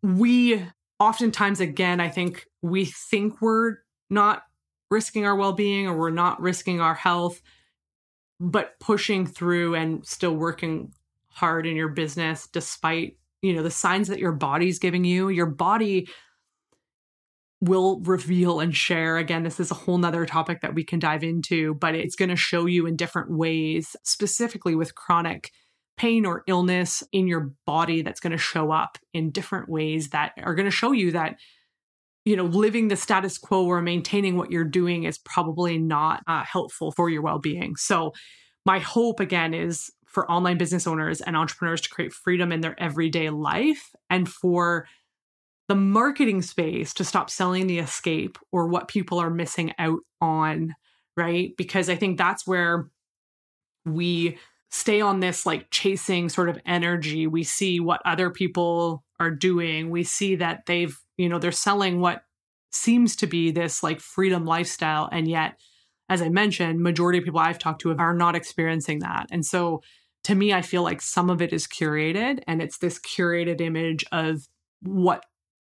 we 0.02 0.66
oftentimes, 1.00 1.60
again, 1.60 2.00
I 2.00 2.10
think 2.10 2.48
we 2.64 2.86
think 2.86 3.44
we're 3.44 3.76
not 4.10 4.42
risking 4.96 5.26
our 5.26 5.36
well 5.36 5.54
being 5.54 5.88
or 5.88 5.98
we're 5.98 6.10
not 6.10 6.42
risking 6.42 6.80
our 6.80 6.96
health, 6.96 7.42
but 8.40 8.80
pushing 8.80 9.28
through 9.28 9.76
and 9.76 10.06
still 10.06 10.36
working 10.36 10.94
hard 11.28 11.68
in 11.68 11.76
your 11.76 11.90
business 11.90 12.48
despite 12.48 13.18
you 13.42 13.54
know 13.54 13.62
the 13.62 13.70
signs 13.70 14.08
that 14.08 14.20
your 14.20 14.32
body's 14.32 14.80
giving 14.80 15.04
you 15.04 15.28
your 15.28 15.46
body 15.46 16.08
will 17.60 18.00
reveal 18.02 18.62
and 18.62 18.76
share. 18.76 19.18
Again 19.18 19.44
this 19.44 19.60
is 19.60 19.70
a 19.70 19.76
whole 19.76 19.98
nother 19.98 20.26
topic 20.26 20.62
that 20.62 20.74
we 20.74 20.86
can 20.86 21.00
dive 21.00 21.24
into 21.24 21.74
but 21.76 21.94
it's 21.94 22.16
going 22.16 22.30
to 22.30 22.38
show 22.38 22.66
you 22.66 22.88
in 22.88 22.96
different 22.96 23.32
ways 23.32 23.98
specifically 24.04 24.76
with 24.76 24.96
chronic 24.96 25.52
pain 25.98 26.26
or 26.26 26.44
illness 26.48 27.04
in 27.12 27.28
your 27.28 27.52
body 27.66 28.02
that's 28.02 28.22
going 28.22 28.32
to 28.32 28.38
show 28.38 28.72
up 28.72 28.98
in 29.14 29.32
different 29.32 29.68
ways 29.68 30.10
that 30.10 30.32
are 30.42 30.56
going 30.56 30.66
to 30.66 30.72
show 30.72 30.94
you 30.94 31.12
that 31.12 31.36
you 32.26 32.36
know, 32.36 32.46
living 32.46 32.88
the 32.88 32.96
status 32.96 33.38
quo 33.38 33.66
or 33.66 33.82
maintaining 33.82 34.36
what 34.36 34.52
you're 34.52 34.64
doing 34.64 35.04
is 35.04 35.20
probably 35.20 35.78
not 35.78 36.24
uh, 36.28 36.44
helpful 36.44 36.92
for 36.92 37.10
your 37.10 37.22
well 37.22 37.40
being. 37.40 37.76
So, 37.76 38.14
my 38.66 38.80
hope 38.80 39.20
again 39.20 39.54
is 39.54 39.92
for 40.08 40.30
online 40.32 40.58
business 40.58 40.88
owners 40.88 41.22
and 41.22 41.38
entrepreneurs 41.38 41.82
to 41.82 41.90
create 41.90 42.14
freedom 42.14 42.52
in 42.52 42.62
their 42.62 42.80
everyday 42.82 43.30
life 43.30 43.92
and 44.10 44.28
for 44.28 44.88
the 45.68 45.76
marketing 45.76 46.42
space 46.42 46.94
to 46.94 47.04
stop 47.04 47.30
selling 47.30 47.68
the 47.68 47.80
escape 47.80 48.38
or 48.52 48.68
what 48.68 48.88
people 48.88 49.20
are 49.20 49.30
missing 49.30 49.74
out 49.78 50.00
on, 50.22 50.74
right? 51.18 51.52
Because 51.58 51.90
I 51.90 51.96
think 51.96 52.18
that's 52.18 52.48
where 52.48 52.90
we 53.86 54.38
stay 54.72 55.02
on 55.02 55.20
this 55.20 55.46
like 55.46 55.70
chasing 55.70 56.30
sort 56.30 56.50
of 56.50 56.60
energy. 56.66 57.28
We 57.28 57.44
see 57.44 57.80
what 57.80 58.02
other 58.06 58.30
people 58.30 59.04
are 59.20 59.32
doing. 59.32 59.90
We 59.90 60.04
see 60.04 60.36
that 60.36 60.66
they've 60.66 60.98
you 61.18 61.30
know 61.30 61.40
they're 61.40 61.52
selling 61.52 62.00
what 62.00 62.24
seems 62.72 63.16
to 63.16 63.28
be 63.28 63.52
this 63.52 63.84
like 63.84 64.00
freedom 64.00 64.46
lifestyle 64.46 65.08
and 65.12 65.28
yet 65.28 65.60
as 66.10 66.22
i 66.22 66.30
mentioned 66.30 66.82
majority 66.82 67.18
of 67.18 67.24
people 67.24 67.40
i've 67.40 67.60
talked 67.60 67.82
to 67.82 67.96
are 67.98 68.14
not 68.14 68.36
experiencing 68.36 69.00
that 69.00 69.28
and 69.32 69.46
so 69.46 69.82
to 70.24 70.36
me 70.36 70.54
i 70.54 70.62
feel 70.62 70.84
like 70.84 71.02
some 71.02 71.30
of 71.30 71.42
it 71.42 71.54
is 71.54 71.68
curated 71.68 72.40
and 72.48 72.62
it's 72.62 72.78
this 72.80 73.00
curated 73.00 73.62
image 73.62 74.04
of 74.12 74.48
what 74.82 75.26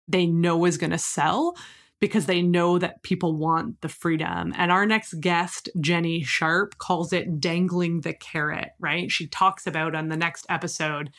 they 0.08 0.26
know 0.26 0.66
is 0.66 0.78
going 0.78 0.92
to 0.92 0.98
sell 0.98 1.56
because 2.04 2.26
they 2.26 2.42
know 2.42 2.78
that 2.78 3.02
people 3.02 3.38
want 3.38 3.80
the 3.80 3.88
freedom. 3.88 4.54
And 4.58 4.74
our 4.74 4.86
next 4.86 5.22
guest, 5.22 5.70
Jenny 5.80 6.22
Sharp, 6.22 6.78
calls 6.78 7.14
it 7.14 7.40
dangling 7.40 8.02
the 8.02 8.14
carrot, 8.14 8.72
right? 8.78 9.10
She 9.10 9.26
talks 9.26 9.66
about 9.66 9.96
on 9.96 10.10
the 10.10 10.18
next 10.18 10.46
episode 10.50 11.12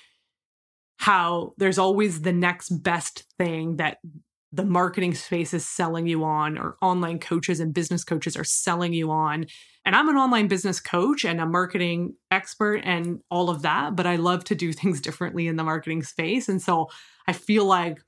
how 0.99 1.53
there's 1.59 1.79
always 1.79 2.23
the 2.23 2.33
next 2.33 2.71
best 2.71 3.25
thing 3.39 3.77
that 3.77 3.99
the 4.55 4.65
marketing 4.65 5.15
space 5.15 5.53
is 5.53 5.67
selling 5.67 6.07
you 6.07 6.23
on, 6.23 6.57
or 6.57 6.77
online 6.81 7.19
coaches 7.19 7.59
and 7.59 7.75
business 7.75 8.05
coaches 8.05 8.37
are 8.37 8.45
selling 8.45 8.93
you 8.93 9.11
on. 9.11 9.47
And 9.85 9.97
I'm 9.97 10.09
an 10.09 10.17
online 10.17 10.47
business 10.47 10.81
coach 10.81 11.25
and 11.25 11.41
a 11.41 11.47
marketing 11.47 12.15
expert 12.31 12.77
and 12.85 13.19
all 13.31 13.51
of 13.51 13.63
that, 13.63 13.97
but 13.97 14.07
I 14.07 14.17
love 14.17 14.45
to 14.45 14.55
do 14.55 14.73
things 14.73 15.01
differently 15.01 15.49
in 15.49 15.57
the 15.57 15.65
marketing 15.65 16.05
space. 16.05 16.49
And 16.49 16.63
so 16.63 16.89
I 17.27 17.33
feel 17.33 17.65
like, 17.65 17.99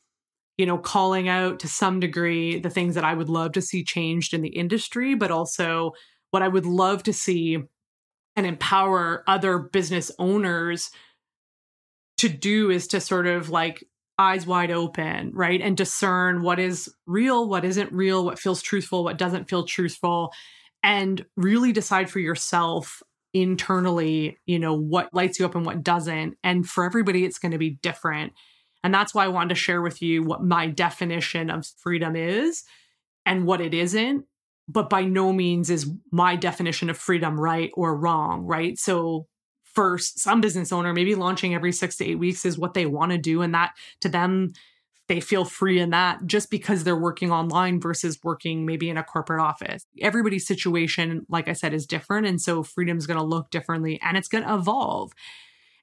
you 0.57 0.67
know, 0.67 0.79
calling 0.79 1.29
out 1.29 1.59
to 1.61 1.69
some 1.69 1.99
degree 1.99 2.61
the 2.61 2.71
things 2.71 2.95
that 2.95 3.05
I 3.05 3.15
would 3.15 3.29
love 3.29 3.53
to 3.53 3.63
see 3.63 3.83
changed 3.83 4.33
in 4.33 4.43
the 4.43 4.49
industry, 4.57 5.17
but 5.17 5.33
also 5.33 5.93
what 6.31 6.43
I 6.43 6.49
would 6.49 6.67
love 6.67 7.03
to 7.05 7.13
see 7.13 7.59
and 8.37 8.47
empower 8.47 9.25
other 9.27 9.59
business 9.59 10.13
owners 10.19 10.91
to 12.19 12.29
do 12.29 12.71
is 12.71 12.87
to 12.89 13.01
sort 13.01 13.27
of 13.27 13.51
like 13.51 13.85
eyes 14.19 14.47
wide 14.47 14.71
open, 14.71 15.31
right? 15.35 15.61
And 15.61 15.77
discern 15.77 16.43
what 16.43 16.59
is 16.59 16.93
real, 17.07 17.49
what 17.49 17.65
isn't 17.65 17.93
real, 17.93 18.25
what 18.25 18.39
feels 18.39 18.63
truthful, 18.63 19.05
what 19.05 19.19
doesn't 19.19 19.49
feel 19.49 19.65
truthful, 19.65 20.33
and 20.83 21.25
really 21.37 21.73
decide 21.73 22.09
for 22.09 22.19
yourself 22.21 23.03
internally, 23.35 24.39
you 24.47 24.59
know, 24.59 24.75
what 24.75 25.13
lights 25.13 25.39
you 25.39 25.45
up 25.45 25.55
and 25.55 25.67
what 25.67 25.83
doesn't. 25.83 26.39
And 26.43 26.67
for 26.67 26.85
everybody, 26.85 27.25
it's 27.25 27.39
going 27.39 27.53
to 27.53 27.59
be 27.59 27.79
different. 27.83 28.33
And 28.83 28.95
that's 28.95 29.15
why 29.15 29.25
I 29.25 29.29
wanted 29.29 29.51
to 29.51 29.61
share 29.61 29.83
with 29.83 30.01
you 30.01 30.23
what 30.23 30.43
my 30.43 30.69
definition 30.69 31.51
of 31.51 31.67
freedom 31.79 32.17
is 32.17 32.65
and 33.27 33.45
what 33.45 33.61
it 33.61 33.75
isn't. 33.75 34.25
But 34.69 34.89
by 34.89 35.05
no 35.05 35.33
means 35.33 35.69
is 35.71 35.91
my 36.11 36.37
definition 36.37 36.89
of 36.89 36.97
freedom 36.97 37.39
right 37.39 37.71
or 37.75 37.95
wrong, 37.97 38.47
right? 38.47 38.79
So 38.79 39.27
for 39.77 39.99
some 39.99 40.41
business 40.41 40.73
owner, 40.73 40.95
maybe 40.95 41.15
launching 41.15 41.55
every 41.55 41.71
six 41.71 41.97
to 41.99 42.05
eight 42.05 42.19
weeks 42.19 42.47
is 42.47 42.59
what 42.59 42.73
they 42.73 42.87
want 42.87 43.13
to 43.13 43.19
do. 43.19 43.43
And 43.43 43.55
that 43.55 43.75
to 44.01 44.09
them 44.09 44.55
they 45.09 45.21
feel 45.21 45.45
free 45.45 45.79
in 45.79 45.91
that 45.91 46.27
just 46.27 46.51
because 46.51 46.83
they're 46.83 46.97
working 46.97 47.31
online 47.31 47.81
versus 47.81 48.19
working 48.25 48.67
maybe 48.67 48.91
in 48.91 48.97
a 48.97 49.05
corporate 49.05 49.41
office. 49.41 49.87
Everybody's 50.01 50.47
situation, 50.47 51.25
like 51.29 51.47
I 51.47 51.53
said, 51.53 51.73
is 51.73 51.87
different. 51.87 52.27
And 52.27 52.41
so 52.41 52.65
freedom's 52.65 53.07
going 53.07 53.19
to 53.19 53.25
look 53.25 53.51
differently 53.51 54.01
and 54.03 54.17
it's 54.17 54.27
going 54.27 54.43
to 54.43 54.55
evolve. 54.55 55.13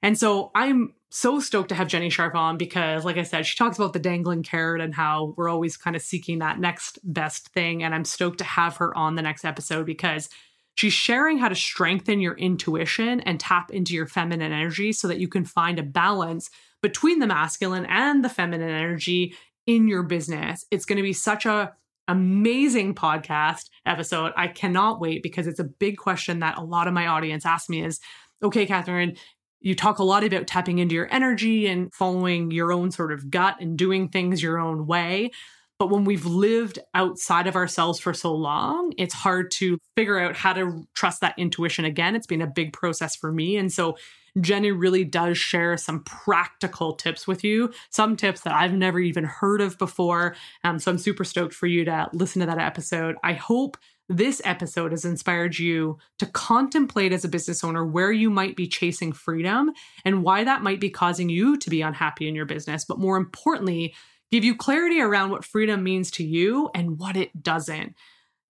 And 0.02 0.18
so 0.18 0.50
I'm 0.54 0.92
so 1.08 1.40
stoked 1.40 1.70
to 1.70 1.74
have 1.74 1.88
Jenny 1.88 2.10
Sharp 2.10 2.34
on 2.34 2.58
because, 2.58 3.06
like 3.06 3.16
I 3.16 3.22
said, 3.22 3.46
she 3.46 3.56
talks 3.56 3.78
about 3.78 3.94
the 3.94 3.98
dangling 3.98 4.42
carrot 4.42 4.82
and 4.82 4.94
how 4.94 5.32
we're 5.38 5.48
always 5.48 5.78
kind 5.78 5.96
of 5.96 6.02
seeking 6.02 6.40
that 6.40 6.58
next 6.58 6.98
best 7.02 7.48
thing. 7.50 7.82
And 7.82 7.94
I'm 7.94 8.04
stoked 8.04 8.38
to 8.38 8.44
have 8.44 8.76
her 8.76 8.94
on 8.98 9.14
the 9.14 9.22
next 9.22 9.46
episode 9.46 9.86
because 9.86 10.28
she's 10.74 10.92
sharing 10.92 11.38
how 11.38 11.48
to 11.48 11.54
strengthen 11.54 12.20
your 12.20 12.34
intuition 12.34 13.20
and 13.20 13.40
tap 13.40 13.70
into 13.70 13.94
your 13.94 14.06
feminine 14.06 14.52
energy 14.52 14.92
so 14.92 15.08
that 15.08 15.18
you 15.18 15.28
can 15.28 15.44
find 15.44 15.78
a 15.78 15.82
balance 15.82 16.50
between 16.82 17.18
the 17.18 17.26
masculine 17.26 17.86
and 17.86 18.24
the 18.24 18.28
feminine 18.28 18.70
energy 18.70 19.34
in 19.66 19.88
your 19.88 20.02
business. 20.02 20.64
It's 20.70 20.84
going 20.84 20.98
to 20.98 21.02
be 21.02 21.12
such 21.12 21.46
a 21.46 21.72
amazing 22.06 22.94
podcast 22.94 23.70
episode. 23.86 24.32
I 24.36 24.48
cannot 24.48 25.00
wait 25.00 25.22
because 25.22 25.46
it's 25.46 25.60
a 25.60 25.64
big 25.64 25.96
question 25.96 26.40
that 26.40 26.58
a 26.58 26.62
lot 26.62 26.86
of 26.86 26.94
my 26.94 27.06
audience 27.06 27.46
ask 27.46 27.70
me 27.70 27.82
is, 27.82 28.00
okay, 28.42 28.66
Catherine, 28.66 29.16
you 29.60 29.74
talk 29.74 29.98
a 29.98 30.04
lot 30.04 30.24
about 30.24 30.46
tapping 30.46 30.78
into 30.78 30.94
your 30.94 31.08
energy 31.10 31.66
and 31.66 31.92
following 31.94 32.50
your 32.50 32.70
own 32.70 32.90
sort 32.90 33.12
of 33.12 33.30
gut 33.30 33.56
and 33.60 33.78
doing 33.78 34.10
things 34.10 34.42
your 34.42 34.58
own 34.58 34.86
way. 34.86 35.30
But 35.78 35.90
when 35.90 36.04
we've 36.04 36.26
lived 36.26 36.78
outside 36.94 37.46
of 37.46 37.56
ourselves 37.56 37.98
for 37.98 38.14
so 38.14 38.34
long, 38.34 38.92
it's 38.96 39.14
hard 39.14 39.50
to 39.52 39.78
figure 39.96 40.18
out 40.18 40.36
how 40.36 40.52
to 40.52 40.86
trust 40.94 41.20
that 41.20 41.34
intuition 41.36 41.84
again. 41.84 42.14
It's 42.14 42.26
been 42.26 42.42
a 42.42 42.46
big 42.46 42.72
process 42.72 43.16
for 43.16 43.32
me. 43.32 43.56
And 43.56 43.72
so 43.72 43.96
Jenny 44.40 44.72
really 44.72 45.04
does 45.04 45.38
share 45.38 45.76
some 45.76 46.02
practical 46.02 46.94
tips 46.94 47.26
with 47.26 47.44
you, 47.44 47.72
some 47.90 48.16
tips 48.16 48.40
that 48.42 48.54
I've 48.54 48.72
never 48.72 48.98
even 48.98 49.24
heard 49.24 49.60
of 49.60 49.78
before. 49.78 50.36
Um, 50.64 50.78
so 50.78 50.90
I'm 50.90 50.98
super 50.98 51.24
stoked 51.24 51.54
for 51.54 51.66
you 51.66 51.84
to 51.84 52.08
listen 52.12 52.40
to 52.40 52.46
that 52.46 52.58
episode. 52.58 53.16
I 53.22 53.34
hope 53.34 53.76
this 54.08 54.42
episode 54.44 54.90
has 54.92 55.04
inspired 55.04 55.58
you 55.58 55.98
to 56.18 56.26
contemplate 56.26 57.12
as 57.12 57.24
a 57.24 57.28
business 57.28 57.64
owner 57.64 57.84
where 57.84 58.12
you 58.12 58.28
might 58.28 58.54
be 58.54 58.66
chasing 58.66 59.12
freedom 59.12 59.70
and 60.04 60.22
why 60.22 60.44
that 60.44 60.62
might 60.62 60.80
be 60.80 60.90
causing 60.90 61.30
you 61.30 61.56
to 61.56 61.70
be 61.70 61.80
unhappy 61.80 62.28
in 62.28 62.34
your 62.34 62.44
business. 62.44 62.84
But 62.84 62.98
more 62.98 63.16
importantly, 63.16 63.94
give 64.30 64.44
you 64.44 64.56
clarity 64.56 65.00
around 65.00 65.30
what 65.30 65.44
freedom 65.44 65.82
means 65.82 66.10
to 66.12 66.24
you 66.24 66.70
and 66.74 66.98
what 66.98 67.16
it 67.16 67.42
doesn't. 67.42 67.94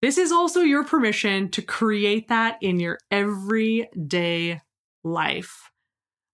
This 0.01 0.17
is 0.17 0.31
also 0.31 0.61
your 0.61 0.83
permission 0.83 1.49
to 1.51 1.61
create 1.61 2.27
that 2.27 2.57
in 2.61 2.79
your 2.79 2.99
everyday 3.11 4.61
life 5.03 5.71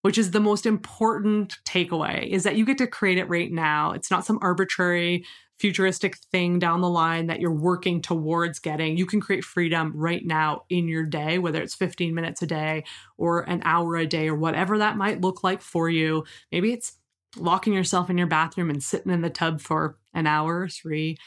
which 0.02 0.18
is 0.18 0.32
the 0.32 0.40
most 0.40 0.66
important 0.66 1.58
takeaway 1.64 2.28
is 2.28 2.44
that 2.44 2.56
you 2.56 2.66
get 2.66 2.78
to 2.80 2.88
create 2.88 3.18
it 3.18 3.30
right 3.30 3.52
now. 3.52 3.92
It's 3.92 4.12
not 4.12 4.26
some 4.26 4.40
arbitrary 4.42 5.26
futuristic 5.60 6.18
thing 6.32 6.58
down 6.58 6.82
the 6.82 6.90
line 6.90 7.28
that 7.28 7.40
you're 7.40 7.54
working 7.54 8.02
towards 8.02 8.58
getting. 8.58 8.98
You 8.98 9.06
can 9.06 9.22
create 9.22 9.44
freedom 9.44 9.94
right 9.96 10.26
now 10.26 10.64
in 10.70 10.88
your 10.88 11.04
day, 11.04 11.38
whether 11.38 11.62
it's 11.62 11.76
15 11.76 12.16
minutes 12.16 12.42
a 12.42 12.48
day 12.48 12.84
or 13.18 13.42
an 13.42 13.62
hour 13.64 13.96
a 13.96 14.08
day 14.08 14.28
or 14.28 14.36
whatever 14.36 14.80
that 14.80 14.98
might 14.98 15.22
look 15.22 15.44
like 15.44 15.62
for 15.62 15.88
you. 15.88 16.24
Maybe 16.52 16.74
it's 16.74 16.94
locking 17.38 17.74
yourself 17.74 18.10
in 18.10 18.18
your 18.18 18.28
bathroom 18.28 18.70
and 18.70 18.84
sitting 18.84 19.12
in 19.12 19.22
the 19.22 19.30
tub 19.30 19.62
for 19.62 19.98
an 20.14 20.28
hour 20.28 20.62
or 20.62 20.68
three. 20.68 21.18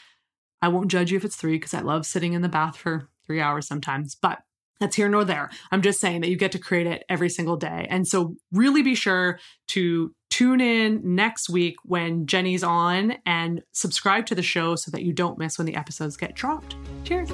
I 0.61 0.67
won't 0.67 0.91
judge 0.91 1.11
you 1.11 1.17
if 1.17 1.25
it's 1.25 1.35
three 1.35 1.57
because 1.57 1.73
I 1.73 1.81
love 1.81 2.05
sitting 2.05 2.33
in 2.33 2.41
the 2.41 2.49
bath 2.49 2.77
for 2.77 3.09
three 3.25 3.41
hours 3.41 3.67
sometimes, 3.67 4.15
but 4.15 4.39
that's 4.79 4.95
here 4.95 5.09
nor 5.09 5.23
there. 5.23 5.49
I'm 5.71 5.81
just 5.81 5.99
saying 5.99 6.21
that 6.21 6.29
you 6.29 6.35
get 6.35 6.51
to 6.51 6.59
create 6.59 6.87
it 6.87 7.03
every 7.09 7.29
single 7.29 7.55
day. 7.55 7.87
And 7.89 8.07
so, 8.07 8.35
really 8.51 8.81
be 8.81 8.95
sure 8.95 9.39
to 9.69 10.13
tune 10.29 10.59
in 10.59 11.01
next 11.15 11.49
week 11.49 11.75
when 11.83 12.25
Jenny's 12.25 12.63
on 12.63 13.15
and 13.25 13.61
subscribe 13.71 14.25
to 14.27 14.35
the 14.35 14.41
show 14.41 14.75
so 14.75 14.91
that 14.91 15.03
you 15.03 15.13
don't 15.13 15.37
miss 15.37 15.57
when 15.57 15.65
the 15.65 15.75
episodes 15.75 16.17
get 16.17 16.35
dropped. 16.35 16.75
Cheers. 17.05 17.29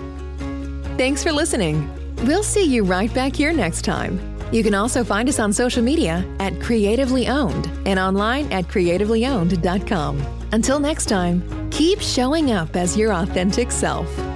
Thanks 0.98 1.24
for 1.24 1.32
listening. 1.32 1.90
We'll 2.26 2.44
see 2.44 2.64
you 2.64 2.84
right 2.84 3.12
back 3.12 3.36
here 3.36 3.54
next 3.54 3.84
time. 3.84 4.31
You 4.52 4.64
can 4.64 4.74
also 4.76 5.04
find 5.04 5.30
us 5.30 5.40
on 5.40 5.54
social 5.54 5.82
media 5.82 6.26
at 6.40 6.60
Creatively 6.62 7.28
Owned 7.28 7.70
and 7.86 8.00
online 8.00 8.52
at 8.52 8.66
creativelyowned.com. 8.66 10.22
Until 10.52 10.80
next 10.80 11.06
time, 11.06 11.70
keep 11.72 12.02
showing 12.02 12.52
up 12.52 12.76
as 12.76 12.98
your 12.98 13.14
authentic 13.14 13.72
self. 13.72 14.31